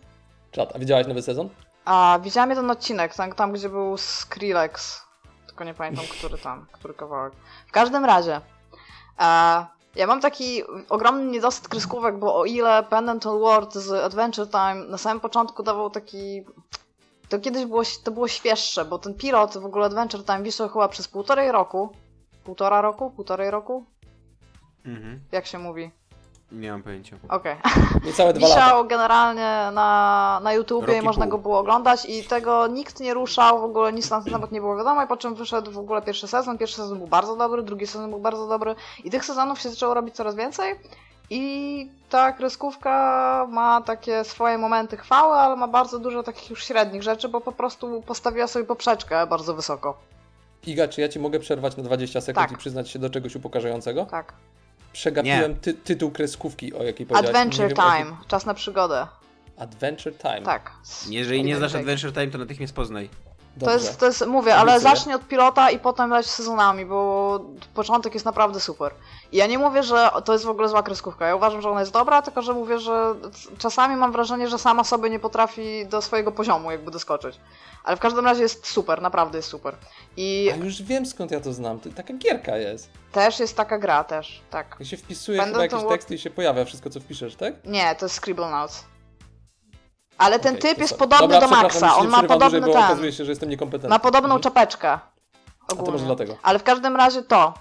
[0.51, 1.49] Czad, a widziałaś nowy sezon?
[1.85, 5.01] A widziałam jeden odcinek, tam, tam gdzie był Skrillex.
[5.47, 7.33] Tylko nie pamiętam, który tam, który kawałek.
[7.67, 8.41] W każdym razie.
[9.19, 9.65] E,
[9.95, 14.97] ja mam taki ogromny niedosyt kreskówek, bo o ile Pendleton Ward z Adventure Time na
[14.97, 16.45] samym początku dawał taki.
[17.29, 20.87] To kiedyś było, to było świeższe, bo ten pilot w ogóle Adventure Time wisiał chyba
[20.87, 21.89] przez półtorej roku.
[22.43, 23.11] Półtora roku?
[23.11, 23.85] Półtorej roku?
[24.85, 25.19] Mhm.
[25.31, 25.91] Jak się mówi?
[26.51, 27.17] Nie mam pojęcia.
[27.29, 27.55] Okej.
[28.05, 28.61] Niecałe dwa lata.
[28.61, 31.31] Wisiał generalnie na, na YouTubie Rok i i można pół.
[31.31, 34.61] go było oglądać i tego nikt nie ruszał, w ogóle nic na ten temat nie
[34.61, 36.57] było wiadomo i po czym wyszedł w ogóle pierwszy sezon.
[36.57, 39.93] Pierwszy sezon był bardzo dobry, drugi sezon był bardzo dobry i tych sezonów się zaczęło
[39.93, 40.75] robić coraz więcej
[41.29, 47.03] i ta kreskówka ma takie swoje momenty chwały, ale ma bardzo dużo takich już średnich
[47.03, 49.97] rzeczy, bo po prostu postawiła sobie poprzeczkę bardzo wysoko.
[50.67, 52.51] Iga, czy ja ci mogę przerwać na 20 sekund Tak.
[52.51, 54.05] i przyznać się do czegoś upokarzającego?
[54.05, 54.33] Tak.
[54.93, 57.35] przegapiłem ty tytuł kreskówki, o jakiej powiedziałeś.
[57.37, 58.17] Adventure wiem, jakiej- Time.
[58.27, 59.07] Czas na przygodę.
[59.57, 60.41] Adventure Time.
[60.41, 60.71] Tak.
[61.09, 61.75] Jeżeli nie znasz.
[61.75, 63.09] Adventure Time, to natychmiast poznaj.
[63.65, 67.39] To jest, to jest, mówię, ale zacznij od pilota i potem leć sezonami, bo
[67.73, 68.91] początek jest naprawdę super.
[69.31, 71.27] I ja nie mówię, że to jest w ogóle zła kreskówka.
[71.27, 73.15] Ja uważam, że ona jest dobra, tylko że mówię, że
[73.57, 77.39] czasami mam wrażenie, że sama sobie nie potrafi do swojego poziomu jakby doskoczyć.
[77.83, 79.75] Ale w każdym razie jest super, naprawdę jest super.
[80.17, 81.79] I A już wiem skąd ja to znam.
[81.79, 82.89] Taka gierka jest.
[83.11, 84.75] też jest taka gra, też, tak.
[84.79, 87.53] Jak się wpisuje Będą chyba jakieś teksty i się pojawia wszystko, co wpiszesz, tak?
[87.65, 88.83] Nie, to jest Scribblenauts.
[90.17, 92.17] Ale ten Okej, typ to jest podobny Dobra, do przepraszam, Maxa, już on nie ma
[92.17, 92.91] przerywam podobny dłużej, bo ten.
[92.91, 93.89] okazuje się, że jestem niekompetentny.
[93.89, 94.91] Ma podobną czapeczkę.
[94.91, 94.99] A
[95.67, 95.91] to Ogólnie.
[95.91, 96.37] może dlatego.
[96.43, 97.53] Ale w każdym razie to.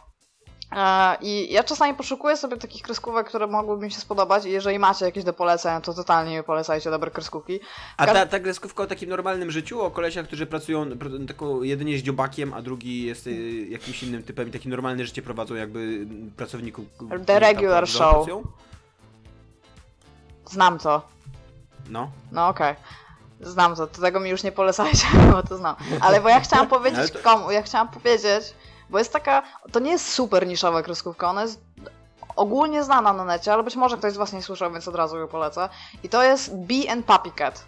[0.76, 4.78] E, I ja czasami poszukuję sobie takich kreskówek, które mogłyby mi się spodobać i jeżeli
[4.78, 7.60] macie jakieś do polecenia, to totalnie mi polecajcie dobre kreskówki.
[7.96, 11.98] A ta, ta kreskówka o takim normalnym życiu, o kolesiach, którzy pracują pr- tylko jedynie
[11.98, 16.06] z dziobakiem, a drugi jest y, jakimś innym typem i takie normalne życie prowadzą jakby
[16.36, 16.84] pracowników.
[16.96, 18.14] którzy The tam Regular za- Show.
[18.14, 18.42] pracują?
[20.50, 21.15] Znam to.
[21.90, 22.10] No.
[22.32, 22.74] No okej.
[23.40, 25.76] Znam to, to tego mi już nie polecajcie, bo to znam.
[26.00, 28.54] Ale bo ja chciałam powiedzieć to- komu, ja chciałam powiedzieć,
[28.90, 31.60] bo jest taka, to nie jest super niszowa kreskówka, ona jest
[32.36, 35.18] ogólnie znana na necie, ale być może ktoś z was nie słyszał, więc od razu
[35.18, 35.68] ją polecę.
[36.02, 37.64] I to jest Bee and Puppy Cat.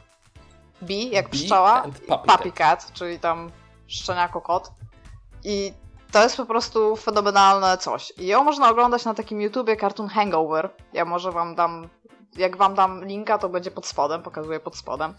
[0.82, 3.50] Bee, jak Bee pszczoła, and Puppy Puppy Cat, czyli tam
[3.86, 4.70] szczeniako kot.
[5.44, 5.72] I
[6.12, 8.12] to jest po prostu fenomenalne coś.
[8.16, 10.70] I ją można oglądać na takim YouTubie Cartoon Hangover.
[10.92, 11.88] Ja może wam dam,
[12.37, 15.14] jak wam dam linka, to będzie pod spodem, pokazuję pod spodem.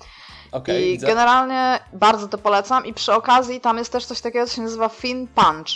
[0.51, 1.07] Okej, I widzę.
[1.07, 4.89] generalnie bardzo to polecam i przy okazji tam jest też coś takiego, co się nazywa
[4.89, 5.67] Fin Punch.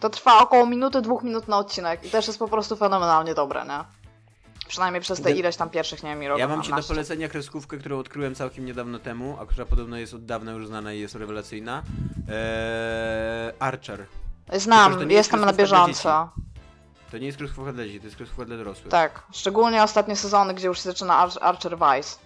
[0.00, 3.64] To trwa około minuty, dwóch minut na odcinek i też jest po prostu fenomenalnie dobre,
[3.64, 4.02] nie?
[4.68, 6.94] Przynajmniej przez te ileś tam pierwszych, nie wiem, ile Ja mam ci do 15.
[6.94, 10.92] polecenia kreskówkę, którą odkryłem całkiem niedawno temu, a która podobno jest od dawna już znana
[10.92, 11.82] i jest rewelacyjna.
[12.28, 14.06] Eee, Archer.
[14.52, 16.30] Znam, Tylko, jest jestem na bieżąco.
[17.12, 18.88] To nie jest kreskówka dla dzieci, to jest kreskówka dla dorosłych.
[18.88, 22.18] Tak, szczególnie ostatnie sezony, gdzie już się zaczyna Ar- Archer Vice.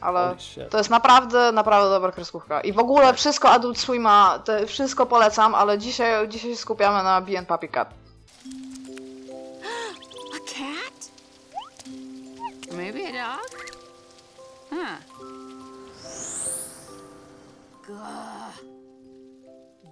[0.00, 0.36] Ale
[0.70, 2.60] to jest naprawdę, naprawdę dobra kreskówka.
[2.60, 7.16] I w ogóle wszystko Adult Swima, te, wszystko polecam, ale dzisiaj, dzisiaj się skupiamy na
[7.16, 7.94] and Puppy Cat.
[10.34, 11.10] A cat?
[12.76, 13.50] Maybe a dog?
[14.70, 14.98] Huh.
[17.88, 18.52] Gah.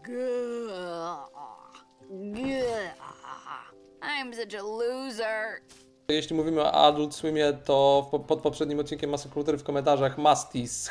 [0.02, 0.93] Gah.
[4.44, 5.60] Such a loser.
[6.08, 10.90] Jeśli mówimy o Adult Swimie, to pod poprzednim odcinkiem Masakruter w komentarzach Mastis,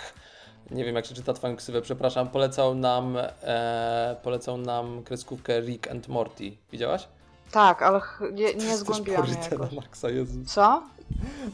[0.72, 5.92] nie wiem jak się czyta twoją ksywę, przepraszam, polecał nam, e, polecał nam kreskówkę Rick
[5.92, 6.52] and Morty.
[6.72, 7.08] Widziałaś?
[7.54, 8.02] Tak, ale
[8.32, 9.64] nie, To nie zgłębiłam poryte jego.
[9.66, 10.34] na maksa, Jezu.
[10.48, 10.84] Co?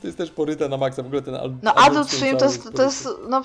[0.01, 2.73] To jest też poryte na maksa, w ogóle ten al- No Adult Swim to jest,
[2.75, 3.41] to jest, no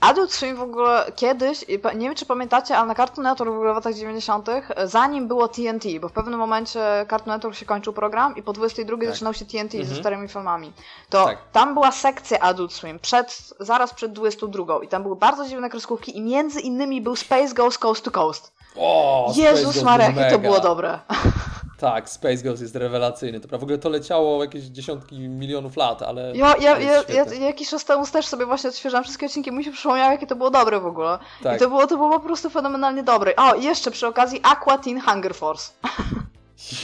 [0.00, 3.72] Adult Swim w ogóle kiedyś, nie wiem czy pamiętacie, ale na Cartoon Network w ogóle
[3.72, 4.48] w latach 90
[4.84, 6.80] zanim było TNT, bo w pewnym momencie
[7.10, 9.08] Cartoon Network się kończył program i po 22 Tak.
[9.08, 10.00] zaczynał się TNT ze Mhm.
[10.00, 10.72] starymi filmami.
[11.10, 11.38] To Tak.
[11.52, 16.18] tam była sekcja Adult Swim, przed, zaraz przed 22 i tam były bardzo dziwne kreskówki
[16.18, 18.52] i między innymi był Space Ghost Coast to Coast.
[18.76, 20.98] O, Jezus był jakie to było dobre.
[21.78, 23.40] Tak, Space Ghost jest rewelacyjny.
[23.40, 23.60] To prawda.
[23.60, 26.36] W ogóle to leciało jakieś dziesiątki milionów lat, ale.
[26.36, 29.72] Ja, ja, ja, ja, jakiś czas temu też sobie właśnie odświeżam wszystkie odcinki, mi się
[29.72, 31.18] przypomniało, jakie to było dobre w ogóle.
[31.42, 31.56] Tak.
[31.56, 33.36] I to było, to było po prostu fenomenalnie dobre.
[33.36, 35.72] O, i jeszcze przy okazji Aqua Teen Hunger Force.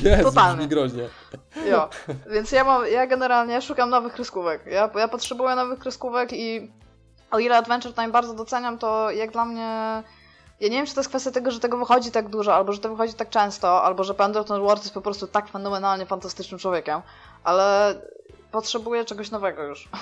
[0.02, 0.56] Jezu, Totalny.
[0.56, 1.08] brzmi groźnie.
[1.70, 1.88] Jo.
[2.30, 4.66] Więc ja mam, ja generalnie szukam nowych kreskówek.
[4.66, 6.72] Ja, ja potrzebuję nowych kreskówek i
[7.30, 10.02] o ile Adventure Time bardzo doceniam, to jak dla mnie...
[10.62, 12.78] Ja nie wiem, czy to jest kwestia tego, że tego wychodzi tak dużo, albo że
[12.78, 17.00] to wychodzi tak często, albo że Pendleton Ward jest po prostu tak fenomenalnie fantastycznym człowiekiem,
[17.44, 17.94] ale
[18.52, 19.88] potrzebuję czegoś nowego już.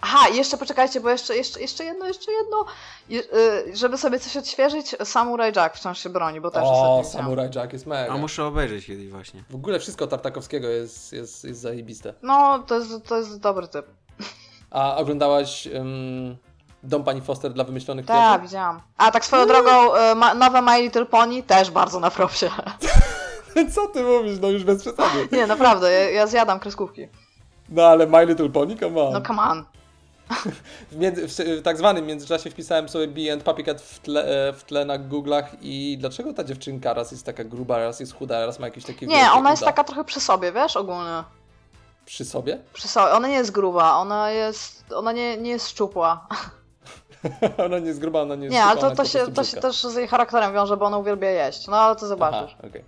[0.00, 2.64] Aha, jeszcze poczekajcie, bo jeszcze, jeszcze, jeszcze jedno, jeszcze jedno.
[3.08, 7.02] Je, y, żeby sobie coś odświeżyć, Samurai Jack wciąż się broni, bo też O.
[7.04, 8.12] Samurai Jack jest mega.
[8.12, 9.44] A muszę obejrzeć kiedyś właśnie.
[9.50, 12.14] W ogóle wszystko Tartakowskiego jest, jest, jest zajebiste.
[12.22, 13.86] No, to jest, to jest dobry typ.
[14.70, 15.68] A oglądałaś
[16.82, 18.42] Dom Pani Foster dla wymyślonych Tak, kwiatów?
[18.42, 18.80] widziałam.
[18.96, 22.50] A tak swoją drogą, y, ma, nowe My Little Pony też bardzo na propsie.
[23.74, 24.38] Co ty mówisz?
[24.40, 25.28] No już bez przesady.
[25.32, 27.08] Nie, naprawdę, ja, ja zjadam kreskówki.
[27.68, 29.12] No ale My Little Pony, come on.
[29.12, 29.64] No come on.
[30.90, 34.64] W, między, w, tak zwanym międzyczasie wpisałem sobie Bee and Puppycat w tle, e, w
[34.64, 38.58] tle na Google'ach i dlaczego ta dziewczynka raz jest taka gruba, raz jest chuda, raz
[38.58, 39.70] ma jakieś takie Nie, ona jest uda?
[39.72, 41.24] taka trochę przy sobie, wiesz, ogólnie.
[42.06, 42.58] Przy sobie?
[42.72, 43.12] Przy sobie.
[43.12, 46.26] Ona nie jest gruba, ona jest, ona nie, nie jest szczupła.
[47.66, 49.82] ona nie jest gruba, ona nie jest Nie, ale to, to, się, to się też
[49.82, 51.66] z jej charakterem wiąże, bo ona uwielbia jeść.
[51.66, 52.56] No, ale to zobaczysz.
[52.58, 52.84] Aha, okej.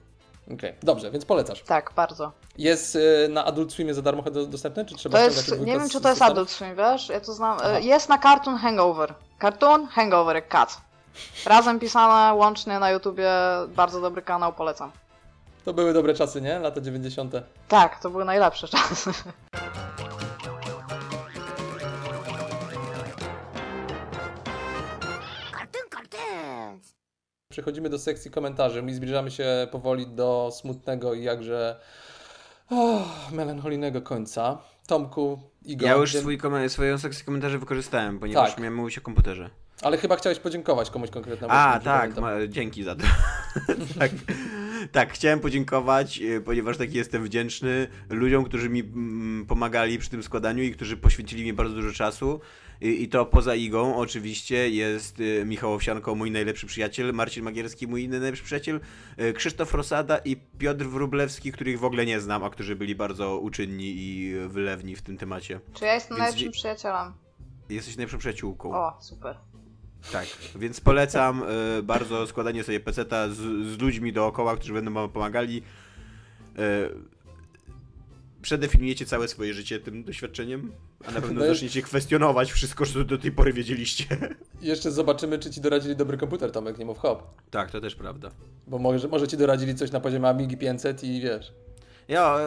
[0.54, 1.62] Okej, dobrze, więc polecasz.
[1.62, 2.32] Tak, bardzo.
[2.58, 5.88] Jest y, na Adult Swimie za darmo do- dostępny, czy trzeba To jest, nie wiem
[5.88, 6.22] czy to jest?
[6.22, 7.08] Adult Swim, wiesz?
[7.08, 7.58] Ja to znam.
[7.60, 7.70] Aha.
[7.70, 9.14] E, Jest na Cartoon Hangover.
[9.40, 10.80] Cartoon Hangover jak cat.
[11.46, 13.30] Razem pisane, łącznie na YouTubie.
[13.68, 14.90] Bardzo dobry kanał, polecam.
[15.64, 16.58] To były dobre czasy, nie?
[16.58, 17.34] Lata 90.
[17.68, 19.10] Tak, to były najlepsze czasy.
[27.50, 31.80] Przechodzimy do sekcji komentarzy i zbliżamy się powoli do smutnego i jakże
[32.70, 34.58] oh, melancholijnego końca.
[34.86, 35.88] Tomku, Igor.
[35.88, 38.58] Ja już swój swoją sekcję komentarzy wykorzystałem, ponieważ Tak.
[38.58, 39.50] miałem mówić o komputerze.
[39.82, 41.52] Ale chyba chciałeś podziękować komuś konkretnemu.
[41.52, 43.02] A, tak, ma, dzięki za to.
[43.98, 44.10] tak,
[44.92, 50.22] tak, chciałem podziękować, e, ponieważ taki jestem wdzięczny ludziom, którzy mi mm, pomagali przy tym
[50.22, 52.40] składaniu i którzy poświęcili mi bardzo dużo czasu.
[52.80, 57.86] I, i to poza Igą oczywiście jest e, Michał Owsianko, mój najlepszy przyjaciel, Marcin Magierski,
[57.86, 58.80] mój inny najlepszy przyjaciel,
[59.16, 63.38] e, Krzysztof Rosada i Piotr Wróblewski, których w ogóle nie znam, a którzy byli bardzo
[63.38, 65.60] uczynni i wylewni w tym temacie.
[65.74, 67.12] Czy ja jestem Więc najlepszym przyjacielem?
[67.68, 68.74] Jesteś najlepszą przyjaciółką.
[68.74, 69.36] O, super.
[70.12, 70.26] Tak,
[70.56, 71.42] więc polecam
[71.78, 73.36] y, bardzo składanie sobie peceta z,
[73.66, 75.62] z ludźmi dookoła, którzy będą wam pomagali.
[76.58, 76.60] Y,
[78.42, 80.72] przedefiniujecie całe swoje życie tym doświadczeniem,
[81.04, 84.04] a na pewno No zaczniecie kwestionować wszystko, co do tej pory wiedzieliście.
[84.60, 87.22] Jeszcze zobaczymy, czy ci doradzili dobry komputer, Tomek, nie mów hop.
[87.50, 88.30] Tak, to też prawda.
[88.66, 91.52] Bo może, może ci doradzili coś na poziomie Amigi 500 i wiesz.
[92.08, 92.38] Ja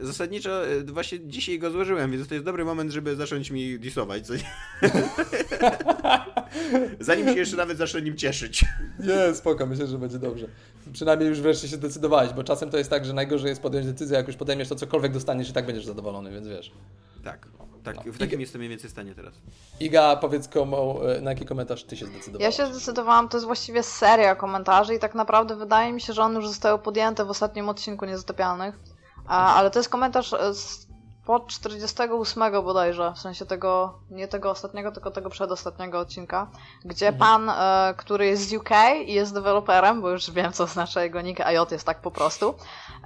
[0.00, 3.78] y, zasadniczo y, właśnie dzisiaj go złożyłem, więc to jest dobry moment, żeby zacząć mi
[3.78, 4.24] disować.
[7.00, 8.64] Zanim się jeszcze nawet zacznę nim cieszyć.
[9.00, 10.46] Nie, spoko, myślę, że będzie dobrze.
[10.92, 14.16] Przynajmniej już wreszcie się zdecydowałeś, bo czasem to jest tak, że najgorzej jest podjąć decyzję,
[14.16, 16.72] jak już podejmiesz to cokolwiek dostaniesz i tak będziesz zadowolony, więc wiesz.
[17.24, 17.48] Tak,
[17.84, 18.12] tak No.
[18.12, 19.34] w takim jestem mniej więcej stanie teraz.
[19.80, 22.58] Iga, powiedz komu, e, na jaki komentarz ty się zdecydowałeś.
[22.58, 26.22] Ja się zdecydowałam, to jest właściwie seria komentarzy i tak naprawdę wydaje mi się, że
[26.22, 28.78] one już zostały podjęte w ostatnim odcinku Niezatopialnych.
[29.26, 30.92] A, ale to jest komentarz e, z
[31.24, 36.50] pod 48 bodajże, w sensie tego, nie tego ostatniego, tylko tego przedostatniego odcinka,
[36.84, 37.18] gdzie Mhm.
[37.18, 38.70] pan, e, który jest z UK
[39.06, 42.10] i jest deweloperem, bo już wiem co oznacza jego nick, a J jest tak po
[42.10, 42.54] prostu,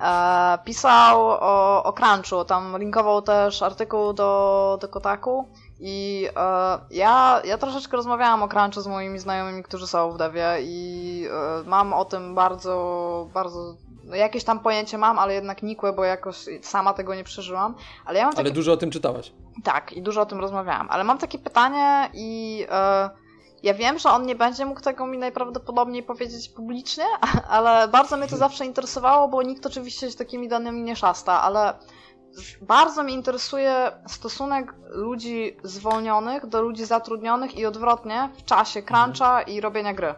[0.01, 5.49] e, pisał o, o Crunchu, tam linkował też artykuł do, do Kotaku
[5.81, 10.57] i e, ja, ja troszeczkę rozmawiałam o Crunchu z moimi znajomymi, którzy są w devie
[10.61, 13.75] i e, mam o tym bardzo, bardzo,
[14.05, 17.75] no jakieś tam pojęcie mam, ale jednak nikłe, bo jakoś sama tego nie przeżyłam.
[18.05, 18.55] Ale ja mam Ale takie...
[18.55, 19.33] dużo o tym czytałaś.
[19.65, 23.11] Tak, i dużo o tym rozmawiałam, ale mam takie pytanie i e,
[23.67, 27.05] ja wiem, że on nie będzie mógł tego mi najprawdopodobniej powiedzieć publicznie,
[27.49, 31.75] ale bardzo mnie to zawsze interesowało, bo nikt oczywiście się takimi danymi nie szasta, ale
[32.33, 39.43] z- bardzo mnie interesuje stosunek ludzi zwolnionych do ludzi zatrudnionych i odwrotnie w czasie cruncha
[39.43, 40.15] i robienia gry.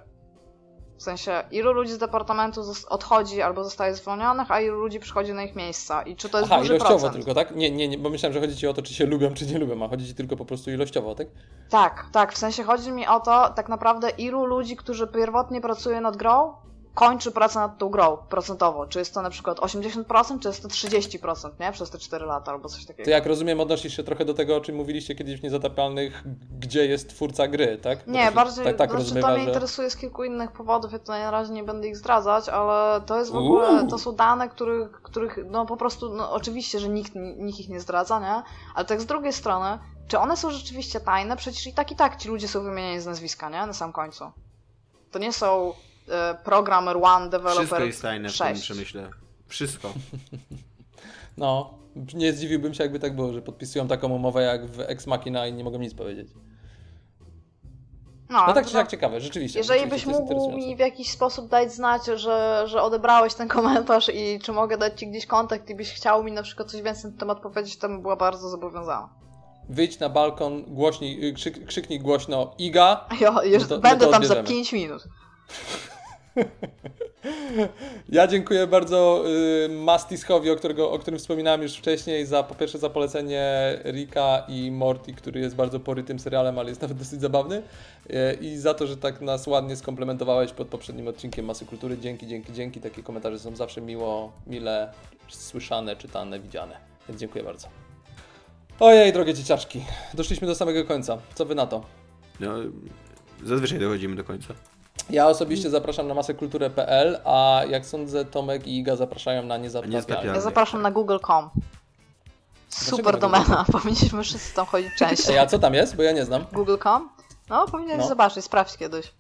[0.99, 5.43] W sensie, ilu ludzi z departamentu odchodzi albo zostaje zwolnionych, a ilu ludzi przychodzi na
[5.43, 7.15] ich miejsca i czy to jest Aha, duży ilościowo procent.
[7.15, 7.57] tylko, tak?
[7.57, 9.59] Nie, nie, nie, bo myślałem, że chodzi ci o to, czy się lubią, czy nie
[9.59, 11.27] lubią, a chodzi ci tylko po prostu ilościowo, tak?
[11.71, 16.01] Tak, tak, w sensie chodzi mi o to, tak naprawdę ilu ludzi, którzy pierwotnie pracuje
[16.01, 16.53] nad grą,
[16.99, 18.87] kończy pracę nad tą grą procentowo.
[18.87, 21.73] Czy jest to na przykład 80%, czy jest to 30%, nie?
[21.73, 23.05] Przez te 4 lata albo coś takiego.
[23.05, 26.25] To jak rozumiem, odnosisz się trochę do tego, o czym mówiliście kiedyś w Niezatapialnych,
[26.59, 27.99] gdzie jest twórca gry, tak?
[28.07, 29.45] Bo Nie, bardziej, tak, tak znaczy to mnie że...
[29.45, 33.19] interesuje z kilku innych powodów, ja tutaj na razie nie będę ich zdradzać, ale to
[33.19, 33.45] jest w Uuu.
[33.45, 37.69] ogóle, to są dane, których, których no po prostu, no oczywiście, że nikt, nikt ich
[37.69, 38.43] nie zdradza, nie?
[38.75, 41.37] Ale tak z drugiej strony, czy one są rzeczywiście tajne?
[41.37, 43.67] Przecież i tak i tak ci ludzie są wymieniani z nazwiska, nie?
[43.67, 44.25] Na sam końcu.
[45.11, 45.73] To nie są
[46.11, 48.63] e, Programmer One, Developer Wszystko jest tajne w tym 6.
[48.63, 49.11] przemyśle.
[49.47, 49.93] Wszystko.
[51.37, 51.75] No,
[52.15, 55.53] nie zdziwiłbym się, jakby tak było, że podpisują taką umowę jak w Ex Machina i
[55.53, 56.29] nie mogą nic powiedzieć.
[58.31, 59.59] No, tak czy to- siak ciekawe, rzeczywiście.
[59.59, 64.11] Jeżeli rzeczywiście byś mógł mi w jakiś sposób dać znać, że, że odebrałeś ten komentarz
[64.15, 67.05] i czy mogę dać ci gdzieś kontakt i byś chciał mi na przykład coś więcej
[67.05, 69.09] na ten temat powiedzieć, to bym była bardzo zobowiązana.
[69.69, 73.07] Wyjdź na balkon, głośnij, y, krzyk, krzyknij głośno Iga.
[73.21, 74.49] Ja już my to- my będę tam za odbierzemy.
[74.49, 75.05] 5 minut.
[78.09, 79.25] Ja dziękuję bardzo
[79.65, 84.45] y, Mastiskowi, o, którego, o którym wspominałem już wcześniej, za po pierwsze za polecenie Rika
[84.49, 87.63] i Morty, który jest bardzo porytym serialem, ale jest nawet dosyć zabawny.
[88.11, 91.99] Y, I za to, że tak nas ładnie skomplementowałeś pod poprzednim odcinkiem Masy Kultury.
[91.99, 92.81] Dzięki, dzięki, dzięki.
[92.81, 94.93] Takie komentarze są zawsze miło, mile
[95.29, 96.77] słyszane, czytane, widziane.
[97.09, 97.69] Więc dziękuję bardzo.
[98.81, 99.85] Ojej, drogie dzieciaczki,
[100.15, 101.19] doszliśmy do samego końca.
[101.35, 101.85] Co wy na to?
[102.41, 102.55] No,
[103.45, 104.55] zazwyczaj dochodzimy do końca.
[105.11, 110.33] Ja osobiście zapraszam na masekulturę.pl, a jak sądzę, Tomek i Iga zapraszają na niezatapialne.
[110.35, 111.51] Ja zapraszam na google.com.
[112.69, 115.35] Super na domena, powinniśmy wszyscy tam chodzić częściej.
[115.35, 115.97] Ej, a co tam jest?
[115.97, 116.45] Bo ja nie znam.
[116.53, 117.09] Google.com?
[117.49, 118.09] No, powinieneś No.
[118.09, 119.13] zobaczyć, sprawdź kiedyś.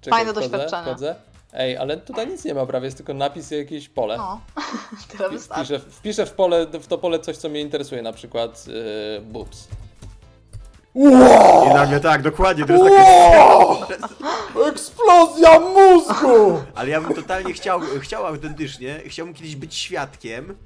[0.00, 0.82] Czekaj, Fajne wchodzę, doświadczenie.
[0.82, 1.14] Wchodzę.
[1.52, 4.16] Ej, ale tutaj nic nie ma prawie, jest tylko napis i jakieś pole.
[4.16, 4.40] No,
[5.16, 5.78] tyle wystarczy.
[5.78, 9.68] Wpiszę, wpiszę w, pole, w to pole coś, co mnie interesuje, na przykład yy, boobs.
[10.94, 11.70] Wow!
[11.70, 14.10] I nagle tak, dokładnie, to jest takie...
[14.68, 16.62] Eksplozja mózgu!
[16.74, 20.56] Ale ja bym totalnie chciał, chciał autentycznie, chciałbym kiedyś być świadkiem,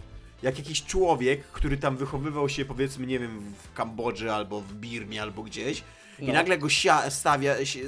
[0.42, 5.22] jak jakiś człowiek, który tam wychowywał się powiedzmy, nie wiem, w Kambodży albo w Birmie
[5.22, 5.82] albo gdzieś
[6.18, 6.32] i No.
[6.32, 7.82] nagle go sia, stawia, si-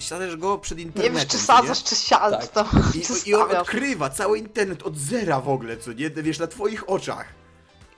[0.00, 1.14] stawiasz go przed Nie internetem.
[1.16, 2.46] wiesz, czy co sadzasz, czy siad, Tak.
[2.46, 2.64] to
[2.98, 3.62] I, czy I on stawiasz.
[3.62, 6.10] odkrywa cały internet od zera w ogóle, co nie?
[6.10, 7.26] Wiesz, na twoich oczach.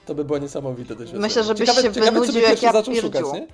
[0.05, 1.21] To by było niesamowite doświadczenie.
[1.21, 3.01] Myślę, że byś ciekawe, się ciekawe, co by wynudził jak ja pierdziu.
[3.01, 3.47] szukać, nie?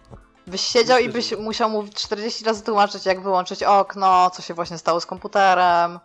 [0.47, 4.77] Byś siedział i byś musiał mu 40 razy tłumaczyć, jak wyłączyć okno, co się właśnie
[4.77, 5.99] stało z komputerem.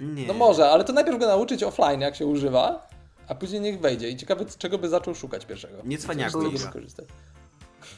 [0.00, 0.26] Nie.
[0.26, 2.86] No może, ale to najpierw go nauczyć offline, jak się używa,
[3.28, 4.08] a później niech wejdzie.
[4.08, 5.76] I ciekawe, czego by zaczął szukać pierwszego.
[5.84, 6.70] Nie cwaniaku, Z czego by Iga.
[6.70, 7.06] skorzystać.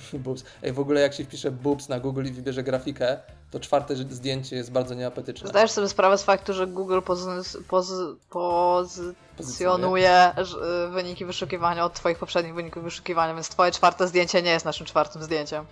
[0.24, 0.44] Boobs.
[0.62, 3.18] Ej, w ogóle jak się wpisze boobs na Google i wybierze grafikę,
[3.50, 5.48] to czwarte zdjęcie jest bardzo nieapetyczne.
[5.48, 7.20] Zdajesz sobie sprawę z faktu, że Google poz,
[7.68, 7.92] poz,
[9.36, 14.64] pozycjonuje że- wyniki wyszukiwania od twoich poprzednich wyników wyszukiwania, więc twoje czwarte zdjęcie nie jest
[14.64, 15.64] naszym czwartym zdjęciem.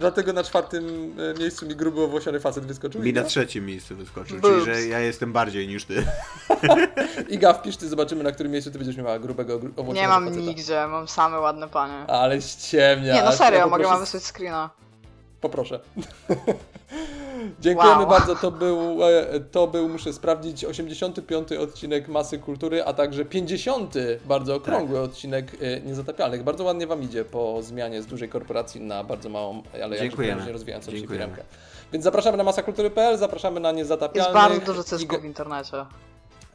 [0.00, 3.02] Dlatego na czwartym e, miejscu mi gruby owłosiony facet wyskoczył.
[3.02, 6.06] Mi na trzecim miejscu wyskoczył, czyli że ja jestem bardziej niż ty.
[7.28, 10.24] Iga, wpisz ty, zobaczymy na którym miejscu ty będziesz miała grubego gru- owłosionego Nie mam
[10.24, 10.40] faceta.
[10.46, 12.06] nigdzie, mam same ładne panie.
[12.10, 13.14] Ale ściemnia.
[13.14, 14.70] Nie, no serio, Ja mogę wam wysłać screena.
[15.40, 15.80] Poproszę.
[17.60, 18.08] Dziękujemy Wow.
[18.10, 18.36] bardzo.
[18.36, 23.94] To był, e, to był, muszę sprawdzić, 85 odcinek Masy Kultury, a także 50
[24.24, 25.04] bardzo okrągły Tak.
[25.04, 26.42] odcinek e, Niezatapialnych.
[26.42, 30.90] Bardzo ładnie Wam idzie po zmianie z dużej korporacji na bardzo małą, ale jakże rozwijającą
[30.90, 31.42] się firmkę.
[31.92, 34.34] Więc zapraszamy na masakultury.pl, zapraszamy na Jest Niezatapialnych.
[34.34, 35.76] bardzo dużo cysków w internecie.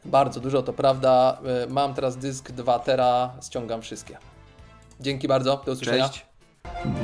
[0.04, 1.38] Bardzo dużo, to prawda.
[1.64, 4.18] E, Mam teraz dysk 2 tera, ściągam wszystkie.
[5.00, 6.08] Dzięki bardzo, do usłyszenia.
[6.08, 6.26] Cześć.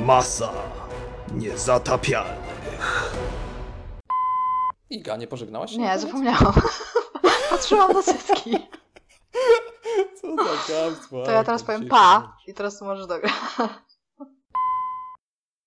[0.05, 0.49] Masa
[1.33, 3.13] niezatapialnych.
[4.89, 5.77] Iga, nie pożegnałaś się?
[5.77, 6.53] Nie, zapomniałam.
[7.49, 8.57] Patrzyłam na cycki.
[10.21, 11.23] Co za kamstwo.
[11.25, 13.33] To ja teraz powiem pa i teraz tu możesz dograć.